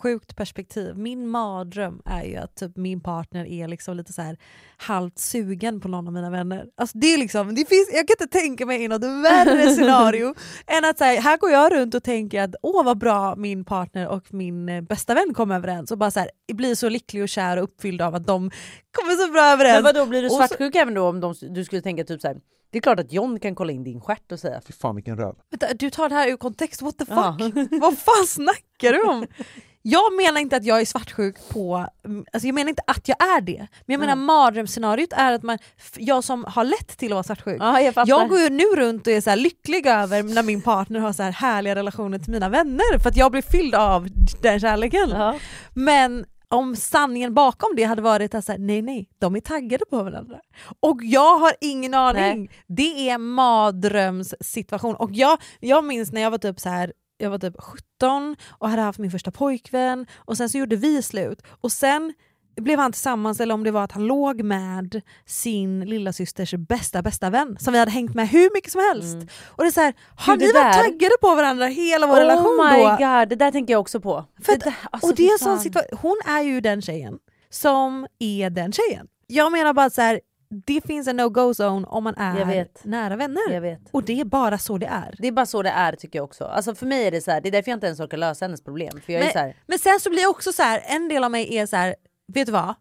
svartsjukt 0.00 0.36
perspektiv, 0.36 0.96
min 0.98 1.28
mardröm 1.28 2.02
är 2.04 2.24
ju 2.24 2.36
att 2.36 2.54
typ 2.56 2.76
min 2.76 3.00
partner 3.00 3.44
är 3.46 3.68
liksom 3.68 3.96
lite 3.96 4.12
så 4.12 4.22
här 4.22 4.36
halvt 4.76 5.18
sugen 5.18 5.80
på 5.80 5.88
någon 5.88 6.06
av 6.06 6.12
mina 6.12 6.30
vänner. 6.30 6.66
Alltså 6.76 6.98
det 6.98 7.06
är 7.06 7.18
liksom, 7.18 7.54
det 7.54 7.68
finns, 7.68 7.88
jag 7.92 8.08
kan 8.08 8.14
inte 8.20 8.38
tänka 8.38 8.66
mig 8.66 8.88
något 8.88 9.02
värre 9.02 9.70
scenario 9.74 10.34
än 10.66 10.84
att 10.84 10.98
så 10.98 11.04
här, 11.04 11.20
här 11.20 11.36
går 11.38 11.50
jag 11.50 11.72
runt 11.72 11.94
och 11.94 12.02
tänker 12.02 12.42
att 12.42 12.54
åh 12.62 12.84
vad 12.84 12.98
bra 12.98 13.36
min 13.36 13.64
partner 13.64 14.08
och 14.08 14.34
min 14.34 14.68
eh, 14.68 14.80
bästa 14.80 15.14
vän 15.14 15.34
kom 15.34 15.50
överens 15.50 15.90
och 15.90 15.98
bara 15.98 16.10
så 16.10 16.20
här, 16.20 16.30
blir 16.52 16.74
så 16.74 16.88
lycklig 16.88 17.22
och 17.22 17.28
kär 17.28 17.56
och 17.56 17.64
uppfylld 17.64 18.02
av 18.02 18.14
att 18.14 18.26
de 18.26 18.50
kommer 18.92 19.26
så 19.26 19.32
bra 19.32 19.42
överens. 19.44 19.74
Men 19.74 19.94
vadå 19.94 20.06
blir 20.06 20.20
du 20.22 20.26
Och 20.26 20.32
så- 20.32 20.38
svartsjuk 20.38 20.74
även 20.74 20.94
då 20.94 21.08
om 21.08 21.20
de, 21.20 21.34
du 21.40 21.64
skulle 21.64 21.82
tänka 21.82 22.04
typ 22.04 22.20
så 22.20 22.28
här. 22.28 22.36
Det 22.72 22.78
är 22.78 22.82
klart 22.82 23.00
att 23.00 23.12
John 23.12 23.40
kan 23.40 23.54
kolla 23.54 23.72
in 23.72 23.84
din 23.84 24.00
stjärt 24.00 24.32
och 24.32 24.40
säga 24.40 24.60
Fy 24.66 24.72
fan 24.72 24.94
vilken 24.94 25.16
röv. 25.16 25.34
Vänta, 25.50 25.66
du 25.74 25.90
tar 25.90 26.08
det 26.08 26.14
här 26.14 26.28
ur 26.28 26.36
kontext, 26.36 26.82
what 26.82 26.98
the 26.98 27.04
fuck? 27.06 27.16
Ja. 27.16 27.38
Vad 27.80 27.98
fan 27.98 28.26
snackar 28.26 28.92
du 28.92 29.02
om? 29.02 29.26
Jag 29.82 30.12
menar 30.16 30.40
inte 30.40 30.56
att 30.56 30.64
jag 30.64 30.80
är 30.80 30.84
svartsjuk 30.84 31.36
på, 31.48 31.86
mm, 32.04 32.24
alltså 32.32 32.46
jag 32.46 32.54
menar 32.54 32.68
inte 32.68 32.82
att 32.86 33.08
jag 33.08 33.22
är 33.22 33.40
det, 33.40 33.58
men 33.58 33.92
jag 33.94 34.00
menar 34.00 34.16
mardrömsscenariot 34.16 35.12
är 35.12 35.32
att 35.32 35.42
man, 35.42 35.58
jag 35.96 36.24
som 36.24 36.44
har 36.48 36.64
lätt 36.64 36.98
till 36.98 37.12
att 37.12 37.14
vara 37.14 37.22
svartsjuk, 37.22 37.56
Ja, 37.60 37.80
jag 37.80 37.94
jag 38.06 38.28
går 38.28 38.40
ju 38.40 38.50
nu 38.50 38.64
runt 38.76 39.06
och 39.06 39.12
är 39.12 39.20
så 39.20 39.34
lycklig 39.34 39.86
över 39.86 40.22
när 40.22 40.42
min 40.42 40.62
partner 40.62 41.00
har 41.00 41.12
så 41.12 41.22
här 41.22 41.32
härliga 41.32 41.74
relationer 41.74 42.18
till 42.18 42.32
mina 42.32 42.48
vänner 42.48 42.98
för 42.98 43.08
att 43.08 43.16
jag 43.16 43.32
blir 43.32 43.42
fylld 43.42 43.74
av 43.74 44.08
den 44.42 44.60
kärleken. 44.60 45.10
Ja. 45.10 45.38
Men 45.74 46.26
om 46.48 46.76
sanningen 46.76 47.34
bakom 47.34 47.76
det 47.76 47.84
hade 47.84 48.02
varit 48.02 48.34
att 48.34 48.44
så 48.44 48.52
här, 48.52 48.58
nej 48.58 48.82
nej, 48.82 49.08
de 49.18 49.36
är 49.36 49.40
taggade 49.40 49.84
på 49.90 50.02
varandra. 50.02 50.40
Och 50.80 50.98
jag 51.02 51.38
har 51.38 51.52
ingen 51.60 51.94
aning. 51.94 52.50
Det 52.66 53.10
är 53.10 53.18
mardrömssituation. 53.18 54.94
Och 54.94 55.10
jag, 55.12 55.38
jag 55.60 55.84
minns 55.84 56.12
när 56.12 56.20
jag 56.20 56.30
var 56.30 56.38
typ 56.38 56.60
så 56.60 56.68
här 56.68 56.92
jag 57.20 57.30
var 57.30 57.38
typ 57.38 57.54
17 57.58 58.36
och 58.48 58.68
hade 58.68 58.82
haft 58.82 58.98
min 58.98 59.10
första 59.10 59.30
pojkvän 59.30 60.06
och 60.16 60.36
sen 60.36 60.48
så 60.48 60.58
gjorde 60.58 60.76
vi 60.76 61.02
slut. 61.02 61.42
Och 61.60 61.72
sen 61.72 62.14
blev 62.56 62.78
han 62.78 62.92
tillsammans, 62.92 63.40
eller 63.40 63.54
om 63.54 63.64
det 63.64 63.70
var 63.70 63.84
att 63.84 63.92
han 63.92 64.06
låg 64.06 64.42
med 64.42 65.02
sin 65.26 65.80
lilla 65.80 66.12
systers 66.12 66.54
bästa 66.54 67.02
bästa 67.02 67.30
vän 67.30 67.56
som 67.60 67.72
vi 67.72 67.78
hade 67.78 67.90
hängt 67.90 68.14
med 68.14 68.28
hur 68.28 68.54
mycket 68.54 68.72
som 68.72 68.80
helst. 68.80 69.16
Och 69.46 69.64
det 69.64 69.68
är 69.68 69.72
så 69.72 69.80
här, 69.80 69.94
har 70.16 70.36
det 70.36 70.52
varit 70.52 70.74
taggade 70.74 71.14
på 71.20 71.34
varandra 71.34 71.66
hela 71.66 72.06
vår 72.06 72.16
relation 72.16 72.60
oh 72.60 72.72
my 72.72 72.82
då? 72.82 72.88
god, 72.88 73.28
det 73.28 73.36
där 73.36 73.50
tänker 73.50 73.74
jag 73.74 73.80
också 73.80 74.00
på. 74.00 74.24
För 74.42 74.52
att, 74.52 74.60
det 74.60 74.64
där, 74.64 74.74
alltså, 74.90 75.08
och 75.08 75.14
det 75.14 75.26
är 75.28 75.32
en 75.32 75.38
sån 75.38 75.60
situation, 75.60 75.98
hon 76.02 76.20
är 76.26 76.42
ju 76.42 76.60
den 76.60 76.82
tjejen 76.82 77.18
som 77.50 78.06
är 78.18 78.50
den 78.50 78.72
tjejen. 78.72 79.06
Jag 79.26 79.52
menar 79.52 79.72
bara 79.72 79.90
så 79.90 80.02
här, 80.02 80.20
det 80.66 80.80
finns 80.86 81.08
en 81.08 81.20
no-go 81.20 81.50
zone 81.54 81.86
om 81.86 82.04
man 82.04 82.14
är 82.16 82.68
nära 82.88 83.16
vänner. 83.16 83.78
Och 83.92 84.04
det 84.04 84.20
är 84.20 84.24
bara 84.24 84.58
så 84.58 84.78
det 84.78 84.86
är. 84.86 85.14
Det 85.18 85.28
är 85.28 85.32
bara 85.32 85.46
så 85.46 85.62
det 85.62 85.70
är 85.70 85.92
tycker 85.96 86.18
jag 86.18 86.24
också. 86.24 86.44
Alltså 86.44 86.74
för 86.74 86.86
mig 86.86 87.06
är 87.06 87.10
det 87.10 87.20
så 87.20 87.30
här, 87.30 87.40
det 87.40 87.48
är 87.48 87.52
därför 87.52 87.70
jag 87.70 87.76
inte 87.76 87.86
ens 87.86 88.00
orkar 88.00 88.16
lösa 88.16 88.44
hennes 88.44 88.64
problem. 88.64 89.00
För 89.06 89.12
jag 89.12 89.20
är 89.20 89.24
Men, 89.24 89.32
så 89.32 89.38
här, 89.38 89.56
men 89.66 89.78
sen 89.78 90.00
så 90.00 90.10
blir 90.10 90.20
jag 90.22 90.30
också 90.30 90.52
så 90.52 90.62
här, 90.62 90.82
en 90.86 91.08
del 91.08 91.24
av 91.24 91.30
mig 91.30 91.56
är 91.56 91.66
så 91.66 91.76
här, 91.76 91.94
vet 92.32 92.46
du 92.46 92.52
vad? 92.52 92.74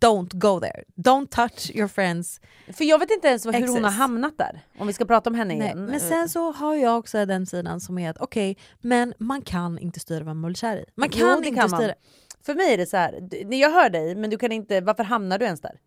Don't 0.00 0.38
go 0.38 0.60
there. 0.60 0.84
Don't 0.96 1.28
touch 1.28 1.70
your 1.74 1.88
friends. 1.88 2.40
för 2.72 2.84
jag 2.84 2.98
vet 2.98 3.10
inte 3.10 3.28
ens 3.28 3.46
hur 3.46 3.68
hon 3.72 3.84
har 3.84 3.90
hamnat 3.90 4.38
där. 4.38 4.60
Om 4.78 4.86
vi 4.86 4.92
ska 4.92 5.04
prata 5.04 5.30
om 5.30 5.34
henne 5.36 5.54
Nej, 5.54 5.66
igen. 5.66 5.84
men 5.84 6.00
sen 6.00 6.28
så 6.28 6.52
har 6.52 6.74
jag 6.74 6.98
också 6.98 7.26
den 7.26 7.46
sidan 7.46 7.80
som 7.80 7.98
är 7.98 8.10
att 8.10 8.18
okej, 8.20 8.56
men 8.80 9.14
man 9.18 9.42
kan 9.42 9.78
inte 9.78 10.00
styra 10.00 10.24
vem 10.24 10.40
man 10.40 10.48
blir 10.48 10.56
kär 10.56 10.76
i. 10.76 10.84
Man 10.94 11.08
Jo, 11.12 11.26
kan 11.26 11.42
det 11.42 11.48
inte 11.48 11.60
kan 11.60 11.70
man. 11.70 11.80
styra. 11.80 11.94
För 12.42 12.54
mig 12.54 12.72
är 12.74 12.78
det 12.78 12.86
så 12.86 12.96
här, 12.96 13.28
jag 13.54 13.70
hör 13.70 13.90
dig 13.90 14.14
men 14.14 14.30
du 14.30 14.38
kan 14.38 14.52
inte, 14.52 14.80
varför 14.80 15.04
hamnar 15.04 15.38
du 15.38 15.44
ens 15.44 15.60
där? 15.60 15.78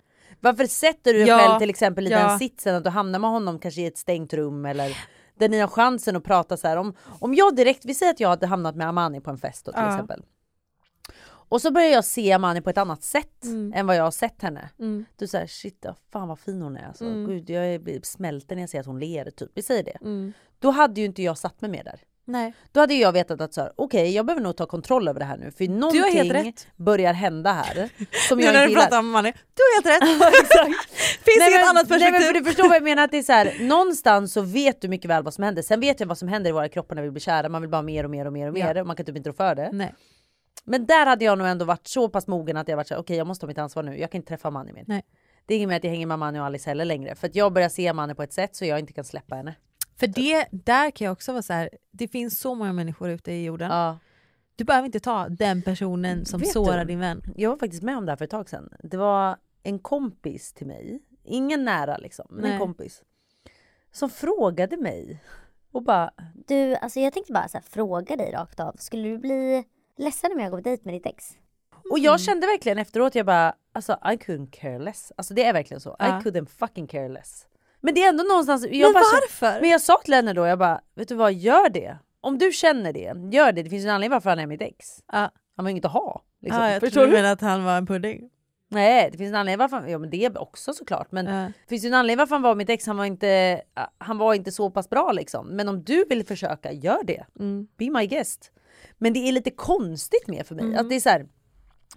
Varför 0.44 0.66
sätter 0.66 1.14
du 1.14 1.20
dig 1.20 1.28
Ja, 1.28 1.38
själv 1.38 1.60
till 1.60 1.70
exempel 1.70 2.08
i 2.08 2.10
ja. 2.10 2.28
den 2.28 2.40
sitsen 2.40 2.76
att 2.76 2.84
du 2.84 2.90
hamnar 2.90 3.20
med 3.20 3.30
honom 3.30 3.60
kanske 3.60 3.82
i 3.82 3.86
ett 3.86 3.98
stängt 3.98 4.34
rum 4.34 4.66
eller 4.66 4.98
där 5.36 5.50
ni 5.50 5.60
har 5.60 5.68
chansen 5.68 6.16
att 6.16 6.24
prata 6.24 6.58
så 6.58 6.68
här 6.68 6.78
om, 6.78 6.94
om 7.20 7.36
jag 7.36 7.56
direkt, 7.56 7.86
vi 7.86 7.94
säger 7.94 8.12
att 8.14 8.20
jag 8.20 8.30
hade 8.30 8.48
hamnat 8.48 8.76
med 8.76 8.88
Amani 8.88 9.22
på 9.22 9.30
en 9.32 9.38
fest 9.38 9.66
då, 9.66 9.72
till 9.72 9.82
Ja. 9.82 9.94
exempel. 9.94 10.24
Och 11.26 11.62
så 11.62 11.72
börjar 11.72 11.90
jag 11.90 12.06
se 12.06 12.32
Amani 12.32 12.62
på 12.62 12.70
ett 12.70 12.78
annat 12.78 13.04
sätt 13.04 13.44
Mm. 13.44 13.74
än 13.76 13.88
vad 13.88 13.96
jag 13.96 14.04
har 14.04 14.12
sett 14.12 14.42
henne. 14.42 14.70
Mm. 14.80 15.06
Du 15.18 15.28
säger 15.28 15.48
shit, 15.48 15.86
fan 16.12 16.28
vad 16.28 16.40
fin 16.40 16.62
hon 16.62 16.78
är 16.78 16.88
alltså. 16.88 17.06
Mm. 17.06 17.28
Gud, 17.28 17.50
jag 17.50 17.82
blir 17.84 18.00
smälter 18.04 18.56
när 18.56 18.64
jag 18.64 18.70
ser 18.70 18.80
att 18.80 18.86
hon 18.86 19.00
ler 19.00 19.30
typ. 19.32 19.50
Vi 19.54 19.62
säger 19.62 19.84
det. 19.84 19.98
Mm. 20.02 20.34
Då 20.60 20.72
hade 20.72 21.00
ju 21.02 21.06
inte 21.06 21.22
jag 21.24 21.38
satt 21.38 21.62
mig 21.62 21.72
med 21.72 21.86
där. 21.86 22.00
Nej. 22.26 22.54
Då 22.72 22.80
hade 22.80 22.94
jag 22.94 23.12
vetat 23.12 23.42
att 23.42 23.54
så 23.54 23.62
här, 23.62 23.72
okej 23.76 24.12
jag 24.16 24.26
behöver 24.26 24.44
nog 24.44 24.58
ta 24.58 24.66
kontroll 24.66 25.08
över 25.08 25.20
det 25.20 25.26
här 25.26 25.38
nu 25.38 25.52
för 25.52 25.68
någonting 25.68 26.32
rätt. 26.34 26.68
börjar 26.76 27.14
hända 27.14 27.52
här 27.52 27.90
som 28.30 28.40
jag 28.40 28.50
inte 28.50 28.66
du 28.66 28.76
pratar 28.76 29.00
om 29.00 29.10
Manny, 29.12 29.32
du 29.32 29.62
har 29.64 29.84
helt 29.92 30.04
rätt. 30.04 30.10
Finns 31.24 31.38
Nej, 31.40 31.50
inget 31.50 31.62
men- 31.62 31.70
annat 31.70 31.90
Nej, 31.90 32.00
perspektiv. 32.00 32.12
men 32.14 32.22
för 32.22 32.34
du 32.34 32.44
förstår 32.46 32.68
vad 32.68 32.76
jag 32.76 32.84
menar 32.84 33.04
att 33.04 33.12
det 33.12 33.18
är 33.18 33.24
så 33.24 33.32
här, 33.34 33.58
någonstans 33.62 34.34
så 34.34 34.42
vet 34.42 34.82
du 34.82 34.88
mycket 34.88 35.10
väl 35.10 35.24
vad 35.24 35.34
som 35.34 35.44
händer. 35.44 35.62
Sen 35.62 35.80
vet 35.80 36.00
jag 36.00 36.08
vad 36.08 36.18
som 36.18 36.28
händer 36.28 36.50
i 36.50 36.54
våra 36.54 36.70
kroppar 36.70 36.96
när 36.96 37.02
vi 37.04 37.12
blir 37.12 37.22
kära. 37.22 37.50
Man 37.50 37.62
vill 37.62 37.70
bara 37.72 37.82
mer 37.82 38.04
och 38.04 38.10
mer 38.10 38.26
och 38.26 38.34
mer 38.34 38.48
och 38.48 38.54
mer 38.54 38.78
och 38.82 38.88
man 38.88 38.96
kan 38.96 39.06
typ 39.06 39.18
inte 39.18 39.30
rå 39.30 39.34
för 39.34 39.56
det. 39.56 39.70
Nej. 39.74 39.94
Men 40.66 40.86
där 40.86 41.06
hade 41.06 41.26
jag 41.26 41.38
nog 41.38 41.48
ändå 41.48 41.66
varit 41.66 41.88
så 41.88 42.10
pass 42.10 42.28
mogen 42.28 42.58
att 42.58 42.68
jag 42.68 42.78
varit 42.78 42.88
så 42.88 42.94
här, 42.94 43.02
okej 43.02 43.18
jag 43.18 43.28
måste 43.28 43.42
ta 43.42 43.48
mitt 43.48 43.58
ansvar 43.58 43.84
nu. 43.84 43.98
Jag 44.00 44.12
kan 44.12 44.20
inte 44.20 44.28
träffa 44.30 44.50
Manny 44.50 44.74
mer. 44.74 44.84
Nej. 44.88 45.04
Det 45.46 45.54
är 45.54 45.58
inget 45.58 45.68
med 45.68 45.78
att 45.78 45.84
jag 45.84 45.92
hänger 45.92 46.08
med 46.08 46.20
Manny 46.20 46.40
och 46.40 46.46
Alice 46.46 46.70
heller 46.70 46.86
längre 46.86 47.16
för 47.16 47.28
att 47.28 47.36
jag 47.36 47.54
börjar 47.54 47.70
se 47.70 47.94
Manny 47.94 48.14
på 48.14 48.24
ett 48.24 48.34
sätt 48.34 48.56
så 48.56 48.66
jag 48.66 48.80
inte 48.80 48.94
kan 48.94 49.04
släppa 49.04 49.36
henne. 49.36 49.56
För 49.96 50.08
det, 50.08 50.48
där 50.52 50.92
kan 50.92 51.06
jag 51.06 51.12
också 51.12 51.32
vara 51.32 51.42
så 51.42 51.54
här. 51.54 51.70
det 51.92 52.08
finns 52.08 52.40
så 52.40 52.56
många 52.56 52.74
människor 52.74 53.10
ute 53.10 53.32
i 53.32 53.44
jorden. 53.46 53.72
Ja. 53.72 54.00
Du 54.56 54.64
behöver 54.64 54.86
inte 54.86 55.00
ta 55.00 55.30
den 55.30 55.62
personen 55.62 56.26
som 56.26 56.40
Vet 56.40 56.52
sårar 56.52 56.80
du? 56.80 56.86
din 56.86 57.00
vän. 57.00 57.22
Jag 57.36 57.50
var 57.50 57.58
faktiskt 57.58 57.84
med 57.84 57.98
om 57.98 58.06
det 58.06 58.12
här 58.12 58.18
för 58.18 58.26
ett 58.26 58.32
tag 58.32 58.50
sedan. 58.50 58.70
Det 58.84 58.98
var 58.98 59.38
en 59.64 59.80
kompis 59.80 60.54
till 60.54 60.68
mig, 60.68 61.00
ingen 61.24 61.66
nära 61.66 61.98
liksom, 61.98 62.26
men 62.30 62.44
en 62.44 62.50
Nej. 62.50 62.60
kompis. 62.60 63.04
Som 63.92 64.10
frågade 64.10 64.78
mig 64.78 65.24
och 65.72 65.84
bara, 65.84 66.12
Du, 66.48 66.76
alltså 66.76 67.00
jag 67.00 67.14
tänkte 67.14 67.34
bara 67.34 67.48
så 67.48 67.58
här, 67.58 67.64
fråga 67.70 68.16
dig 68.16 68.32
rakt 68.32 68.60
av. 68.60 68.76
Skulle 68.80 69.10
du 69.10 69.18
bli 69.18 69.64
ledsen 69.98 70.32
om 70.32 70.40
jag 70.40 70.52
går 70.52 70.58
på 70.58 70.64
dejt 70.64 70.82
med 70.86 70.94
ditt 70.94 71.06
ex? 71.06 71.38
och 71.92 72.00
jag 72.00 72.20
kände 72.22 72.48
verkligen 72.48 72.78
efteråt, 72.78 73.16
jag 73.16 73.26
bara 73.26 73.56
alltså 73.72 73.94
I 73.94 74.16
couldn't 74.18 74.52
care 74.52 74.80
less. 74.80 75.12
Alltså 75.18 75.34
det 75.34 75.44
är 75.46 75.54
verkligen 75.54 75.82
så. 75.82 75.96
Ja. 76.00 76.08
I 76.08 76.24
couldn't 76.24 76.46
fucking 76.46 76.88
care 76.88 77.10
less. 77.10 77.48
Men 77.86 77.94
det 77.94 78.04
är 78.04 78.10
ändå 78.10 78.24
någonstans, 78.24 78.68
Men 78.72 78.82
bara, 78.82 78.94
varför? 78.94 79.62
Men 79.62 79.70
jag 79.70 79.82
sa 79.82 80.02
till 80.06 80.14
henne 80.14 80.34
då, 80.34 80.46
jag 80.46 80.60
bara, 80.60 80.82
vet 80.96 81.08
du 81.08 81.16
vad, 81.16 81.34
gör 81.34 81.70
det. 81.70 81.98
Om 82.22 82.38
du 82.38 82.52
känner 82.52 82.94
det, 82.94 83.36
gör 83.36 83.52
det. 83.52 83.64
Det 83.64 83.70
finns 83.70 83.84
ju 83.84 83.88
en 83.88 83.96
anledning 83.96 84.12
varför 84.16 84.30
han 84.30 84.40
är 84.40 84.48
mitt 84.48 84.62
ex. 84.62 84.86
Ja. 85.12 85.32
Han 85.56 85.66
var 85.66 85.70
inget 85.70 85.86
att 85.86 85.92
ha. 85.92 86.22
Liksom. 86.42 86.62
Ja, 86.64 86.72
jag 86.72 86.80
Förstår 86.80 87.02
du 87.02 87.08
du? 87.08 87.14
menar 87.14 87.32
att 87.32 87.42
han 87.42 87.64
var 87.64 87.78
en 87.78 87.86
pudding. 87.86 88.30
Nej 88.70 89.10
det 89.12 89.18
finns 89.18 89.30
en 89.30 89.36
anledning 89.36 89.60
varför, 89.70 89.88
ja 89.88 89.98
men 89.98 90.10
det 90.10 90.26
är 90.26 90.42
också 90.42 90.74
såklart 90.74 91.12
men 91.12 91.26
Ja. 91.26 91.42
det 91.44 91.70
finns 91.70 91.84
ju 91.84 91.88
en 91.88 91.94
anledning 91.94 92.18
varför 92.20 92.36
han 92.36 92.42
var 92.42 92.56
mitt 92.56 92.70
ex, 92.70 92.88
han 92.88 92.98
var 92.98 93.06
inte, 93.06 93.62
han 93.98 94.18
var 94.18 94.34
inte 94.34 94.52
så 94.52 94.70
pass 94.72 94.90
bra 94.90 95.12
liksom. 95.12 95.48
Men 95.48 95.70
om 95.70 95.84
du 95.84 96.06
vill 96.10 96.26
försöka, 96.26 96.72
gör 96.72 97.04
det. 97.04 97.26
Mm. 97.40 97.68
Be 97.78 97.90
my 97.90 98.06
guest. 98.08 98.52
Men 98.98 99.14
det 99.14 99.20
är 99.20 99.32
lite 99.32 99.52
konstigt 99.52 100.28
med 100.28 100.48
för 100.48 100.56
mig, 100.56 100.76
att 100.76 100.90
det 100.90 100.96
är 100.96 101.00
så 101.00 101.10
här. 101.10 101.26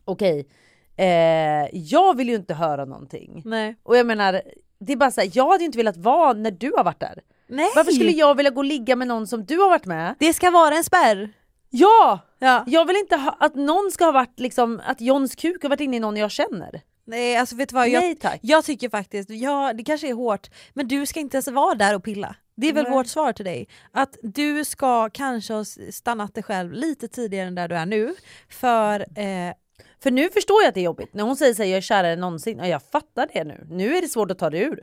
okej, 0.05 0.49
eh, 0.97 1.69
jag 1.73 2.17
vill 2.17 2.29
ju 2.29 2.35
inte 2.35 2.55
höra 2.55 2.85
någonting. 2.85 3.43
Nej. 3.45 3.77
Och 3.83 3.97
jag 3.97 4.07
menar, 4.07 4.43
det 4.79 4.93
är 4.93 4.97
bara 4.97 5.11
så 5.11 5.21
här, 5.21 5.31
jag 5.33 5.51
hade 5.51 5.59
ju 5.59 5.67
inte 5.67 5.79
velat 5.79 5.97
vara 5.97 6.33
när 6.33 6.51
du 6.51 6.73
har 6.77 6.85
varit 6.85 7.01
där. 7.01 7.23
Nej. 7.49 7.71
Varför 7.77 7.93
skulle 7.93 8.11
jag 8.11 8.35
vilja 8.35 8.51
gå 8.51 8.61
och 8.61 8.65
ligga 8.65 8.97
med 8.97 9.09
någon 9.09 9.27
som 9.27 9.45
du 9.45 9.59
har 9.59 9.71
varit 9.71 9.87
med? 9.87 10.15
Det 10.19 10.33
ska 10.33 10.51
vara 10.51 10.75
en 10.75 10.85
spärr. 10.85 11.33
Ja! 11.71 12.21
Ja. 12.39 12.65
Jag 12.67 12.85
vill 12.85 12.97
inte 12.97 13.17
ha, 13.17 13.37
att 13.41 13.55
någon 13.55 13.91
ska 13.93 14.05
ha 14.05 14.13
varit 14.13 14.41
liksom, 14.41 14.81
att 14.87 15.01
Johns 15.01 15.35
kuk 15.35 15.63
har 15.63 15.69
varit 15.69 15.81
inne 15.81 15.97
i 15.97 16.01
någon 16.01 16.17
jag 16.17 16.31
känner. 16.31 16.81
Nej 17.05 17.37
alltså 17.37 17.57
vet 17.57 17.69
du 17.69 17.75
vad, 17.75 17.89
jag, 17.89 18.01
Nej 18.01 18.17
tack. 18.17 18.39
jag 18.43 18.65
tycker 18.65 18.89
faktiskt, 18.89 19.31
ja 19.31 19.73
det 19.73 19.85
kanske 19.85 20.09
är 20.09 20.15
hårt, 20.15 20.51
men 20.75 20.89
du 20.89 21.07
ska 21.07 21.21
inte 21.21 21.37
ens 21.37 21.49
vara 21.49 21.75
där 21.75 21.95
och 21.95 22.05
pilla. 22.05 22.37
Det 22.57 22.69
är 22.69 22.73
väl 22.73 22.85
Nej. 22.85 22.93
vårt 22.93 23.07
svar 23.07 23.33
till 23.33 23.45
dig. 23.45 23.69
Att 23.93 24.17
du 24.23 24.65
ska 24.65 25.11
kanske 25.11 25.53
ha 25.53 25.65
stannat 25.91 26.35
dig 26.35 26.43
själv 26.43 26.73
lite 26.73 27.09
tidigare 27.09 27.49
än 27.49 27.55
där 27.55 27.69
du 27.69 27.75
är 27.77 27.87
nu. 27.87 28.15
För 28.49 29.01
eh, 29.01 29.55
För 30.03 30.11
nu 30.11 30.31
förstår 30.31 30.63
jag 30.63 30.69
att 30.69 30.75
det 30.75 30.81
är 30.81 30.85
jobbigt. 30.85 31.15
När 31.15 31.25
hon 31.25 31.37
säger 31.37 31.53
att 31.53 31.59
jag 31.59 31.69
är 31.69 31.81
kärare 31.81 32.13
än 32.13 32.21
någonsin, 32.21 32.59
ja, 32.59 32.67
jag 32.67 32.83
fattar 32.83 33.29
det 33.33 33.45
nu. 33.45 33.67
Nu 33.71 33.97
är 33.97 34.03
det 34.03 34.09
svårt 34.09 34.31
att 34.31 34.39
ta 34.39 34.51
det 34.51 34.59
ur. 34.59 34.83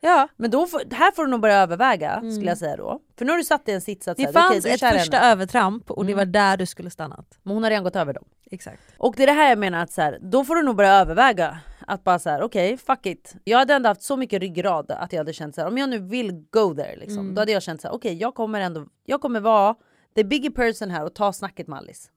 ja, 0.00 0.28
Men 0.36 0.50
då 0.50 0.66
får, 0.66 0.82
här 0.94 1.12
får 1.12 1.24
du 1.24 1.30
nog 1.30 1.40
börja 1.40 1.56
överväga 1.56 2.22
skulle 2.34 2.48
jag 2.48 2.58
säga 2.58 2.76
då. 2.76 3.00
För 3.18 3.24
nu 3.24 3.30
har 3.30 3.38
du 3.38 3.44
satt 3.44 3.66
dig 3.66 3.72
i 3.72 3.74
en 3.74 3.80
sits 3.80 4.08
att 4.08 4.16
det 4.16 4.22
säga, 4.22 4.32
fanns 4.32 4.66
är 4.66 4.74
ett 4.74 4.98
första 4.98 5.16
henne. 5.16 5.32
övertramp 5.32 5.90
och 5.90 6.06
det 6.06 6.14
var 6.14 6.24
där 6.24 6.56
du 6.56 6.66
skulle 6.66 6.90
stannat. 6.90 7.38
Men 7.42 7.54
hon 7.54 7.62
har 7.62 7.70
redan 7.70 7.84
gått 7.84 7.96
över 7.96 8.12
dem. 8.12 8.24
Exakt. 8.50 8.82
Och 8.98 9.14
det 9.16 9.22
är 9.22 9.26
det 9.26 9.32
här 9.32 9.48
jag 9.48 9.58
menar 9.58 9.82
att 9.82 9.92
så 9.92 10.02
här, 10.02 10.18
då 10.20 10.44
får 10.44 10.54
du 10.54 10.62
nog 10.62 10.76
börja 10.76 10.92
överväga 10.94 11.58
att 11.86 12.04
bara 12.04 12.18
så 12.18 12.30
här, 12.30 12.42
okej 12.42 12.76
fuck 12.76 13.06
it. 13.06 13.34
Jag 13.44 13.58
hade 13.58 13.74
ändå 13.74 13.88
haft 13.88 14.02
så 14.02 14.16
mycket 14.16 14.40
ryggrad 14.40 14.90
att 14.90 15.12
jag 15.12 15.20
hade 15.20 15.32
känt 15.32 15.54
så 15.54 15.60
här, 15.60 15.68
om 15.68 15.78
jag 15.78 15.88
nu 15.90 15.98
vill 15.98 16.32
go 16.50 16.74
there 16.74 16.96
liksom, 16.96 17.34
då 17.34 17.40
hade 17.40 17.52
jag 17.52 17.62
känt 17.62 17.80
så 17.80 17.88
här, 17.88 17.94
okej 17.94 18.14
jag 18.16 18.34
kommer 18.34 18.60
ändå, 18.60 18.86
jag 19.04 19.20
kommer 19.20 19.40
vara 19.40 19.74
the 20.14 20.24
bigger 20.24 20.50
person 20.50 20.90
här 20.90 21.04
och 21.04 21.14
ta 21.14 21.32
snacket 21.32 21.66
med 21.66 21.78
Alice. 21.78 22.10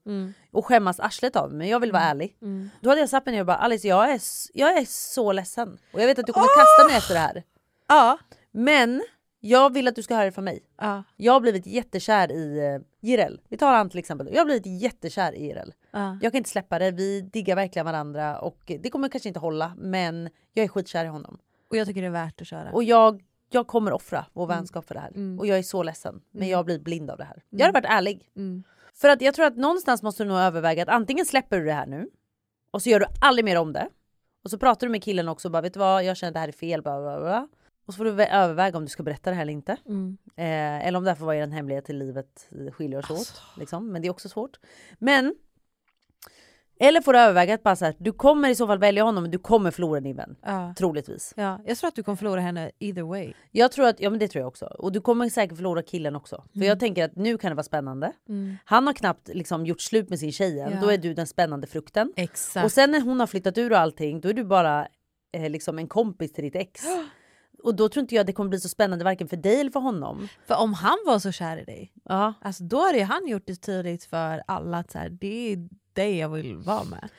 Och 0.51 0.65
skämmas 0.65 0.99
arslet 0.99 1.35
av 1.35 1.49
mig, 1.49 1.57
men 1.57 1.67
jag 1.67 1.79
vill 1.79 1.91
vara 1.91 2.03
ärlig. 2.03 2.37
Då 2.81 2.89
hade 2.89 3.01
jag 3.01 3.09
satt 3.09 3.25
mig 3.25 3.35
ner 3.35 3.41
och 3.41 3.47
bara 3.47 3.57
Alice 3.57 3.87
jag 3.87 4.11
är, 4.11 4.21
jag 4.53 4.77
är 4.77 4.85
så 4.85 5.31
ledsen. 5.31 5.77
Och 5.93 6.01
jag 6.01 6.07
vet 6.07 6.19
att 6.19 6.25
du 6.25 6.33
kommer 6.33 6.47
kasta 6.47 6.87
mig 6.87 6.97
efter 6.97 7.13
det 7.13 7.19
här. 7.19 7.43
Ja. 7.87 8.19
Men 8.51 9.03
jag 9.39 9.73
vill 9.73 9.87
att 9.87 9.95
du 9.95 10.03
ska 10.03 10.15
höra 10.15 10.25
det 10.25 10.31
från 10.31 10.43
mig. 10.43 10.63
Ja. 10.81 11.03
Jag 11.15 11.33
har 11.33 11.39
blivit 11.39 11.65
jättekär 11.65 12.31
i 12.31 12.75
uh, 12.75 12.81
Jireel. 13.01 13.41
Vi 13.49 13.57
tar 13.57 13.73
han 13.73 13.89
till 13.89 13.99
exempel. 13.99 14.29
Jag 14.31 14.37
har 14.37 14.45
blivit 14.45 14.65
jättekär 14.65 15.35
i 15.35 15.45
Jireel. 15.45 15.73
Ja. 15.91 16.17
Jag 16.21 16.31
kan 16.31 16.37
inte 16.37 16.49
släppa 16.49 16.79
det. 16.79 16.91
Vi 16.91 17.21
diggar 17.21 17.55
verkligen 17.55 17.85
varandra 17.85 18.39
och 18.39 18.59
det 18.65 18.89
kommer 18.89 19.09
kanske 19.09 19.29
inte 19.29 19.39
hålla 19.39 19.73
men 19.77 20.29
jag 20.53 20.63
är 20.63 20.67
skitkär 20.67 21.05
i 21.05 21.07
honom. 21.07 21.37
Och 21.69 21.77
jag 21.77 21.87
tycker 21.87 22.01
det 22.01 22.07
är 22.07 22.11
värt 22.11 22.41
att 22.41 22.47
köra. 22.47 22.71
Och 22.71 22.83
jag, 22.83 23.23
jag 23.53 23.67
kommer 23.67 23.93
offra 23.93 24.25
vår 24.33 24.43
Mm. 24.45 24.57
vänskap 24.57 24.85
för 24.87 24.93
det 24.95 25.01
här. 25.01 25.39
Och 25.39 25.47
jag 25.47 25.57
är 25.57 25.63
så 25.63 25.83
ledsen. 25.83 26.21
Men 26.31 26.47
jag 26.47 26.65
blir 26.65 26.79
blind 26.79 27.11
av 27.11 27.17
det 27.17 27.23
här. 27.23 27.43
Jag 27.49 27.65
hade 27.65 27.79
varit 27.79 27.89
ärlig. 27.91 28.29
För 28.95 29.09
att 29.09 29.21
jag 29.21 29.33
tror 29.35 29.45
att 29.45 29.57
någonstans 29.57 30.03
måste 30.03 30.23
du 30.23 30.27
nog 30.27 30.37
överväga 30.37 30.83
att 30.83 30.89
antingen 30.89 31.25
släpper 31.25 31.59
du 31.59 31.65
det 31.65 31.73
här 31.73 31.85
nu 31.85 32.09
och 32.71 32.81
så 32.81 32.89
gör 32.89 32.99
du 32.99 33.05
aldrig 33.21 33.45
mer 33.45 33.57
om 33.57 33.73
det. 33.73 33.89
Och 34.43 34.49
så 34.49 34.57
pratar 34.57 34.87
du 34.87 34.91
med 34.91 35.03
killen 35.03 35.29
också 35.29 35.47
och 35.47 35.51
bara 35.51 35.61
vet 35.61 35.73
du 35.73 35.79
vad 35.79 36.03
jag 36.03 36.17
känner 36.17 36.29
att 36.29 36.33
det 36.33 36.39
här 36.39 36.47
är 36.47 36.51
fel. 36.51 36.81
Bla, 36.81 37.01
bla, 37.01 37.19
bla. 37.19 37.47
Och 37.85 37.93
så 37.93 37.97
får 37.97 38.05
du 38.05 38.11
vä- 38.11 38.31
överväga 38.43 38.77
om 38.77 38.83
du 38.83 38.89
ska 38.89 39.03
berätta 39.03 39.29
det 39.29 39.35
här 39.35 39.41
eller 39.41 39.53
inte. 39.53 39.77
Mm. 39.85 40.17
Eh, 40.35 40.87
eller 40.87 40.97
om 40.97 41.03
det 41.03 41.09
här 41.09 41.15
får 41.15 41.25
vara 41.25 41.35
en 41.35 41.51
hemlighet 41.51 41.85
till 41.85 41.97
livet 41.97 42.49
skiljer 42.71 42.99
oss 42.99 43.09
åt. 43.11 43.41
Liksom. 43.57 43.91
Men 43.91 44.01
det 44.01 44.07
är 44.07 44.09
också 44.09 44.29
svårt. 44.29 44.59
Men 44.99 45.35
eller 46.87 47.01
får 47.01 47.13
du 47.13 47.19
överväga 47.19 47.53
att 47.53 47.63
bara 47.63 47.75
så 47.75 47.85
här, 47.85 47.95
du 47.97 48.11
kommer 48.11 48.49
i 48.49 48.55
så 48.55 48.67
fall 48.67 48.77
välja 48.79 49.03
honom 49.03 49.23
men 49.23 49.31
du 49.31 49.37
kommer 49.39 49.71
förlora 49.71 49.99
din 49.99 50.15
vän. 50.15 50.35
Ja. 50.45 50.73
Troligtvis. 50.77 51.33
Ja. 51.37 51.59
Jag 51.65 51.77
tror 51.77 51.87
att 51.87 51.95
du 51.95 52.03
kommer 52.03 52.15
förlora 52.15 52.41
henne 52.41 52.71
either 52.79 53.01
way. 53.03 53.33
Jag 53.51 53.71
tror 53.71 53.87
att, 53.87 53.99
ja 53.99 54.09
men 54.09 54.19
det 54.19 54.27
tror 54.27 54.41
jag 54.41 54.47
också. 54.47 54.65
Och 54.65 54.91
du 54.91 55.01
kommer 55.01 55.29
säkert 55.29 55.57
förlora 55.57 55.81
killen 55.81 56.15
också. 56.15 56.35
För 56.51 56.57
Mm. 56.57 56.67
jag 56.67 56.79
tänker 56.79 57.05
att 57.05 57.15
nu 57.15 57.37
kan 57.37 57.51
det 57.51 57.55
vara 57.55 57.63
spännande. 57.63 58.11
Han 58.65 58.87
har 58.87 58.93
knappt 58.93 59.27
liksom 59.33 59.65
gjort 59.65 59.81
slut 59.81 60.09
med 60.09 60.19
sin 60.19 60.31
tjej 60.31 60.59
än. 60.59 60.71
Ja. 60.71 60.77
Då 60.81 60.89
är 60.91 60.97
du 60.97 61.13
den 61.13 61.27
spännande 61.27 61.67
frukten. 61.67 62.13
Exakt. 62.15 62.65
Och 62.65 62.71
sen 62.71 62.91
när 62.91 63.01
hon 63.01 63.19
har 63.19 63.27
flyttat 63.27 63.57
ur 63.57 63.71
och 63.71 63.77
allting, 63.79 64.21
då 64.21 64.29
är 64.29 64.33
du 64.33 64.43
bara 64.43 64.87
eh, 65.37 65.49
liksom 65.49 65.77
en 65.79 65.87
kompis 65.87 66.33
till 66.33 66.43
ditt 66.43 66.55
ex. 66.55 66.81
Och 67.63 67.75
då 67.75 67.89
tror 67.89 68.01
inte 68.01 68.15
jag 68.15 68.25
det 68.25 68.33
kommer 68.33 68.49
bli 68.49 68.59
så 68.59 68.69
spännande 68.69 69.05
varken 69.05 69.27
för 69.27 69.37
dig 69.37 69.59
eller 69.59 69.71
för 69.71 69.79
honom. 69.79 70.27
För 70.47 70.55
om 70.55 70.73
han 70.73 70.97
var 71.05 71.19
så 71.19 71.31
kär 71.31 71.57
i 71.57 71.63
dig, 71.63 71.91
Ja. 72.03 72.33
alltså 72.41 72.63
då 72.63 72.85
hade 72.85 72.97
ju 72.97 73.03
han 73.03 73.27
gjort 73.27 73.43
det 73.45 73.55
tydligt 73.55 74.03
för 74.05 74.43
alla 74.47 74.77
att 74.77 74.91
så 74.91 74.97
här, 74.99 75.09
det 75.09 75.53
är 75.53 75.69
dig 75.93 76.17
jag 76.17 76.29
vill 76.29 76.55
vara 76.55 76.83
med. 76.83 77.09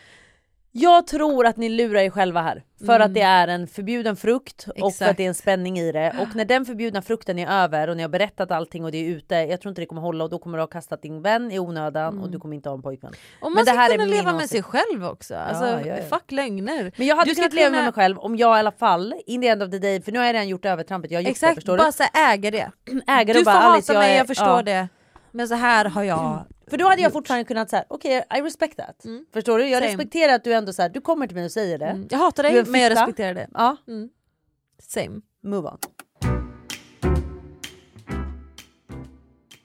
Jag 0.77 1.07
tror 1.07 1.47
att 1.47 1.57
ni 1.57 1.69
lurar 1.69 2.01
er 2.01 2.11
själva 2.11 2.43
här. 2.43 2.63
För 2.87 3.01
att 3.01 3.15
det 3.15 3.21
är 3.21 3.49
en 3.49 3.67
förbjuden 3.67 4.17
frukt 4.17 4.67
och 4.69 4.75
för 4.79 4.89
Exakt. 4.89 5.11
att 5.11 5.17
det 5.17 5.25
är 5.25 5.29
en 5.29 5.35
spänning 5.35 5.79
i 5.79 5.93
det. 5.93 6.15
Och 6.21 6.37
när 6.37 6.45
den 6.45 6.65
förbjudna 6.65 7.03
frukten 7.03 7.39
är 7.39 7.65
över 7.65 7.89
och 7.89 7.97
ni 7.97 8.03
har 8.03 8.09
berättat 8.09 8.51
allting 8.51 8.85
och 8.85 8.93
det 8.93 8.99
är 8.99 9.05
ute, 9.11 9.35
jag 9.35 9.61
tror 9.61 9.71
inte 9.71 9.83
det 9.83 9.87
kommer 9.87 10.03
hålla 10.03 10.25
och 10.25 10.31
då 10.31 10.39
kommer 10.39 10.59
du 10.59 10.63
ha 10.63 10.67
kastat 10.69 11.03
din 11.03 11.23
vän 11.23 11.53
i 11.53 11.59
onödan 11.59 12.19
och 12.19 12.31
du 12.31 12.39
kommer 12.39 12.57
inte 12.57 12.69
ha 12.69 12.77
en 12.77 12.83
pojkvän. 12.83 13.13
Och 13.41 13.43
man 13.43 13.53
Men 13.55 13.65
det 13.65 13.71
ska 13.71 13.81
här 13.81 13.91
är 13.91 13.95
kunna 13.95 14.05
min 14.07 14.15
leva 14.17 14.33
med 14.33 14.51
sig 14.51 14.63
själv 14.63 15.05
också. 15.07 15.35
Alltså, 15.37 15.65
Ja, 15.67 15.81
ja, 15.87 15.97
ja. 15.97 16.03
Fuck 16.19 16.33
lögner. 16.33 16.93
Men 16.97 17.07
jag 17.07 17.17
hade 17.17 17.31
Du 17.31 17.35
ska 17.35 17.43
kunnat 17.43 17.55
leva 17.55 17.71
med 17.71 17.79
kunna- 17.79 17.85
mig 17.85 17.93
själv 17.93 18.19
om 18.19 18.37
jag 18.37 18.57
i 18.57 18.59
alla 18.59 18.73
fall, 18.73 19.15
in 19.27 19.41
the 19.43 19.49
end 19.49 19.63
of 19.63 19.71
the 19.71 19.79
day, 19.79 20.01
för 20.03 20.13
nu 20.13 20.19
har 20.19 20.27
jag 20.27 20.35
redan 20.35 20.49
gjort 20.49 20.65
övertrampet, 20.65 21.11
jag 21.11 21.19
har 21.19 21.23
gjort 21.23 21.27
det 21.27 21.31
Exakt, 21.31 21.55
förstår 21.55 21.79
bara 21.79 21.91
du? 21.99 22.05
här, 22.13 22.35
äga 22.35 22.51
det. 22.51 22.71
Ägare 23.07 23.33
Du 23.33 23.39
och 23.39 23.45
får 23.45 23.45
bara, 23.45 23.55
hata 23.55 23.73
Alice, 23.73 23.93
jag 23.93 24.01
mig, 24.01 24.13
är- 24.13 24.19
jag 24.19 24.27
förstår 24.27 24.63
det. 24.63 24.89
Men 25.31 25.49
så 25.49 25.55
här 25.55 25.85
har 25.85 26.03
jag 26.05 26.45
För 26.67 26.77
då 26.77 26.89
hade 26.89 27.03
jag 27.03 27.13
fortfarande 27.13 27.45
kunnat 27.45 27.71
säga, 27.71 27.85
okej 27.89 28.25
I 28.39 28.41
respect 28.41 28.77
that. 28.77 29.05
Förstår 29.33 29.59
du? 29.59 29.65
Jag 29.65 29.71
Mm. 29.79 29.81
Same. 29.91 29.93
respekterar 30.03 30.33
att 30.35 30.45
du 30.45 30.53
ändå 30.53 30.73
så 30.73 30.83
här, 30.83 30.89
du 30.89 31.01
kommer 31.01 31.27
till 31.27 31.37
mig 31.37 31.45
och 31.45 31.51
säger 31.53 31.79
det. 31.79 31.87
Mm, 31.87 32.09
Jag 32.11 32.19
hatar 32.19 32.43
dig 32.43 32.59
en 32.59 32.71
men 32.71 32.81
jag 32.81 32.91
respekterar 32.93 33.35
det. 33.35 33.49
Ja, 33.55 33.77
Same. 34.83 35.21
move 35.43 35.69
on. 35.69 35.79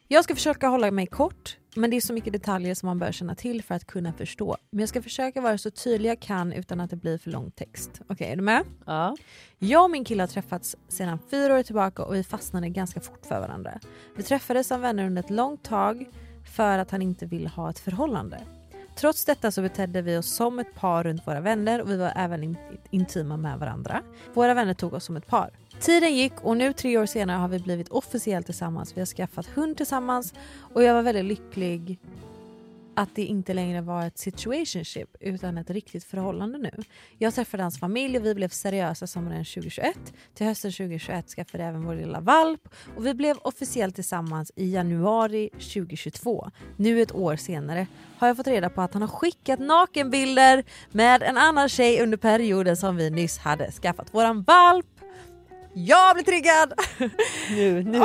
Jag 0.08 0.24
ska 0.24 0.36
försöka 0.36 0.68
hålla 0.68 0.92
mig 0.92 1.08
kort, 1.08 1.58
men 1.76 1.90
det 1.90 1.96
är 1.98 2.02
så 2.02 2.14
mycket 2.14 2.34
detaljer 2.34 2.76
som 2.76 2.88
man 2.88 3.00
bör 3.00 3.12
känna 3.12 3.36
till 3.36 3.64
för 3.64 3.76
att 3.76 3.86
kunna 3.86 4.14
förstå. 4.14 4.58
Men 4.72 4.80
jag 4.80 4.90
ska 4.90 5.02
försöka 5.02 5.42
vara 5.42 5.58
så 5.58 5.72
tydlig 5.72 6.10
jag 6.10 6.20
kan 6.20 6.54
utan 6.54 6.80
att 6.80 6.90
det 6.90 6.96
blir 6.96 7.18
för 7.18 7.30
lång 7.32 7.52
text. 7.52 8.02
Okej, 8.10 8.32
är 8.32 8.36
du 8.36 8.42
med? 8.42 8.64
Ja. 8.86 9.16
Jag 9.60 9.84
och 9.84 9.92
min 9.92 10.06
kille 10.06 10.24
har 10.24 10.28
träffats 10.28 10.76
sedan 10.88 11.20
fyra 11.32 11.56
år 11.60 11.64
tillbaka 11.64 12.04
och 12.04 12.16
vi 12.16 12.24
fastnade 12.24 12.70
ganska 12.70 13.00
fort 13.00 13.26
för 13.26 13.40
varandra. 13.40 13.80
Vi 14.16 14.24
träffades 14.24 14.68
som 14.68 14.82
vänner 14.82 15.06
under 15.06 15.24
ett 15.24 15.30
långt 15.30 15.64
tag 15.64 16.06
för 16.46 16.78
att 16.78 16.92
han 16.92 17.02
inte 17.02 17.26
ville 17.26 17.50
ha 17.50 17.70
ett 17.70 17.80
förhållande. 17.80 18.42
Trots 18.96 19.26
detta 19.26 19.52
så 19.52 19.62
betedde 19.62 20.02
vi 20.02 20.18
oss 20.18 20.36
som 20.36 20.60
ett 20.60 20.76
par 20.76 21.04
runt 21.04 21.28
våra 21.28 21.42
vänner 21.42 21.82
och 21.82 21.90
vi 21.90 21.98
var 21.98 22.14
även 22.16 22.44
in- 22.44 22.58
intima 22.90 23.38
med 23.38 23.60
varandra. 23.60 24.02
Våra 24.34 24.54
vänner 24.54 24.74
tog 24.74 24.94
oss 24.94 25.04
som 25.06 25.16
ett 25.16 25.28
par. 25.28 25.50
Tiden 25.80 26.16
gick 26.16 26.34
och 26.42 26.58
nu 26.58 26.74
tre 26.74 26.98
år 26.98 27.06
senare 27.06 27.38
har 27.38 27.48
vi 27.48 27.60
blivit 27.60 27.90
officiellt 27.90 28.46
tillsammans. 28.46 28.98
Vi 28.98 29.02
har 29.02 29.06
skaffat 29.06 29.46
hund 29.46 29.78
tillsammans 29.78 30.34
och 30.74 30.84
jag 30.84 30.94
var 30.94 31.02
väldigt 31.02 31.26
lycklig 31.26 32.00
att 33.00 33.16
det 33.16 33.26
inte 33.26 33.54
längre 33.54 33.82
var 33.82 34.06
ett 34.06 34.18
situationship 34.18 35.16
utan 35.20 35.58
ett 35.58 35.70
riktigt 35.70 36.04
förhållande 36.04 36.58
nu. 36.58 36.72
Jag 37.18 37.34
träffade 37.34 37.64
hans 37.64 37.80
familj 37.80 38.18
och 38.18 38.26
vi 38.26 38.36
blev 38.36 38.50
seriösa 38.50 39.08
sommaren 39.08 39.46
2021. 39.46 40.14
Till 40.34 40.46
hösten 40.46 40.72
2021 40.72 41.30
skaffade 41.30 41.64
jag 41.64 41.70
även 41.70 41.86
vår 41.86 41.96
lilla 41.96 42.20
valp 42.20 42.70
och 42.98 43.06
vi 43.06 43.14
blev 43.14 43.38
officiellt 43.38 43.96
tillsammans 43.96 44.52
i 44.56 44.74
januari 44.74 45.50
2022. 45.54 46.52
Nu 46.78 47.02
ett 47.02 47.16
år 47.16 47.36
senare 47.36 47.88
har 48.18 48.28
jag 48.28 48.38
fått 48.38 48.48
reda 48.48 48.70
på 48.70 48.82
att 48.82 48.94
han 48.94 49.02
har 49.02 49.10
skickat 49.10 49.60
nakenbilder 49.60 50.64
med 50.92 51.24
en 51.24 51.38
annan 51.38 51.70
tjej 51.70 52.02
under 52.02 52.18
perioden 52.18 52.78
som 52.78 52.96
vi 52.96 53.10
nyss 53.10 53.38
hade 53.38 53.72
skaffat 53.72 54.14
våran 54.14 54.44
valp. 54.44 54.99
Jag 55.74 56.16
blir 56.16 56.24
triggad! 56.26 56.74
Nu, 57.50 57.84
nu, 57.84 57.84
nu. 57.84 58.00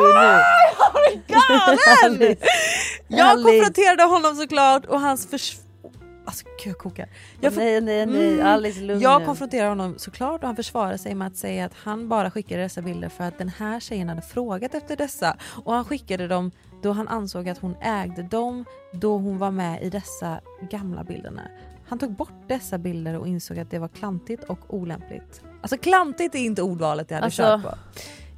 Galen! 1.27 2.37
Jag 3.09 3.43
konfronterade 3.43 4.03
honom 4.03 4.35
såklart 4.37 4.85
och 4.87 5.01
hans 5.01 5.27
förs... 5.27 5.57
Alltså 6.27 6.45
gud 6.65 6.71
jag 6.71 6.79
kokar. 6.79 7.09
Jag, 7.41 7.53
får- 7.55 7.61
Nej, 7.61 7.81
nej, 7.81 8.07
nej. 8.07 8.33
Mm. 8.35 8.47
Alice 8.47 8.81
lugn 8.81 9.01
jag 9.01 9.25
konfronterade 9.25 9.69
honom 9.69 9.95
såklart 9.99 10.41
och 10.41 10.47
han 10.47 10.57
försvarade 10.57 10.99
sig 10.99 11.15
med 11.15 11.27
att 11.29 11.37
säga 11.37 11.65
att 11.65 11.73
han 11.75 12.09
bara 12.09 12.31
skickade 12.31 12.62
dessa 12.62 12.83
bilder 12.83 13.09
för 13.09 13.25
att 13.25 13.39
den 13.39 13.49
här 13.49 13.81
tjejen 13.81 14.09
hade 14.09 14.23
frågat 14.23 14.75
efter 14.75 14.97
dessa 14.97 15.37
och 15.65 15.73
han 15.75 15.85
skickade 15.85 16.29
dem 16.29 16.51
då 16.83 16.93
han 16.93 17.09
ansåg 17.09 17.49
att 17.49 17.59
hon 17.59 17.77
ägde 17.81 18.23
dem 18.23 18.65
då 18.93 19.19
hon 19.19 19.39
var 19.39 19.51
med 19.51 19.83
i 19.83 19.91
dessa 19.91 20.41
gamla 20.71 21.05
bilderna. 21.05 21.43
Han 21.89 21.99
tog 21.99 22.12
bort 22.17 22.49
dessa 22.49 22.79
bilder 22.79 23.19
och 23.19 23.29
insåg 23.29 23.59
att 23.59 23.71
det 23.71 23.79
var 23.79 23.89
klantigt 23.89 24.45
och 24.45 24.75
olämpligt. 24.75 25.43
Alltså 25.65 25.77
klantigt 25.79 26.35
är 26.35 26.39
inte 26.39 26.62
ordvalet 26.62 27.11
jag 27.11 27.17
hade 27.17 27.25
Alltså- 27.25 27.43
kört 27.43 27.62
på. 27.62 27.75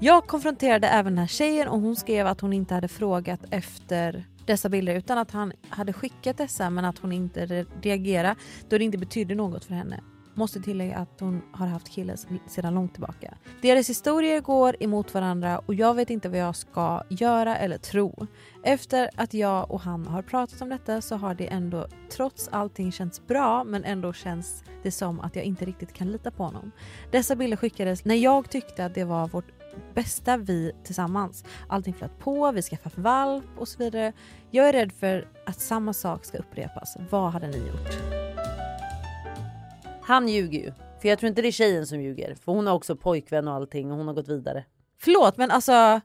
Jag 0.01 0.27
konfronterade 0.27 0.89
även 0.89 1.13
den 1.13 1.19
här 1.19 1.27
tjejen 1.27 1.69
och 1.69 1.81
hon 1.81 1.97
skrev 1.97 2.27
att 2.27 2.41
hon 2.41 2.53
inte 2.53 2.75
hade 2.75 2.89
frågat 2.89 3.41
efter 3.51 4.27
dessa 4.45 4.69
bilder 4.69 4.95
utan 4.95 5.19
att 5.19 5.31
han 5.31 5.53
hade 5.69 5.93
skickat 5.93 6.39
dessa 6.39 6.71
men 6.71 6.85
att 6.85 6.99
hon 6.99 7.13
inte 7.13 7.47
re- 7.47 7.67
reagerade 7.83 8.35
då 8.69 8.79
det 8.79 8.85
inte 8.85 8.99
betydde 8.99 9.35
något 9.35 9.65
för 9.65 9.75
henne 9.75 10.01
måste 10.37 10.61
tillägga 10.61 10.97
att 10.97 11.21
hon 11.21 11.43
har 11.53 11.67
haft 11.67 11.89
kille 11.89 12.17
sedan 12.47 12.75
långt 12.75 12.93
tillbaka. 12.93 13.35
Deras 13.63 13.91
historier 13.91 14.41
går 14.41 14.77
emot 14.81 15.15
varandra 15.15 15.59
och 15.59 15.75
jag 15.75 15.95
vet 15.95 16.11
inte 16.11 16.29
vad 16.29 16.39
jag 16.39 16.57
ska 16.57 17.03
göra 17.09 17.57
eller 17.57 17.79
tro. 17.79 18.27
Efter 18.63 19.11
att 19.15 19.35
jag 19.35 19.71
och 19.71 19.81
han 19.81 20.07
har 20.07 20.23
pratat 20.23 20.63
om 20.63 20.69
detta 20.69 21.01
så 21.01 21.17
har 21.17 21.35
det 21.35 21.47
ändå 21.47 21.87
trots 22.11 22.49
allting 22.53 22.93
känts 22.93 23.27
bra 23.27 23.65
men 23.65 23.85
ändå 23.85 24.13
känns 24.13 24.65
det 24.83 24.91
som 24.91 25.21
att 25.21 25.37
jag 25.37 25.45
inte 25.45 25.65
riktigt 25.65 25.93
kan 25.93 26.13
lita 26.13 26.31
på 26.31 26.43
honom. 26.43 26.71
Dessa 27.11 27.37
bilder 27.37 27.57
skickades 27.57 28.05
när 28.05 28.15
jag 28.15 28.51
tyckte 28.51 28.85
att 28.85 28.95
det 28.95 29.05
var 29.05 29.29
vårt 29.29 29.53
bästa 29.95 30.37
vi 30.37 30.73
tillsammans. 30.85 31.45
Allting 31.69 31.95
flöt 31.95 32.19
på, 32.19 32.53
vi 32.53 32.63
skaffade 32.63 33.01
valp 33.01 33.45
och 33.59 33.69
så 33.69 33.79
vidare. 33.79 34.13
Jag 34.51 34.69
är 34.69 34.73
rädd 34.73 34.93
för 34.93 35.29
att 35.47 35.61
samma 35.61 35.93
sak 35.93 36.25
ska 36.25 36.39
upprepas. 36.39 36.97
Vad 37.11 37.33
hade 37.33 37.49
ni 37.49 37.59
gjort? 37.59 38.16
Han 40.07 40.29
ljuger 40.29 40.59
ju. 40.59 40.73
För 41.01 41.09
jag 41.09 41.19
tror 41.19 41.29
inte 41.29 41.43
det 41.43 41.49
är 41.49 41.53
tjejen 41.53 41.87
som 41.87 42.01
ljuger. 42.01 42.35
För 42.35 42.53
hon 42.53 42.67
har 42.67 42.75
också 42.75 42.97
pojkvän 42.97 43.49
och 43.49 43.55
allting 43.55 43.91
och 43.91 43.99
hon 43.99 44.07
har 44.07 44.15
gått 44.15 44.29
vidare. 44.29 44.65
Förlåt 44.99 45.37
men 45.37 45.51
alltså, 45.51 46.01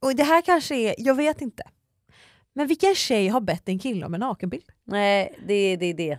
och 0.00 0.16
det 0.16 0.22
här 0.22 0.42
kanske 0.42 0.76
är, 0.76 0.94
jag 0.98 1.14
vet 1.14 1.40
inte. 1.40 1.62
Men 2.52 2.66
vilken 2.66 2.94
tjej 2.94 3.28
har 3.28 3.40
bett 3.40 3.68
en 3.68 3.78
kille 3.78 4.06
om 4.06 4.14
en 4.14 4.20
nakenbild? 4.20 4.64
Nej, 4.84 5.38
det 5.46 5.54
är 5.54 5.76
det. 5.76 5.90
Är 5.90 5.94
det. 5.94 6.18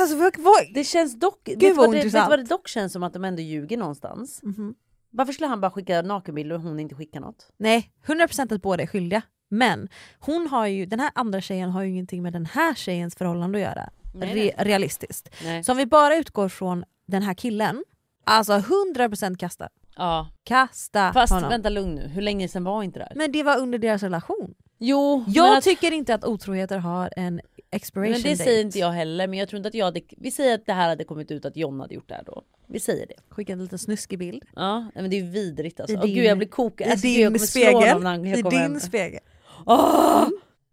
Alltså, 0.00 0.16
vad, 0.16 0.38
vad? 0.38 0.74
Det 0.74 0.84
känns 0.84 1.18
dock... 1.18 1.44
Gud, 1.44 1.76
vad 1.76 1.92
det, 1.92 2.04
vet 2.04 2.12
vad 2.12 2.38
det 2.38 2.44
dock 2.44 2.68
känns 2.68 2.92
som 2.92 3.02
att 3.02 3.12
de 3.12 3.24
ändå 3.24 3.42
ljuger 3.42 3.76
någonstans? 3.76 4.42
Mhm. 4.42 4.74
Varför 5.10 5.32
skulle 5.32 5.48
han 5.48 5.60
bara 5.60 5.70
skicka 5.70 6.02
nakenbilder 6.02 6.56
och 6.56 6.62
hon 6.62 6.80
inte 6.80 6.94
skickar 6.94 7.20
något? 7.20 7.52
Nej, 7.56 7.92
100% 8.06 8.54
att 8.54 8.62
båda 8.62 8.82
är 8.82 8.86
skyldiga. 8.86 9.22
Men 9.48 9.88
hon 10.18 10.46
har 10.46 10.66
ju, 10.66 10.86
den 10.86 11.00
här 11.00 11.10
andra 11.14 11.40
tjejen 11.40 11.70
har 11.70 11.82
ju 11.82 11.90
ingenting 11.90 12.22
med 12.22 12.32
den 12.32 12.46
här 12.46 12.74
tjejens 12.74 13.16
förhållande 13.16 13.58
att 13.58 13.62
göra. 13.62 13.90
Re- 14.12 14.52
realistiskt. 14.58 15.28
Nej. 15.44 15.64
Så 15.64 15.72
om 15.72 15.78
vi 15.78 15.86
bara 15.86 16.16
utgår 16.16 16.48
från 16.48 16.84
den 17.06 17.22
här 17.22 17.34
killen, 17.34 17.84
alltså 18.24 18.52
100% 18.52 19.36
kasta. 19.36 19.68
Ja. 19.96 20.28
Kasta 20.44 21.12
Fast 21.12 21.32
honom. 21.32 21.50
vänta 21.50 21.68
lugn 21.68 21.94
nu, 21.94 22.08
hur 22.08 22.22
länge 22.22 22.48
sedan 22.48 22.64
var 22.64 22.82
inte 22.82 22.98
det 22.98 23.04
här? 23.04 23.12
Men 23.16 23.32
det 23.32 23.42
var 23.42 23.58
under 23.58 23.78
deras 23.78 24.02
relation. 24.02 24.54
Jo, 24.78 25.24
Jag 25.28 25.56
att, 25.58 25.64
tycker 25.64 25.92
inte 25.92 26.14
att 26.14 26.24
otroheter 26.24 26.78
har 26.78 27.10
en 27.16 27.40
expiration 27.70 28.12
men 28.12 28.22
det 28.22 28.28
date. 28.30 28.44
säger 28.44 28.60
inte 28.64 28.78
jag 28.78 28.90
heller. 28.90 29.26
Men 29.26 29.38
jag 29.38 29.48
tror 29.48 29.56
inte 29.56 29.68
att 29.68 29.74
jag 29.74 29.84
hade... 29.84 30.00
Vi 30.16 30.30
säger 30.30 30.54
att 30.54 30.66
det 30.66 30.72
här 30.72 30.88
hade 30.88 31.04
kommit 31.04 31.30
ut 31.30 31.44
att 31.44 31.56
John 31.56 31.80
hade 31.80 31.94
gjort 31.94 32.08
det 32.08 32.14
här 32.14 32.22
då. 32.26 32.42
Vi 32.66 32.80
säger 32.80 33.06
det. 33.06 33.14
Skicka 33.28 33.52
en 33.52 33.62
liten 33.62 33.78
snuskig 33.78 34.18
bild. 34.18 34.44
Ja, 34.56 34.90
men 34.94 35.10
det 35.10 35.18
är 35.18 35.22
vidrigt 35.22 35.80
alltså. 35.80 35.96
I 35.96 36.00
din- 36.00 36.14
gud 36.14 36.24
jag 36.24 36.38
blir 36.38 36.48
kokad. 36.48 36.86
I 36.86 36.90
Alltså, 36.90 37.06
jag 37.06 37.16
din 37.16 37.26
kommer 37.26 37.38
slå 37.38 37.64
honom 37.64 37.80
spegel. 37.82 38.02
när 38.02 38.10
han- 38.10 38.24
jag 38.26 38.38
I 38.38 38.42
din 38.42 38.52
hem. 38.60 38.80
spegel. 38.80 39.20
Åh! 39.66 40.28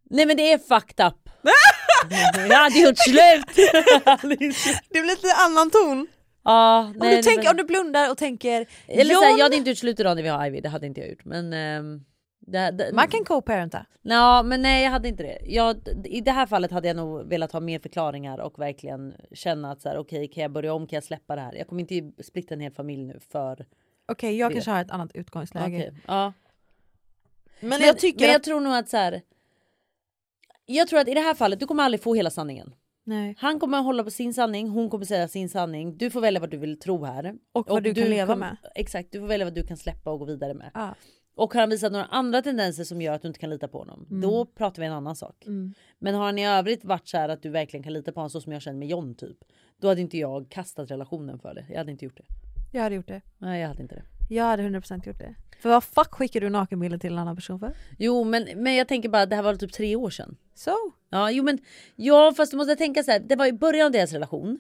Nej 0.10 0.26
men 0.26 0.38
det 0.38 0.52
är 0.54 0.58
fucked 0.58 1.08
up. 1.08 1.30
jag 2.50 2.58
hade 2.58 2.80
gjort 2.80 2.98
slut. 2.98 3.46
Det 4.90 5.02
blir 5.02 5.08
lite 5.16 5.28
annan 5.48 5.72
ton. 5.72 6.08
Ja, 6.44 6.80
Om, 6.80 6.94
nej, 6.96 7.16
du 7.16 7.22
tänker, 7.24 7.44
var- 7.44 7.52
om 7.52 7.58
du 7.58 7.64
blundar 7.64 8.12
och 8.12 8.18
tänker 8.18 8.66
Eller 8.88 9.14
John, 9.14 9.22
såhär, 9.22 9.38
jag 9.38 9.44
hade 9.44 9.56
inte 9.56 9.70
gjort 9.70 9.78
slut 9.80 10.00
idag 10.00 10.16
när 10.16 10.24
vi 10.24 10.30
har 10.30 10.46
Ivy, 10.48 10.62
det 10.62 10.70
hade 10.70 10.88
inte 10.88 11.02
jag 11.02 11.10
gjort. 11.10 11.26
Men... 11.26 11.54
ehm, 11.54 12.04
det, 12.40 12.72
det, 12.72 12.90
man 12.94 13.08
kan 13.08 13.26
co-parenta. 13.26 13.86
Ja 14.02 14.44
men 14.44 14.62
nej 14.62 14.84
jag 14.84 14.92
hade 14.92 15.08
inte 15.08 15.24
det. 15.24 15.38
Jag, 15.46 15.78
I 16.04 16.22
det 16.22 16.32
här 16.32 16.46
fallet 16.46 16.72
hade 16.72 16.88
jag 16.88 16.98
nog 16.98 17.30
velat 17.30 17.52
ha 17.52 17.60
mer 17.60 17.80
förklaringar 17.80 18.38
och 18.40 18.60
verkligen 18.60 19.14
känna 19.34 19.72
att 19.72 19.82
så 19.82 19.90
här, 19.90 19.98
okej 19.98 20.28
kan 20.28 20.42
jag 20.42 20.52
börja 20.52 20.74
om, 20.74 20.88
kan 20.88 20.98
jag 20.98 21.04
släppa 21.04 21.36
det 21.36 21.42
här? 21.42 21.54
Jag 21.56 21.68
kommer 21.68 21.92
inte 21.92 22.24
splitta 22.24 22.54
en 22.54 22.60
hel 22.60 22.72
familj 22.72 23.04
nu 23.04 23.20
för... 23.32 23.66
Okej 24.12 24.38
jag 24.38 24.52
Det. 24.52 24.54
kanske 24.54 24.72
har 24.72 24.82
ett 24.82 24.92
annat 24.92 25.12
utgångsläge. 25.14 25.66
Okej, 25.66 25.94
ja. 26.08 26.34
Men, 27.60 27.82
jag 27.82 27.98
tycker 28.00 28.20
men 28.20 28.28
jag 28.28 28.36
att... 28.36 28.44
tror 28.44 28.60
nog 28.60 28.74
att 28.76 28.90
så 28.90 28.98
här. 28.98 29.22
Jag 30.70 30.88
tror 30.88 31.00
att 31.00 31.08
i 31.08 31.14
det 31.14 31.20
här 31.20 31.34
fallet, 31.34 31.60
du 31.60 31.66
kommer 31.66 31.84
aldrig 31.84 32.02
få 32.02 32.16
hela 32.16 32.30
sanningen. 32.30 32.74
Nej. 33.04 33.36
Han 33.38 33.60
kommer 33.60 33.82
hålla 33.82 34.04
på 34.04 34.12
sin 34.12 34.34
sanning, 34.34 34.70
hon 34.70 34.90
kommer 34.90 35.06
säga 35.06 35.28
sin 35.28 35.50
sanning. 35.50 35.98
Du 35.98 36.10
får 36.10 36.22
välja 36.22 36.40
vad 36.40 36.50
du 36.50 36.58
vill 36.58 36.80
tro 36.80 37.04
här. 37.04 37.36
Och 37.52 37.70
vad 37.70 37.84
du 37.84 37.94
kan 37.94 38.04
leva 38.10 38.34
kommer- 38.34 38.48
med. 38.50 38.58
Exakt, 38.76 39.12
du 39.12 39.20
får 39.20 39.28
välja 39.28 39.46
vad 39.46 39.54
du 39.54 39.64
kan 39.64 39.78
släppa 39.78 40.12
och 40.12 40.20
gå 40.20 40.26
vidare 40.26 40.54
med. 40.54 40.72
Ja. 40.74 40.96
Och 41.36 41.54
har 41.54 41.60
han 41.62 41.70
visat 41.70 41.92
några 41.92 42.06
andra 42.06 42.42
tendenser 42.42 42.84
som 42.84 43.02
gör 43.02 43.14
att 43.14 43.22
du 43.22 43.28
inte 43.28 43.40
kan 43.40 43.50
lita 43.50 43.68
på 43.68 43.78
honom, 43.78 44.08
då 44.10 44.46
pratar 44.46 44.82
vi 44.82 44.86
en 44.88 44.94
annan 44.94 45.16
sak. 45.16 45.46
Mm. 45.46 45.74
Men 46.00 46.16
har 46.16 46.26
han 46.26 46.40
i 46.40 46.48
övrigt 46.48 46.86
varit 46.86 47.08
så 47.08 47.18
här 47.18 47.30
att 47.30 47.42
du 47.42 47.50
verkligen 47.50 47.84
kan 47.84 47.94
lita 47.94 48.12
på 48.12 48.20
honom 48.20 48.30
så 48.30 48.42
som 48.42 48.52
jag 48.54 48.62
känner 48.62 48.80
med 48.80 48.88
John 48.88 49.16
typ. 49.16 49.38
Då 49.82 49.88
hade 49.88 50.02
inte 50.02 50.18
jag 50.18 50.50
kastat 50.50 50.92
relationen 50.92 51.40
för 51.40 51.54
det. 51.54 51.66
Jag 51.70 51.78
hade 51.78 51.92
inte 51.92 52.06
gjort 52.06 52.18
det. 52.18 52.26
Jag 52.72 52.84
hade 52.84 52.96
gjort 52.96 53.08
det. 53.08 53.22
Nej 53.38 53.62
jag 53.62 53.68
hade 53.68 53.82
inte 53.82 53.96
det. 53.96 54.04
Jag 54.28 54.44
hade 54.44 54.64
100% 54.64 55.08
gjort 55.08 55.20
det. 55.20 55.36
För 55.62 55.70
vad 55.70 55.84
fuck 55.84 56.14
skickar 56.14 56.42
du 56.42 56.50
nakenbilder 56.50 56.98
till 56.98 57.14
en 57.14 57.20
annan 57.20 57.36
person 57.36 57.60
för? 57.60 57.74
Jo 57.98 58.24
men, 58.24 58.48
men 58.56 58.76
jag 58.76 58.88
tänker 58.88 59.10
bara 59.10 59.26
det 59.26 59.36
här 59.36 59.44
var 59.44 59.56
typ 59.56 59.74
tre 59.74 59.96
år 59.96 60.10
sedan. 60.10 60.38
Så. 60.56 60.76
Ja 61.10 61.32
jo 61.32 61.44
men 61.44 61.60
ja 61.96 62.34
fast 62.38 62.52
du 62.52 62.58
måste 62.58 62.76
tänka 62.76 63.04
så 63.04 63.12
här. 63.12 63.20
Det 63.20 63.36
var 63.36 63.46
i 63.46 63.54
början 63.54 63.86
av 63.86 63.92
deras 63.92 64.12
relation. 64.12 64.60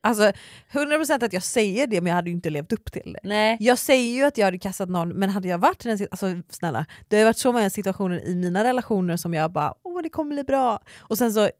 Alltså 0.00 0.32
100% 0.72 1.24
att 1.24 1.32
jag 1.32 1.42
säger 1.42 1.86
det 1.86 2.00
men 2.00 2.10
jag 2.10 2.14
hade 2.14 2.30
ju 2.30 2.36
inte 2.36 2.50
levt 2.50 2.72
upp 2.72 2.92
till 2.92 3.12
det. 3.12 3.28
Nej. 3.28 3.56
Jag 3.60 3.78
säger 3.78 4.14
ju 4.14 4.24
att 4.24 4.38
jag 4.38 4.44
hade 4.44 4.58
kastat 4.58 4.88
någon 4.88 5.08
men 5.08 5.30
hade 5.30 5.48
jag 5.48 5.58
varit 5.58 5.84
i 5.84 5.88
den 5.88 5.98
situationen, 5.98 6.36
alltså 6.36 6.56
snälla 6.58 6.86
det 7.08 7.16
har 7.16 7.20
ju 7.20 7.24
varit 7.24 7.38
så 7.38 7.52
många 7.52 7.70
situationer 7.70 8.28
i 8.28 8.34
mina 8.34 8.64
relationer 8.64 9.16
som 9.16 9.34
jag 9.34 9.52
bara 9.52 9.74
åh 9.82 10.02
det 10.02 10.08
kommer 10.08 10.34
bli 10.34 10.44
bra 10.44 10.80
och 11.00 11.18
sen 11.18 11.32
så 11.32 11.50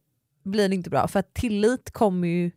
blir 0.42 0.68
det 0.68 0.74
inte 0.74 0.90
bra 0.90 1.08
för 1.08 1.20
att 1.20 1.34
tillit 1.34 1.90
kommer 1.90 2.28
ju 2.28 2.50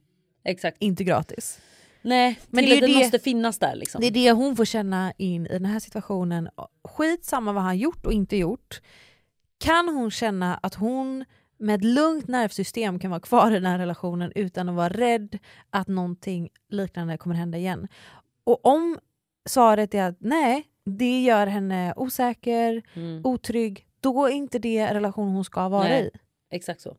Exakt. 0.43 0.77
inte 0.79 1.03
gratis. 1.03 1.59
Nej 2.07 2.39
Men 2.47 2.65
det 2.65 2.79
det 2.79 2.95
måste 2.95 3.19
finnas 3.19 3.59
där 3.59 3.75
liksom. 3.75 4.01
Det 4.01 4.07
är 4.07 4.11
det 4.11 4.31
hon 4.31 4.55
får 4.55 4.65
känna 4.65 5.13
in 5.17 5.45
i 5.45 5.49
den 5.49 5.65
här 5.65 5.79
situationen. 5.79 6.49
Skit 6.83 7.25
samma 7.25 7.53
vad 7.53 7.63
han 7.63 7.77
gjort 7.77 8.05
och 8.05 8.13
inte 8.13 8.37
gjort. 8.37 8.81
Kan 9.57 9.89
hon 9.89 10.11
känna 10.11 10.55
att 10.55 10.73
hon 10.75 11.25
med 11.59 11.75
ett 11.75 11.83
lugnt 11.83 12.27
nervsystem 12.27 12.99
kan 12.99 13.11
vara 13.11 13.19
kvar 13.21 13.51
i 13.51 13.53
den 13.53 13.65
här 13.65 13.77
relationen 13.79 14.31
utan 14.35 14.69
att 14.69 14.75
vara 14.75 14.89
rädd 14.89 15.37
att 15.69 15.87
någonting 15.87 16.49
liknande 16.69 17.17
kommer 17.17 17.35
hända 17.35 17.57
igen. 17.57 17.87
Och 18.43 18.65
om 18.65 18.99
svaret 19.49 19.93
är 19.93 20.03
att 20.03 20.17
nej, 20.19 20.67
det 20.85 21.21
gör 21.23 21.47
henne 21.47 21.93
osäker, 21.95 22.83
Mm. 22.93 23.21
otrygg, 23.25 23.85
då 23.99 24.25
är 24.25 24.31
inte 24.31 24.59
det 24.59 24.77
en 24.77 24.93
relation 24.93 25.29
hon 25.29 25.43
ska 25.45 25.69
vara 25.69 25.83
Nej. 25.83 26.09
i. 26.13 26.17
Exakt 26.55 26.81
så. 26.81 26.95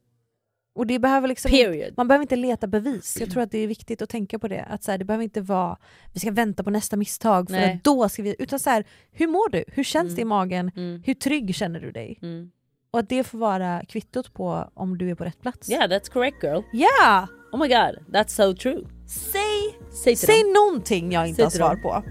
Och 0.79 0.87
det 0.87 0.99
behöver 0.99 1.29
liksom 1.29 1.51
Period. 1.51 1.95
man 1.97 2.09
behöver 2.09 2.23
inte 2.23 2.37
leta 2.37 2.67
bevis. 2.67 3.17
Jag 3.21 3.31
tror 3.31 3.43
att 3.43 3.51
det 3.51 3.59
är 3.59 3.67
viktigt 3.67 4.03
att 4.03 4.09
tänka 4.09 4.39
på 4.39 4.49
det. 4.49 4.65
Att 4.71 4.85
så 4.85 4.91
här, 4.91 4.99
det 4.99 5.05
behöver 5.05 5.25
inte 5.25 5.41
vara 5.41 5.77
vi 6.13 6.21
ska 6.21 6.31
vänta 6.31 6.63
på 6.65 6.71
nästa 6.71 6.97
misstag 6.97 7.49
för 7.49 7.57
Nej. 7.57 7.75
att 7.75 7.85
då 7.85 8.09
ska 8.09 8.23
vi... 8.23 8.37
Utan 8.39 8.59
så 8.59 8.71
här, 8.71 8.85
hur 9.13 9.27
mår 9.27 9.51
du? 9.51 9.65
Hur 9.69 9.85
känns 9.85 10.05
Mm. 10.05 10.15
det 10.17 10.23
i 10.23 10.25
magen? 10.25 10.71
Mm. 10.77 11.03
Hur 11.07 11.15
trygg 11.15 11.55
känner 11.55 11.81
du 11.81 11.93
dig? 11.93 12.19
Mm. 12.23 12.51
Och 12.91 12.99
att 12.99 13.09
det 13.09 13.25
får 13.25 13.39
vara 13.39 13.83
kvittot 13.89 14.33
på 14.35 14.71
om 14.75 14.99
du 14.99 15.11
är 15.11 15.15
på 15.15 15.25
rätt 15.25 15.41
plats. 15.43 15.71
Yeah 15.71 15.89
that's 15.91 16.11
correct 16.13 16.43
girl. 16.43 16.63
Ja! 16.73 17.27
Oh 17.53 17.61
my 17.61 17.69
god, 17.69 17.99
that's 18.15 18.29
so 18.29 18.55
true. 18.57 18.85
Säg, 19.09 19.79
Säg 20.05 20.17
säg 20.17 20.43
någonting 20.55 21.13
jag 21.13 21.27
inte 21.29 21.37
Säg 21.37 21.45
har 21.45 21.51
svar 21.51 21.77
på. 21.77 22.03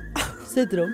Säg 0.53 0.69
till 0.69 0.77
dem. 0.77 0.93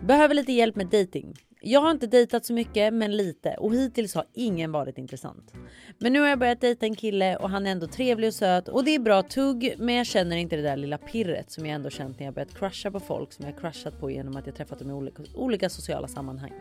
Behöver 0.00 0.34
lite 0.34 0.52
hjälp 0.52 0.76
med 0.76 0.86
dating. 0.86 1.34
Jag 1.66 1.80
har 1.80 1.90
inte 1.90 2.06
dejtat 2.06 2.46
så 2.46 2.52
mycket 2.52 2.94
men 2.94 3.16
lite 3.16 3.54
och 3.58 3.74
hittills 3.74 4.14
har 4.14 4.24
ingen 4.34 4.72
varit 4.72 4.98
intressant. 4.98 5.52
Men 5.98 6.12
nu 6.12 6.20
har 6.20 6.28
jag 6.28 6.38
börjat 6.38 6.60
dejta 6.60 6.86
en 6.86 6.94
kille 6.94 7.36
och 7.36 7.50
han 7.50 7.66
är 7.66 7.70
ändå 7.70 7.86
trevlig 7.86 8.28
och 8.28 8.34
söt 8.34 8.68
och 8.68 8.84
det 8.84 8.94
är 8.94 8.98
bra 8.98 9.22
tugg 9.22 9.74
men 9.78 9.94
jag 9.94 10.06
känner 10.06 10.36
inte 10.36 10.56
det 10.56 10.62
där 10.62 10.76
lilla 10.76 10.98
pirret 10.98 11.50
som 11.50 11.66
jag 11.66 11.74
ändå 11.74 11.90
känt 11.90 12.18
när 12.18 12.26
jag 12.26 12.34
börjat 12.34 12.54
crusha 12.58 12.90
på 12.90 13.00
folk 13.00 13.32
som 13.32 13.44
jag 13.44 13.58
crushat 13.58 14.00
på 14.00 14.10
genom 14.10 14.36
att 14.36 14.46
jag 14.46 14.56
träffat 14.56 14.78
dem 14.78 14.90
i 14.90 14.92
olika, 14.92 15.22
olika 15.34 15.68
sociala 15.70 16.08
sammanhang. 16.08 16.52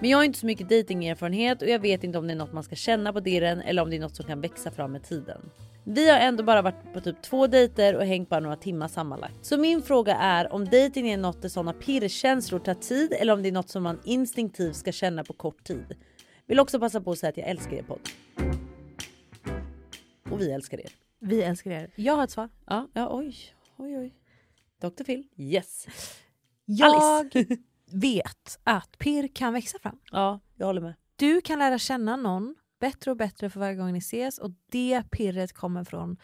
Men 0.00 0.10
jag 0.10 0.18
har 0.18 0.24
inte 0.24 0.38
så 0.38 0.46
mycket 0.46 0.68
datingerfarenhet 0.68 1.62
och 1.62 1.68
jag 1.68 1.78
vet 1.78 2.04
inte 2.04 2.18
om 2.18 2.26
det 2.26 2.32
är 2.32 2.36
något 2.36 2.52
man 2.52 2.64
ska 2.64 2.76
känna 2.76 3.12
på 3.12 3.20
dirren 3.20 3.60
eller 3.60 3.82
om 3.82 3.90
det 3.90 3.96
är 3.96 4.00
något 4.00 4.16
som 4.16 4.26
kan 4.26 4.40
växa 4.40 4.70
fram 4.70 4.92
med 4.92 5.02
tiden. 5.02 5.40
Vi 5.90 6.10
har 6.10 6.18
ändå 6.18 6.44
bara 6.44 6.62
varit 6.62 6.92
på 6.92 7.00
typ 7.00 7.22
två 7.22 7.46
dejter 7.46 7.96
och 7.96 8.04
hängt 8.04 8.28
bara 8.28 8.40
några 8.40 8.56
timmar 8.56 8.88
sammanlagt. 8.88 9.46
Så 9.46 9.58
min 9.58 9.82
fråga 9.82 10.16
är 10.16 10.52
om 10.52 10.64
dejting 10.64 11.08
är 11.08 11.16
något 11.16 11.42
där 11.42 11.48
sådana 11.48 11.72
pirrkänslor 11.72 12.58
tar 12.58 12.74
tid 12.74 13.12
eller 13.12 13.32
om 13.32 13.42
det 13.42 13.48
är 13.48 13.52
något 13.52 13.68
som 13.68 13.82
man 13.82 14.00
instinktivt 14.04 14.76
ska 14.76 14.92
känna 14.92 15.24
på 15.24 15.32
kort 15.32 15.64
tid. 15.64 15.96
Vill 16.46 16.60
också 16.60 16.80
passa 16.80 17.00
på 17.00 17.12
att 17.12 17.18
säga 17.18 17.30
att 17.30 17.36
jag 17.36 17.48
älskar 17.48 17.72
er 17.72 17.82
podd. 17.82 18.00
Och 20.30 20.40
vi 20.40 20.50
älskar 20.50 20.80
er. 20.80 20.92
Vi 21.18 21.42
älskar 21.42 21.70
er. 21.70 21.90
Jag 21.94 22.16
har 22.16 22.24
ett 22.24 22.30
svar. 22.30 22.48
Ja, 22.66 22.88
ja 22.92 23.08
oj, 23.12 23.36
oj, 23.76 23.98
oj. 23.98 24.14
Dr. 24.80 25.04
Phil, 25.04 25.28
yes. 25.36 25.86
Jag 26.64 27.32
vet 27.92 28.58
att 28.64 28.98
pirr 28.98 29.28
kan 29.34 29.52
växa 29.52 29.78
fram. 29.78 29.98
Ja, 30.12 30.40
jag 30.56 30.66
håller 30.66 30.80
med. 30.80 30.94
Du 31.16 31.40
kan 31.40 31.58
lära 31.58 31.78
känna 31.78 32.16
någon 32.16 32.54
bättre 32.78 33.10
och 33.10 33.16
bättre 33.16 33.50
för 33.50 33.60
varje 33.60 33.74
gång 33.76 33.92
ni 33.92 33.98
ses 33.98 34.38
och 34.38 34.50
det 34.70 35.02
pirret 35.10 35.52
kommer 35.52 35.84
från 35.84 36.16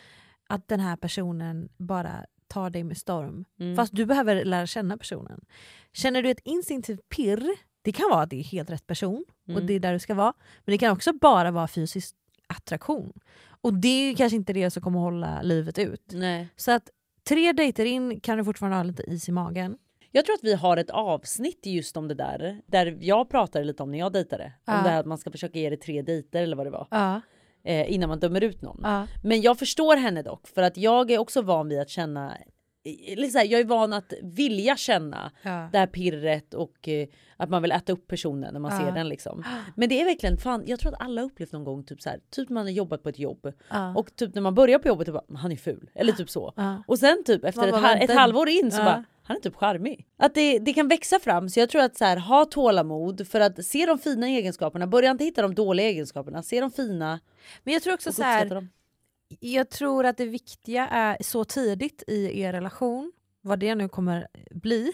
att 0.48 0.68
den 0.68 0.80
här 0.80 0.96
personen 0.96 1.68
bara 1.76 2.26
tar 2.48 2.70
dig 2.70 2.84
med 2.84 2.96
storm. 2.96 3.44
Mm. 3.60 3.76
Fast 3.76 3.94
du 3.94 4.06
behöver 4.06 4.44
lära 4.44 4.66
känna 4.66 4.96
personen. 4.98 5.44
Känner 5.92 6.22
du 6.22 6.30
ett 6.30 6.40
instinktivt 6.44 7.08
pirr, 7.08 7.46
det 7.82 7.92
kan 7.92 8.10
vara 8.10 8.22
att 8.22 8.30
det 8.30 8.36
är 8.38 8.44
helt 8.44 8.70
rätt 8.70 8.86
person 8.86 9.24
och 9.44 9.50
Mm. 9.50 9.66
det 9.66 9.74
är 9.74 9.80
där 9.80 9.92
du 9.92 9.98
ska 9.98 10.14
vara. 10.14 10.32
Men 10.64 10.72
det 10.72 10.78
kan 10.78 10.92
också 10.92 11.12
bara 11.12 11.50
vara 11.50 11.68
fysisk 11.68 12.14
attraktion. 12.46 13.12
Och 13.46 13.74
det 13.74 13.88
är 13.88 14.14
kanske 14.14 14.36
inte 14.36 14.52
det 14.52 14.70
som 14.70 14.82
kommer 14.82 14.98
hålla 15.00 15.42
livet 15.42 15.78
ut. 15.78 16.04
Nej. 16.12 16.48
Så 16.56 16.72
att 16.72 16.90
tre 17.28 17.52
dejter 17.52 17.84
in 17.84 18.20
kan 18.20 18.38
du 18.38 18.44
fortfarande 18.44 18.76
ha 18.76 18.82
lite 18.82 19.02
is 19.02 19.28
i 19.28 19.32
magen. 19.32 19.78
Jag 20.16 20.24
tror 20.24 20.34
att 20.34 20.44
vi 20.44 20.54
har 20.54 20.76
ett 20.76 20.90
avsnitt 20.90 21.66
just 21.66 21.96
om 21.96 22.08
det 22.08 22.14
där. 22.14 22.60
Där 22.66 22.96
jag 23.00 23.28
pratade 23.28 23.64
lite 23.64 23.82
om 23.82 23.90
när 23.90 23.98
jag 23.98 24.12
dejtade. 24.12 24.52
Om 24.66 24.74
det 24.84 24.90
här 24.90 25.00
att 25.00 25.06
man 25.06 25.18
ska 25.18 25.30
försöka 25.30 25.58
ge 25.58 25.70
det 25.70 25.76
tre 25.76 26.02
dejter 26.02 26.42
eller 26.42 26.56
vad 26.56 26.66
det 26.66 26.70
var. 26.70 26.86
Eh, 27.64 27.92
innan 27.92 28.08
man 28.08 28.18
dömer 28.18 28.40
ut 28.44 28.62
någon. 28.62 28.86
Men 29.22 29.40
jag 29.42 29.58
förstår 29.58 29.96
henne 29.96 30.22
dock. 30.22 30.46
För 30.48 30.62
att 30.62 30.76
jag 30.76 31.10
är 31.10 31.18
också 31.18 31.42
van 31.42 31.68
vid 31.68 31.80
att 31.80 31.88
känna. 31.90 32.28
Här, 33.34 33.44
jag 33.44 33.60
är 33.60 33.64
van 33.64 33.92
att 33.92 34.12
vilja 34.22 34.76
känna 34.76 35.30
Ja. 35.42 35.68
det 35.72 35.78
här 35.78 35.86
pirret 35.86 36.54
och 36.54 36.88
eh, 36.88 37.08
att 37.36 37.50
man 37.50 37.62
vill 37.62 37.72
äta 37.72 37.92
upp 37.92 38.06
personen 38.08 38.52
när 38.52 38.60
man 38.60 38.72
Ja. 38.72 38.86
ser 38.86 38.92
den 38.92 39.08
liksom. 39.08 39.44
Men 39.76 39.88
det 39.88 40.00
är 40.00 40.04
verkligen 40.04 40.36
fan, 40.36 40.62
jag 40.66 40.80
tror 40.80 40.94
att 40.94 41.00
alla 41.00 41.22
upplevt 41.22 41.52
någon 41.52 41.64
gång 41.64 41.84
typ 41.84 42.02
så 42.02 42.10
här, 42.10 42.20
typ 42.30 42.48
man 42.48 42.62
har 42.66 42.70
jobbat 42.70 43.02
på 43.02 43.08
ett 43.08 43.18
jobb 43.18 43.52
Ja. 43.70 43.94
och 43.96 44.16
typ 44.16 44.34
när 44.34 44.42
man 44.42 44.54
börjar 44.54 44.78
på 44.78 44.88
jobbet 44.88 45.08
bara 45.08 45.22
han 45.38 45.52
är 45.52 45.56
ful 45.56 45.90
eller 45.94 46.12
typ 46.12 46.30
så. 46.30 46.52
Och 46.86 46.98
sen 46.98 47.24
typ 47.24 47.44
efter 47.44 47.68
ett, 47.96 48.10
ett 48.10 48.16
halvår 48.16 48.48
in 48.48 48.70
så 48.70 48.82
bara 48.82 49.04
han 49.24 49.36
är 49.36 49.40
typ 49.40 49.54
charmig. 49.54 50.06
Att 50.16 50.34
det, 50.34 50.58
det 50.58 50.72
kan 50.72 50.88
växa 50.88 51.18
fram 51.18 51.48
så 51.48 51.60
jag 51.60 51.68
tror 51.68 51.82
att 51.82 51.96
så 51.96 52.04
här, 52.04 52.16
ha 52.16 52.44
tålamod 52.44 53.28
för 53.28 53.40
att 53.40 53.66
se 53.66 53.86
de 53.86 53.98
fina 53.98 54.28
egenskaperna. 54.28 54.86
Börja 54.86 55.10
inte 55.10 55.24
hitta 55.24 55.42
de 55.42 55.54
dåliga 55.54 55.86
egenskaperna, 55.86 56.42
se 56.42 56.60
de 56.60 56.70
fina 56.70 57.20
Men 57.64 57.74
jag 57.74 57.82
tror 57.82 57.94
också 57.94 58.12
så 58.12 58.22
här, 58.22 58.46
dem. 58.46 58.68
Jag 59.40 59.70
tror 59.70 60.06
att 60.06 60.16
det 60.16 60.26
viktiga 60.26 60.88
är 60.88 61.16
så 61.20 61.44
tidigt 61.44 62.02
i 62.06 62.40
er 62.40 62.52
relation, 62.52 63.12
vad 63.40 63.58
det 63.58 63.74
nu 63.74 63.88
kommer 63.88 64.28
bli, 64.50 64.92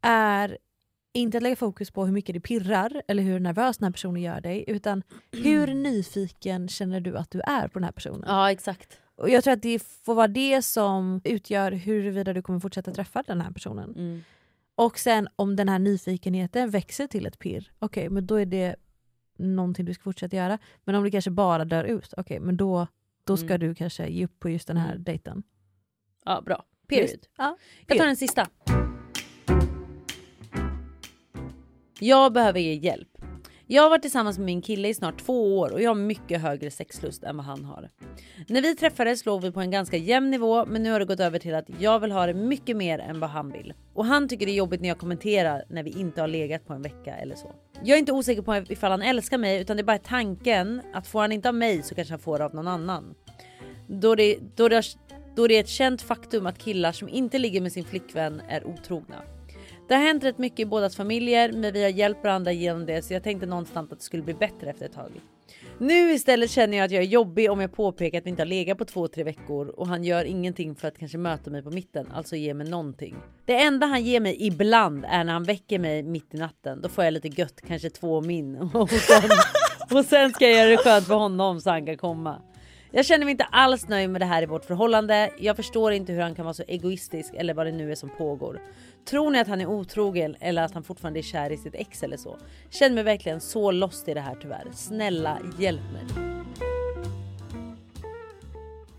är 0.00 0.58
inte 1.12 1.36
att 1.36 1.42
lägga 1.42 1.56
fokus 1.56 1.90
på 1.90 2.04
hur 2.04 2.12
mycket 2.12 2.34
det 2.34 2.40
pirrar 2.40 3.02
eller 3.08 3.22
hur 3.22 3.40
nervös 3.40 3.78
den 3.78 3.86
här 3.86 3.92
personen 3.92 4.22
gör 4.22 4.40
dig, 4.40 4.64
utan 4.66 5.02
hur 5.32 5.66
nyfiken 5.66 6.68
känner 6.68 7.00
du 7.00 7.16
att 7.16 7.30
du 7.30 7.40
är 7.40 7.68
på 7.68 7.78
den 7.78 7.84
här 7.84 7.92
personen? 7.92 8.24
Ja 8.26 8.50
exakt. 8.50 8.98
Och 9.22 9.30
Jag 9.30 9.44
tror 9.44 9.52
att 9.54 9.62
det 9.62 9.78
får 9.82 10.14
vara 10.14 10.28
det 10.28 10.62
som 10.62 11.20
utgör 11.24 11.72
huruvida 11.72 12.32
du 12.32 12.42
kommer 12.42 12.60
fortsätta 12.60 12.90
träffa 12.92 13.22
den 13.26 13.40
här 13.40 13.50
personen. 13.52 13.94
Mm. 13.96 14.20
Och 14.74 14.98
sen 14.98 15.28
om 15.36 15.56
den 15.56 15.68
här 15.68 15.78
nyfikenheten 15.78 16.70
växer 16.70 17.06
till 17.06 17.26
ett 17.26 17.38
pirr, 17.38 17.72
okej 17.78 18.10
men 18.10 18.26
då 18.26 18.34
är 18.40 18.46
det 18.46 18.76
någonting 19.38 19.84
du 19.84 19.94
ska 19.94 20.02
fortsätta 20.02 20.36
göra. 20.36 20.58
Men 20.84 20.94
om 20.94 21.04
det 21.04 21.10
kanske 21.10 21.30
bara 21.30 21.64
dör 21.64 21.84
ut, 21.84 22.14
okej 22.16 22.40
men 22.40 22.56
då, 22.56 22.86
då 23.24 23.36
ska 23.36 23.46
Mm. 23.54 23.60
du 23.60 23.74
kanske 23.74 24.06
ge 24.08 24.24
upp 24.24 24.40
på 24.40 24.48
just 24.50 24.68
den 24.68 24.76
här 24.76 24.92
Mm. 24.92 25.02
dejten. 25.04 25.42
Ja 26.24 26.40
bra. 26.40 26.64
Period. 26.88 27.26
Ja, 27.38 27.56
Jag 27.86 27.98
tar 27.98 28.06
den 28.06 28.16
sista. 28.16 28.48
Jag 32.00 32.32
behöver 32.32 32.60
er 32.60 32.74
hjälp. 32.74 33.08
Jag 33.72 33.82
har 33.82 33.90
varit 33.90 34.02
tillsammans 34.02 34.38
med 34.38 34.46
min 34.46 34.62
kille 34.62 34.88
i 34.88 34.94
snart 34.94 35.24
två 35.24 35.58
år 35.58 35.72
och 35.72 35.82
jag 35.82 35.90
har 35.90 35.94
mycket 35.94 36.40
högre 36.40 36.70
sexlust 36.70 37.24
än 37.24 37.36
vad 37.36 37.46
han 37.46 37.64
har. 37.64 37.90
När 38.48 38.62
vi 38.62 38.76
träffades 38.76 39.26
låg 39.26 39.42
vi 39.42 39.52
på 39.52 39.60
en 39.60 39.70
ganska 39.70 39.96
jämn 39.96 40.30
nivå 40.30 40.66
men 40.66 40.82
nu 40.82 40.90
har 40.90 40.98
det 40.98 41.04
gått 41.04 41.20
över 41.20 41.38
till 41.38 41.54
att 41.54 41.64
jag 41.78 42.00
vill 42.00 42.12
ha 42.12 42.26
det 42.26 42.34
mycket 42.34 42.76
mer 42.76 42.98
än 42.98 43.20
vad 43.20 43.30
han 43.30 43.52
vill. 43.52 43.74
Och 43.94 44.04
han 44.04 44.28
tycker 44.28 44.46
det 44.46 44.52
är 44.52 44.56
jobbigt 44.56 44.80
när 44.80 44.88
jag 44.88 44.98
kommenterar 44.98 45.64
när 45.68 45.82
vi 45.82 45.90
inte 45.90 46.20
har 46.20 46.28
legat 46.28 46.66
på 46.66 46.72
en 46.72 46.82
vecka 46.82 47.14
eller 47.14 47.34
så. 47.34 47.54
Jag 47.82 47.94
är 47.94 47.98
inte 47.98 48.12
osäker 48.12 48.42
på 48.42 48.56
ifall 48.56 48.90
han 48.90 49.02
älskar 49.02 49.38
mig 49.38 49.60
utan 49.60 49.76
det 49.76 49.80
är 49.80 49.84
bara 49.84 49.98
tanken 49.98 50.82
att 50.92 51.06
får 51.06 51.20
han 51.20 51.32
inte 51.32 51.48
av 51.48 51.54
mig 51.54 51.82
så 51.82 51.94
kanske 51.94 52.12
han 52.12 52.20
får 52.20 52.38
det 52.38 52.44
av 52.44 52.54
någon 52.54 52.68
annan. 52.68 53.14
Då 53.88 54.14
det, 54.14 54.38
då, 54.56 54.68
det, 54.68 54.84
då 55.36 55.46
det 55.46 55.54
är 55.54 55.60
ett 55.60 55.68
känt 55.68 56.02
faktum 56.02 56.46
att 56.46 56.58
killar 56.58 56.92
som 56.92 57.08
inte 57.08 57.38
ligger 57.38 57.60
med 57.60 57.72
sin 57.72 57.84
flickvän 57.84 58.42
är 58.48 58.66
otrogna. 58.66 59.16
Det 59.88 59.94
har 59.94 60.02
hänt 60.02 60.24
rätt 60.24 60.38
mycket 60.38 60.60
i 60.60 60.66
bådas 60.66 60.96
familjer 60.96 61.52
men 61.52 61.72
vi 61.72 61.82
har 61.82 61.90
hjälpt 61.90 62.24
varandra 62.24 62.52
genom 62.52 62.86
det 62.86 63.02
så 63.02 63.14
jag 63.14 63.22
tänkte 63.22 63.46
någonstans 63.46 63.92
att 63.92 63.98
det 63.98 64.04
skulle 64.04 64.22
bli 64.22 64.34
bättre 64.34 64.70
efter 64.70 64.86
ett 64.86 64.92
tag. 64.92 65.10
Nu 65.78 66.12
istället 66.12 66.50
känner 66.50 66.76
jag 66.76 66.84
att 66.84 66.90
jag 66.90 67.02
är 67.02 67.06
jobbig 67.06 67.50
om 67.50 67.60
jag 67.60 67.72
påpekar 67.72 68.18
att 68.18 68.26
vi 68.26 68.30
inte 68.30 68.42
har 68.42 68.46
legat 68.46 68.78
på 68.78 68.84
två, 68.84 69.08
tre 69.08 69.24
veckor 69.24 69.68
och 69.68 69.86
han 69.86 70.04
gör 70.04 70.24
ingenting 70.24 70.74
för 70.74 70.88
att 70.88 70.98
kanske 70.98 71.18
möta 71.18 71.50
mig 71.50 71.62
på 71.62 71.70
mitten, 71.70 72.06
alltså 72.14 72.36
ge 72.36 72.54
mig 72.54 72.68
någonting. 72.68 73.16
Det 73.44 73.56
enda 73.56 73.86
han 73.86 74.04
ger 74.04 74.20
mig 74.20 74.36
ibland 74.46 75.04
är 75.08 75.24
när 75.24 75.32
han 75.32 75.44
väcker 75.44 75.78
mig 75.78 76.02
mitt 76.02 76.34
i 76.34 76.36
natten. 76.36 76.80
Då 76.82 76.88
får 76.88 77.04
jag 77.04 77.14
lite 77.14 77.28
gött, 77.28 77.60
kanske 77.68 77.90
två 77.90 78.20
min 78.20 78.56
och 78.74 78.90
sen, 78.90 79.30
och 79.90 80.04
sen 80.04 80.30
ska 80.30 80.48
jag 80.48 80.58
göra 80.58 80.70
det 80.70 80.76
skönt 80.76 81.06
för 81.06 81.14
honom 81.14 81.60
så 81.60 81.70
han 81.70 81.86
kan 81.86 81.96
komma. 81.96 82.42
Jag 82.94 83.06
känner 83.06 83.24
mig 83.24 83.32
inte 83.32 83.44
alls 83.44 83.88
nöjd 83.88 84.10
med 84.10 84.20
det 84.20 84.24
här 84.24 84.42
i 84.42 84.46
vårt 84.46 84.64
förhållande. 84.64 85.30
Jag 85.38 85.56
förstår 85.56 85.92
inte 85.92 86.12
hur 86.12 86.20
han 86.20 86.34
kan 86.34 86.44
vara 86.44 86.54
så 86.54 86.62
egoistisk 86.68 87.34
eller 87.34 87.54
vad 87.54 87.66
det 87.66 87.72
nu 87.72 87.90
är 87.90 87.94
som 87.94 88.10
pågår. 88.18 88.60
Tror 89.04 89.30
ni 89.30 89.38
att 89.38 89.48
han 89.48 89.60
är 89.60 89.66
otrogen 89.66 90.36
eller 90.40 90.62
att 90.62 90.74
han 90.74 90.82
fortfarande 90.82 91.20
är 91.20 91.22
kär 91.22 91.50
i 91.50 91.56
sitt 91.56 91.74
ex 91.74 92.02
eller 92.02 92.16
så? 92.16 92.36
Känner 92.70 92.94
mig 92.94 93.04
verkligen 93.04 93.40
så 93.40 93.70
lost 93.70 94.08
i 94.08 94.14
det 94.14 94.20
här 94.20 94.36
tyvärr. 94.42 94.66
Snälla 94.72 95.38
hjälp 95.58 95.82
mig. 95.92 96.02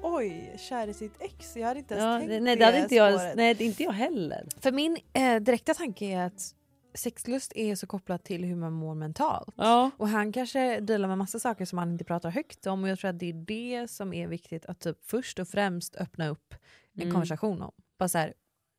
Oj, 0.01 0.55
kär 0.69 0.87
i 0.87 0.93
sitt 0.93 1.15
ex. 1.19 1.55
Jag 1.55 1.67
hade 1.67 1.79
inte 1.79 1.93
ens 1.93 2.03
Ja, 2.03 2.17
tänkt 2.19 2.29
det, 2.29 2.39
nej, 2.39 2.55
det 2.55 2.65
hade 2.65 2.79
inte 2.79 2.95
jag, 2.95 3.19
nej, 3.35 3.53
det 3.53 3.63
är 3.63 3.65
inte 3.65 3.83
jag 3.83 3.91
heller. 3.91 4.45
För 4.61 4.71
min 4.71 4.97
eh, 5.13 5.35
direkta 5.35 5.73
tanke 5.73 6.05
är 6.05 6.25
att 6.25 6.55
sexlust 6.93 7.51
är 7.55 7.75
så 7.75 7.87
kopplat 7.87 8.23
till 8.23 8.43
hur 8.45 8.55
man 8.55 8.73
mår 8.73 8.95
mentalt. 8.95 9.55
Ja. 9.57 9.91
Och 9.97 10.07
han 10.09 10.31
kanske 10.31 10.79
dealar 10.79 11.07
med 11.07 11.17
massa 11.17 11.39
saker 11.39 11.65
som 11.65 11.77
han 11.77 11.91
inte 11.91 12.03
pratar 12.05 12.29
högt 12.29 12.67
om 12.67 12.83
och 12.83 12.89
jag 12.89 12.99
tror 12.99 13.09
att 13.09 13.19
det 13.19 13.29
är 13.29 13.33
det 13.33 13.87
som 13.91 14.13
är 14.13 14.27
viktigt 14.27 14.65
att 14.65 14.79
typ 14.79 14.97
först 15.05 15.39
och 15.39 15.47
främst 15.47 15.95
öppna 15.95 16.27
upp 16.27 16.55
en 16.93 17.01
Mm. 17.01 17.13
konversation 17.13 17.61
om. 17.61 17.71
Bara 17.99 18.09
så 18.09 18.17
här, 18.17 18.33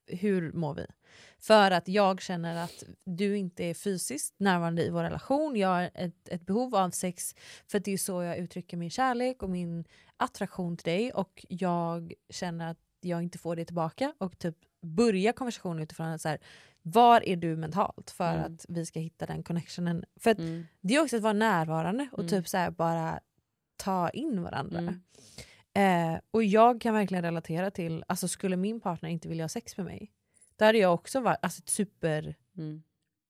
hur 0.06 0.52
mår 0.52 0.74
vi? 0.74 0.86
För 1.38 1.70
att 1.70 1.88
jag 1.88 2.20
känner 2.22 2.64
att 2.64 2.84
du 3.04 3.36
inte 3.36 3.64
är 3.64 3.74
fysiskt 3.74 4.34
närvarande 4.38 4.82
i 4.84 4.90
vår 4.90 5.02
relation. 5.02 5.56
Jag 5.56 5.68
har 5.68 5.90
ett, 5.94 6.28
ett 6.28 6.46
behov 6.46 6.74
av 6.74 6.90
sex 6.90 7.34
för 7.66 7.78
att 7.78 7.84
det 7.84 7.92
är 7.92 7.98
så 7.98 8.22
jag 8.22 8.38
uttrycker 8.38 8.76
min 8.76 8.90
kärlek 8.90 9.42
och 9.42 9.50
min 9.50 9.84
attraktion 10.16 10.76
till 10.76 10.92
dig 10.92 11.12
och 11.12 11.46
jag 11.48 12.12
känner 12.30 12.70
att 12.70 12.78
jag 13.00 13.22
inte 13.22 13.38
får 13.38 13.56
det 13.56 13.64
tillbaka 13.64 14.14
och 14.18 14.38
typ 14.38 14.56
börja 14.82 15.32
konversationen 15.32 15.82
utifrån 15.82 16.06
att 16.06 16.20
så 16.20 16.28
här, 16.28 16.38
var 16.86 17.28
är 17.28 17.36
du 17.36 17.56
mentalt 17.56 18.10
för 18.10 18.34
Mm. 18.34 18.54
att 18.54 18.66
vi 18.68 18.86
ska 18.86 19.00
hitta 19.00 19.26
den 19.26 19.42
connectionen. 19.42 20.04
För 20.16 20.30
att 20.30 20.38
Mm. 20.38 20.66
det 20.80 20.94
är 20.94 21.02
också 21.02 21.16
att 21.16 21.22
vara 21.22 21.32
närvarande 21.32 22.08
och 22.12 22.18
Mm. 22.18 22.30
typ 22.30 22.48
så 22.48 22.70
bara 22.70 23.20
ta 23.76 24.10
in 24.10 24.42
varandra. 24.42 24.78
Mm. 24.78 25.00
Eh, 26.14 26.20
och 26.30 26.44
jag 26.44 26.80
kan 26.80 26.94
verkligen 26.94 27.24
relatera 27.24 27.70
till, 27.70 28.04
alltså 28.08 28.28
skulle 28.28 28.56
min 28.56 28.80
partner 28.80 29.08
inte 29.10 29.28
vilja 29.28 29.44
ha 29.44 29.48
sex 29.48 29.76
med 29.76 29.86
mig, 29.86 30.12
då 30.56 30.64
hade 30.64 30.78
jag 30.78 30.94
också 30.94 31.20
varit 31.20 31.38
alltså, 31.42 31.62
super, 31.66 32.34
Mm. 32.56 32.82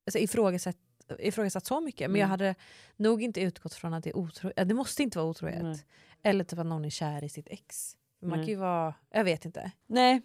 alltså, 0.07 0.19
ifrågasatt, 0.19 0.77
ifrågasatt 1.19 1.67
så 1.67 1.81
mycket. 1.81 2.11
Men 2.11 2.21
jag 2.21 2.27
Mm. 2.27 2.31
hade 2.31 2.55
nog 2.97 3.23
inte 3.23 3.41
utgått 3.41 3.75
från 3.75 3.95
att 3.95 4.05
det 4.05 4.11
är 4.11 4.17
otro, 4.17 4.53
det 4.65 4.75
måste 4.75 5.03
inte 5.03 5.19
vara 5.19 5.29
otrohet. 5.29 5.87
Eller 6.23 6.45
typ 6.45 6.59
att 6.59 6.67
någon 6.67 6.85
är 6.85 6.91
kär 6.91 7.25
i 7.25 7.29
sitt 7.29 7.49
ex. 7.49 7.97
Man 8.25 8.39
Nej. 8.39 8.47
kan 8.47 8.55
ju 8.55 8.57
vara, 8.57 8.95
jag 9.11 9.25
vet 9.25 9.45
inte. 9.45 9.71
Nej. 9.87 10.23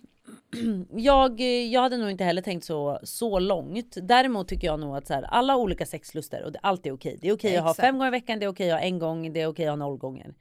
Jag, 0.91 1.39
jag 1.39 1.81
hade 1.81 1.97
nog 1.97 2.11
inte 2.11 2.23
heller 2.23 2.41
tänkt 2.41 2.63
så, 2.65 2.99
så 3.03 3.39
långt. 3.39 3.97
Däremot 4.01 4.47
tycker 4.47 4.67
jag 4.67 4.79
nog 4.79 4.97
att 4.97 5.07
så 5.07 5.13
här, 5.13 5.23
alla 5.23 5.55
olika 5.55 5.85
sexluster 5.85 6.43
och 6.43 6.51
det, 6.51 6.59
allt 6.61 6.85
är 6.85 6.91
okej. 6.91 7.17
Det 7.21 7.29
är 7.29 7.33
okej 7.33 7.57
att 7.57 7.63
ha 7.63 7.73
fem 7.73 7.97
gånger 7.97 8.07
i 8.07 8.11
veckan, 8.11 8.39
det 8.39 8.45
är 8.45 8.49
okej 8.49 8.71
att 8.71 8.79
ha 8.79 8.85
en 8.85 8.99
gång, 8.99 9.33
det 9.33 9.41
är 9.41 9.47
okej 9.47 9.65
att 9.65 9.71
ha 9.71 9.75
noll 9.75 9.97
gånger. 9.97 10.33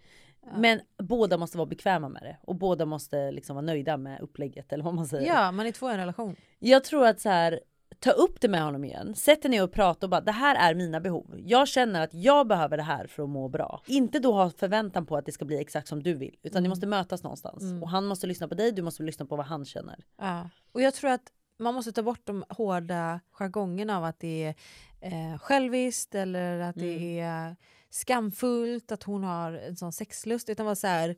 Men 0.56 0.80
båda 0.98 1.38
måste 1.38 1.58
vara 1.58 1.66
bekväma 1.66 2.08
med 2.08 2.22
det 2.22 2.36
och 2.42 2.54
båda 2.54 2.86
måste 2.86 3.30
liksom 3.30 3.56
vara 3.56 3.66
nöjda 3.66 3.96
med 3.96 4.20
upplägget 4.20 4.72
eller 4.72 4.84
vad 4.84 4.94
man 4.94 5.06
säger. 5.06 5.26
Ja, 5.26 5.52
man 5.52 5.66
är 5.66 5.72
två 5.72 5.90
i 5.90 5.92
en 5.92 5.98
relation. 5.98 6.36
Jag 6.58 6.84
tror 6.84 7.06
att 7.06 7.20
så 7.20 7.28
här, 7.28 7.60
ta 8.00 8.10
upp 8.10 8.40
det 8.40 8.48
med 8.48 8.62
honom 8.62 8.84
igen. 8.84 9.14
Sätt 9.14 9.42
dig 9.42 9.50
ner 9.50 9.62
och 9.62 9.72
prata 9.72 10.06
och 10.06 10.10
bara 10.10 10.20
det 10.20 10.32
här 10.32 10.70
är 10.70 10.74
mina 10.74 11.00
behov. 11.00 11.34
Jag 11.38 11.68
känner 11.68 12.00
att 12.04 12.14
jag 12.14 12.46
behöver 12.46 12.76
det 12.76 12.82
här 12.82 13.06
för 13.06 13.22
att 13.22 13.28
må 13.28 13.48
bra. 13.48 13.82
Inte 13.86 14.18
då 14.18 14.32
ha 14.32 14.50
förväntan 14.50 15.06
på 15.06 15.16
att 15.16 15.26
det 15.26 15.32
ska 15.32 15.44
bli 15.44 15.60
exakt 15.60 15.88
som 15.88 16.02
du 16.02 16.14
vill 16.14 16.36
utan 16.42 16.62
ni 16.62 16.68
måste 16.68 16.86
mötas 16.86 17.22
någonstans 17.22 17.82
och 17.82 17.90
han 17.90 18.06
måste 18.06 18.26
lyssna 18.26 18.48
på 18.48 18.54
dig. 18.54 18.72
Du 18.72 18.82
måste 18.82 19.02
lyssna 19.02 19.26
på 19.26 19.36
vad 19.36 19.46
han 19.46 19.64
känner. 19.64 20.04
Ja. 20.16 20.50
Och 20.72 20.82
jag 20.82 20.94
tror 20.94 21.10
att 21.10 21.32
man 21.58 21.74
måste 21.74 21.92
ta 21.92 22.02
bort 22.02 22.20
de 22.24 22.44
hårda 22.48 23.20
jargongerna 23.30 23.96
av 23.96 24.04
att 24.04 24.20
det 24.20 24.44
är 24.44 24.54
eh, 25.00 25.38
själviskt 25.38 26.14
eller 26.14 26.60
att 26.60 26.76
det 26.76 27.20
är 27.20 27.56
skamfullt 27.90 28.92
att 28.92 29.02
hon 29.02 29.24
har 29.24 29.52
en 29.52 29.76
sån 29.76 29.92
sexlust. 29.92 30.48
Utan 30.48 30.66
vara 30.66 30.76
så 30.76 30.86
här, 30.86 31.16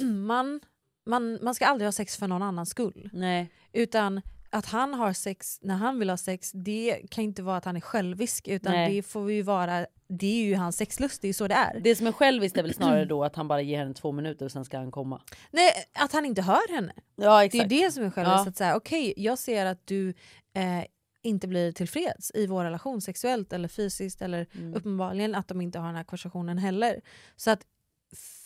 man, 0.26 0.60
man, 1.06 1.38
man 1.42 1.54
ska 1.54 1.66
aldrig 1.66 1.86
ha 1.86 1.92
sex 1.92 2.16
för 2.16 2.28
någon 2.28 2.42
annans 2.42 2.70
skull. 2.70 3.10
Nej, 3.12 3.50
Utan 3.72 4.20
att 4.50 4.66
han 4.66 4.94
har 4.94 5.12
sex 5.12 5.58
när 5.62 5.74
han 5.74 5.98
vill 5.98 6.10
ha 6.10 6.16
sex, 6.16 6.50
det 6.54 7.00
kan 7.10 7.24
inte 7.24 7.42
vara 7.42 7.56
att 7.56 7.64
han 7.64 7.76
är 7.76 7.80
självisk 7.80 8.48
utan 8.48 8.72
Nej. 8.72 8.94
det 8.96 9.02
får 9.02 9.32
ju 9.32 9.42
vara, 9.42 9.86
det 10.08 10.26
är 10.26 10.44
ju 10.44 10.54
hans 10.54 10.76
sexlust, 10.76 11.22
det 11.22 11.26
är 11.26 11.28
ju 11.28 11.32
så 11.34 11.48
det 11.48 11.54
är. 11.54 11.80
det 11.80 11.96
som 11.96 12.06
är 12.06 12.12
själviskt 12.12 12.56
är 12.58 12.62
väl 12.62 12.74
snarare 12.74 13.04
då 13.14 13.24
att 13.24 13.36
han 13.36 13.48
bara 13.48 13.60
ger 13.60 13.78
henne 13.78 13.94
två 13.94 14.12
minuter 14.12 14.44
och 14.44 14.52
sen 14.52 14.64
ska 14.64 14.78
han 14.78 14.90
komma. 14.90 15.22
Nej, 15.50 15.70
att 15.94 16.12
han 16.12 16.24
inte 16.26 16.42
hör 16.42 16.74
henne. 16.74 16.92
Ja 17.16 17.38
Det 17.38 17.44
exakt. 17.44 17.64
är 17.64 17.68
det 17.68 17.92
som 17.92 18.04
är 18.04 18.10
själviskt. 18.10 18.44
Ja. 18.44 18.48
Att 18.50 18.56
säga, 18.56 18.76
okej, 18.76 19.14
jag 19.16 19.38
ser 19.38 19.66
att 19.66 19.86
du 19.86 20.08
eh, 20.54 20.84
inte 21.22 21.48
blir 21.48 21.72
tillfreds 21.72 22.30
i 22.34 22.46
vår 22.46 22.64
relation 22.64 23.00
sexuellt 23.00 23.52
eller 23.52 23.68
fysiskt 23.68 24.22
eller 24.22 24.46
Mm. 24.54 24.74
uppenbarligen 24.74 25.34
att 25.34 25.48
de 25.48 25.60
inte 25.60 25.78
har 25.78 25.86
den 25.86 25.96
här 25.96 26.04
konversationen 26.04 26.58
heller. 26.58 27.00
Så 27.36 27.50
att 27.50 27.60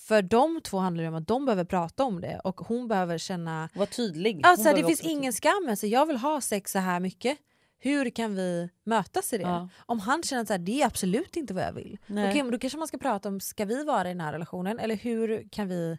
för 0.04 0.22
de 0.22 0.60
två 0.60 0.78
handlar 0.78 1.02
det 1.02 1.08
om 1.08 1.14
att 1.14 1.28
de 1.28 1.44
behöver 1.44 1.64
prata 1.64 2.04
om 2.04 2.20
det 2.20 2.40
och 2.44 2.60
hon 2.60 2.88
behöver 2.88 3.18
känna 3.18 3.68
Var 3.74 3.86
tydlig. 3.86 4.40
Alltså, 4.42 4.72
det 4.72 4.84
finns 4.84 5.00
ingen 5.00 5.32
skam. 5.32 5.66
Alltså, 5.68 5.86
jag 5.86 6.06
vill 6.06 6.16
ha 6.16 6.40
sex 6.40 6.72
så 6.72 6.78
här 6.78 7.00
mycket. 7.00 7.38
Hur 7.78 8.10
kan 8.10 8.34
vi 8.34 8.68
mötas 8.84 9.32
i 9.32 9.38
det? 9.38 9.42
Ja. 9.42 9.68
Om 9.78 10.00
han 10.00 10.22
känner 10.22 10.42
att 10.42 10.66
det 10.66 10.82
är 10.82 10.86
absolut 10.86 11.36
inte 11.36 11.54
vad 11.54 11.64
jag 11.64 11.72
vill. 11.72 11.98
Nej. 12.06 12.30
Okej, 12.30 12.42
men 12.42 12.52
då 12.52 12.58
kanske 12.58 12.78
man 12.78 12.88
ska 12.88 12.98
prata 12.98 13.28
om, 13.28 13.40
ska 13.40 13.64
vi 13.64 13.84
vara 13.84 14.04
i 14.04 14.12
den 14.12 14.20
här 14.20 14.32
relationen? 14.32 14.78
Eller 14.78 14.96
hur 14.96 15.48
kan 15.50 15.68
vi 15.68 15.98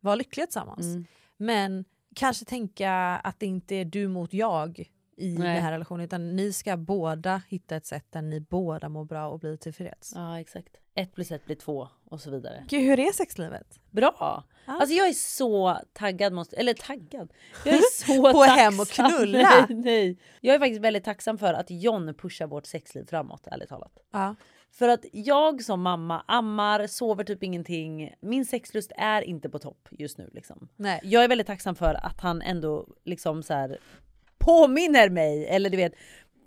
vara 0.00 0.14
lyckliga 0.14 0.46
tillsammans? 0.46 0.86
Mm. 0.86 1.04
Men 1.36 1.84
kanske 2.14 2.44
tänka 2.44 2.92
att 3.24 3.40
det 3.40 3.46
inte 3.46 3.74
är 3.74 3.84
du 3.84 4.08
mot 4.08 4.32
jag 4.32 4.90
i 5.16 5.38
Nej. 5.38 5.54
den 5.54 5.62
här 5.62 5.72
relationen 5.72 6.04
utan 6.04 6.36
ni 6.36 6.52
ska 6.52 6.76
båda 6.76 7.42
hitta 7.48 7.76
ett 7.76 7.86
sätt 7.86 8.06
där 8.10 8.22
ni 8.22 8.40
båda 8.40 8.88
mår 8.88 9.04
bra 9.04 9.28
och 9.28 9.38
blir 9.38 9.56
tillfreds. 9.56 10.12
Ja 10.14 10.40
exakt. 10.40 10.76
Ett 10.94 11.14
plus 11.14 11.32
ett 11.32 11.44
blir 11.46 11.56
två 11.56 11.88
och 12.04 12.20
så 12.20 12.30
vidare. 12.30 12.64
Gud, 12.68 12.80
hur 12.82 13.00
är 13.00 13.12
sexlivet? 13.12 13.80
Bra! 13.90 14.44
Ja. 14.66 14.72
Alltså 14.80 14.94
jag 14.94 15.08
är 15.08 15.12
så 15.12 15.78
taggad, 15.92 16.32
måste, 16.32 16.56
eller 16.56 16.74
taggad. 16.74 17.32
Jag 17.64 17.74
är 17.74 17.80
så 18.06 18.22
På 18.32 18.38
tacksam. 18.38 18.58
hem 18.58 18.80
och 18.80 18.88
knulla. 18.88 19.38
Nej, 19.68 19.76
nej. 19.76 20.18
Jag 20.40 20.54
är 20.54 20.58
faktiskt 20.58 20.80
väldigt 20.80 21.04
tacksam 21.04 21.38
för 21.38 21.54
att 21.54 21.66
John 21.70 22.14
pushar 22.14 22.46
vårt 22.46 22.66
sexliv 22.66 23.04
framåt, 23.10 23.46
ärligt 23.46 23.68
talat. 23.68 23.92
Ja. 24.12 24.34
För 24.72 24.88
att 24.88 25.04
jag 25.12 25.62
som 25.62 25.82
mamma 25.82 26.24
ammar, 26.28 26.86
sover 26.86 27.24
typ 27.24 27.42
ingenting. 27.42 28.14
Min 28.20 28.46
sexlust 28.46 28.92
är 28.96 29.22
inte 29.22 29.48
på 29.50 29.58
topp 29.58 29.88
just 29.90 30.18
nu. 30.18 30.30
Liksom. 30.32 30.68
Nej. 30.76 31.00
Jag 31.02 31.24
är 31.24 31.28
väldigt 31.28 31.46
tacksam 31.46 31.74
för 31.74 31.94
att 31.94 32.20
han 32.20 32.42
ändå 32.42 32.86
liksom 33.04 33.42
så 33.42 33.54
här 33.54 33.78
påminner 34.38 35.08
mig, 35.08 35.46
eller 35.46 35.70
du 35.70 35.76
vet, 35.76 35.92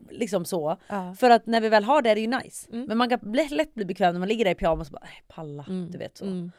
liksom 0.09 0.45
så. 0.45 0.77
Ja. 0.87 1.15
För 1.19 1.29
att 1.29 1.45
när 1.45 1.61
vi 1.61 1.69
väl 1.69 1.83
har 1.83 2.01
det 2.01 2.09
är 2.09 2.15
det 2.15 2.21
ju 2.21 2.27
nice. 2.27 2.67
Mm. 2.71 2.85
Men 2.85 2.97
man 2.97 3.09
kan 3.09 3.19
lätt 3.49 3.73
bli 3.73 3.85
bekväm 3.85 4.13
när 4.13 4.19
man 4.19 4.27
ligger 4.27 4.45
där 4.45 4.51
i 4.51 4.55
pyjamas 4.55 4.87
och 4.87 4.93
bara 4.93 5.03
"Nej, 5.03 5.23
palla, 5.27 5.65
du 5.91 5.97
vet 5.97 6.17
så. 6.17 6.25
Mm. 6.25 6.51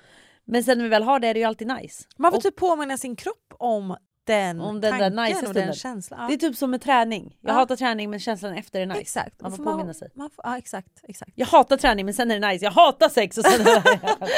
Men 0.44 0.64
sen 0.64 0.78
när 0.78 0.84
vi 0.84 0.90
väl 0.90 1.02
har 1.02 1.20
det 1.20 1.28
är 1.28 1.34
det 1.34 1.40
ju 1.40 1.46
alltid 1.46 1.68
nice. 1.68 2.04
Man 2.16 2.30
får 2.32 2.36
Och 2.38 2.42
typ 2.42 2.56
påminna 2.56 2.96
sin 2.96 3.16
kropp 3.16 3.54
om 3.58 3.96
den, 4.24 4.60
Om 4.60 4.80
den 4.80 4.92
där 4.98 5.10
tanken 5.10 5.24
nice 5.36 5.46
och 5.46 5.54
den 5.54 5.72
känslan. 5.72 6.20
Ja. 6.22 6.28
Det 6.28 6.34
är 6.34 6.38
typ 6.48 6.56
som 6.56 6.70
med 6.70 6.80
träning. 6.82 7.36
Jag 7.40 7.50
Ja. 7.50 7.54
hatar 7.54 7.76
träning 7.76 8.10
men 8.10 8.20
känslan 8.20 8.54
efter 8.54 8.80
är 8.80 8.86
nice. 8.86 9.00
Exakt. 9.00 9.40
Man 9.40 9.50
får 9.50 9.56
För 9.56 9.64
påminna 9.64 9.94
sig. 9.94 10.08
Man 10.14 10.30
får, 10.30 10.44
ja, 10.46 10.58
exakt, 10.58 11.00
exakt. 11.02 11.32
Jag 11.34 11.46
hatar 11.46 11.76
träning 11.76 12.04
men 12.04 12.14
sen 12.14 12.30
är 12.30 12.40
det 12.40 12.48
nice. 12.48 12.64
Jag 12.64 12.72
hatar 12.72 13.08
sex 13.08 13.38
och 13.38 13.44
sen 13.44 13.60
är 13.66 13.82
det 14.20 14.28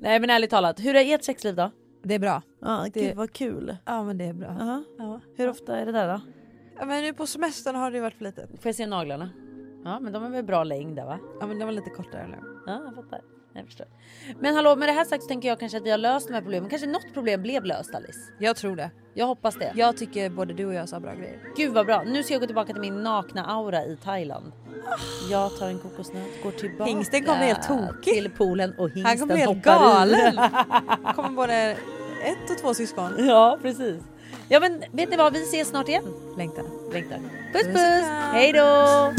Nej 0.00 0.20
men 0.20 0.30
ärligt 0.30 0.50
talat, 0.50 0.80
hur 0.80 0.96
är 0.96 1.14
ert 1.14 1.24
sexliv 1.24 1.54
då? 1.56 1.70
Det 2.04 2.14
är 2.14 2.18
bra. 2.18 2.42
Ja, 2.60 2.86
Det- 2.94 3.00
gud 3.00 3.16
vad 3.16 3.32
kul. 3.32 3.76
Ja 3.86 4.02
men 4.04 4.18
det 4.18 4.24
är 4.24 4.32
bra. 4.32 4.56
Ja. 4.58 4.82
Ja. 4.98 5.20
Hur 5.36 5.48
ofta 5.48 5.78
är 5.78 5.86
det 5.86 5.92
där 5.92 6.08
då? 6.08 6.20
Ja, 6.80 6.86
men 6.86 7.02
nu 7.02 7.12
på 7.12 7.26
semestern 7.26 7.76
har 7.76 7.90
det 7.90 8.00
varit 8.00 8.14
för 8.14 8.24
litet. 8.24 8.50
Får 8.50 8.68
jag 8.68 8.74
se 8.74 8.86
naglarna? 8.86 9.30
Ja 9.84 10.00
men 10.00 10.12
de 10.12 10.24
är 10.24 10.30
väl 10.30 10.44
bra 10.44 10.64
längd 10.64 10.96
där 10.96 11.04
va? 11.04 11.18
Ja 11.40 11.46
men 11.46 11.58
det 11.58 11.64
var 11.64 11.72
lite 11.72 11.90
kortare 11.90 12.26
nu. 12.28 12.36
Ja 12.66 12.82
jag 12.84 12.94
fattar. 12.94 13.20
Jag 13.54 13.64
förstår. 13.64 13.86
Men 14.40 14.54
hallå 14.54 14.76
med 14.76 14.88
det 14.88 14.92
här 14.92 15.04
sagt 15.04 15.22
så 15.22 15.28
tänker 15.28 15.48
jag 15.48 15.60
kanske 15.60 15.78
att 15.78 15.84
vi 15.84 15.90
har 15.90 15.98
löst 15.98 16.28
de 16.28 16.34
här 16.34 16.40
problemen. 16.40 16.70
Kanske 16.70 16.86
något 16.88 17.14
problem 17.14 17.42
blev 17.42 17.64
löst 17.64 17.94
Alice. 17.94 18.18
Jag 18.38 18.56
tror 18.56 18.76
det. 18.76 18.90
Jag 19.14 19.26
hoppas 19.26 19.54
det. 19.54 19.72
Jag 19.74 19.96
tycker 19.96 20.30
både 20.30 20.54
du 20.54 20.66
och 20.66 20.74
jag 20.74 20.88
sa 20.88 21.00
bra 21.00 21.14
grejer. 21.14 21.38
Gud 21.56 21.72
vad 21.74 21.86
bra. 21.86 22.02
Nu 22.06 22.22
ska 22.22 22.34
jag 22.34 22.40
gå 22.40 22.46
tillbaka 22.46 22.72
till 22.72 22.80
min 22.80 23.02
nakna 23.02 23.44
aura 23.46 23.84
i 23.84 23.96
Thailand. 23.96 24.52
Jag 25.30 25.58
tar 25.58 25.66
en 25.68 25.78
kokosnöt, 25.78 26.42
går 26.42 26.50
tillbaka 26.50 26.84
Hingsten 26.90 27.24
kommer 27.24 27.38
helt 27.46 27.68
tokig. 27.68 28.14
till 28.14 28.30
poolen 28.30 28.74
och 28.78 28.90
hingsten 28.90 29.04
Han 29.06 29.18
kommer 29.18 29.36
helt 29.36 29.66
hoppar 29.66 29.76
i. 29.76 29.78
galen. 29.90 30.36
kommer 31.16 31.30
både 31.30 31.54
ett 32.24 32.50
och 32.50 32.58
två 32.58 32.74
syskon. 32.74 33.12
Ja 33.18 33.58
precis. 33.62 34.02
Ja 34.52 34.60
men 34.60 34.84
vet 34.92 35.10
ni 35.10 35.16
vad, 35.16 35.32
vi 35.32 35.42
ses 35.42 35.68
snart 35.68 35.88
igen. 35.88 36.04
Längtar. 36.36 36.64
Längtar. 36.92 37.18
Puss 37.52 37.62
Puss 37.62 37.66
puss! 37.66 38.04
Hej 38.32 38.52
då! 38.52 39.12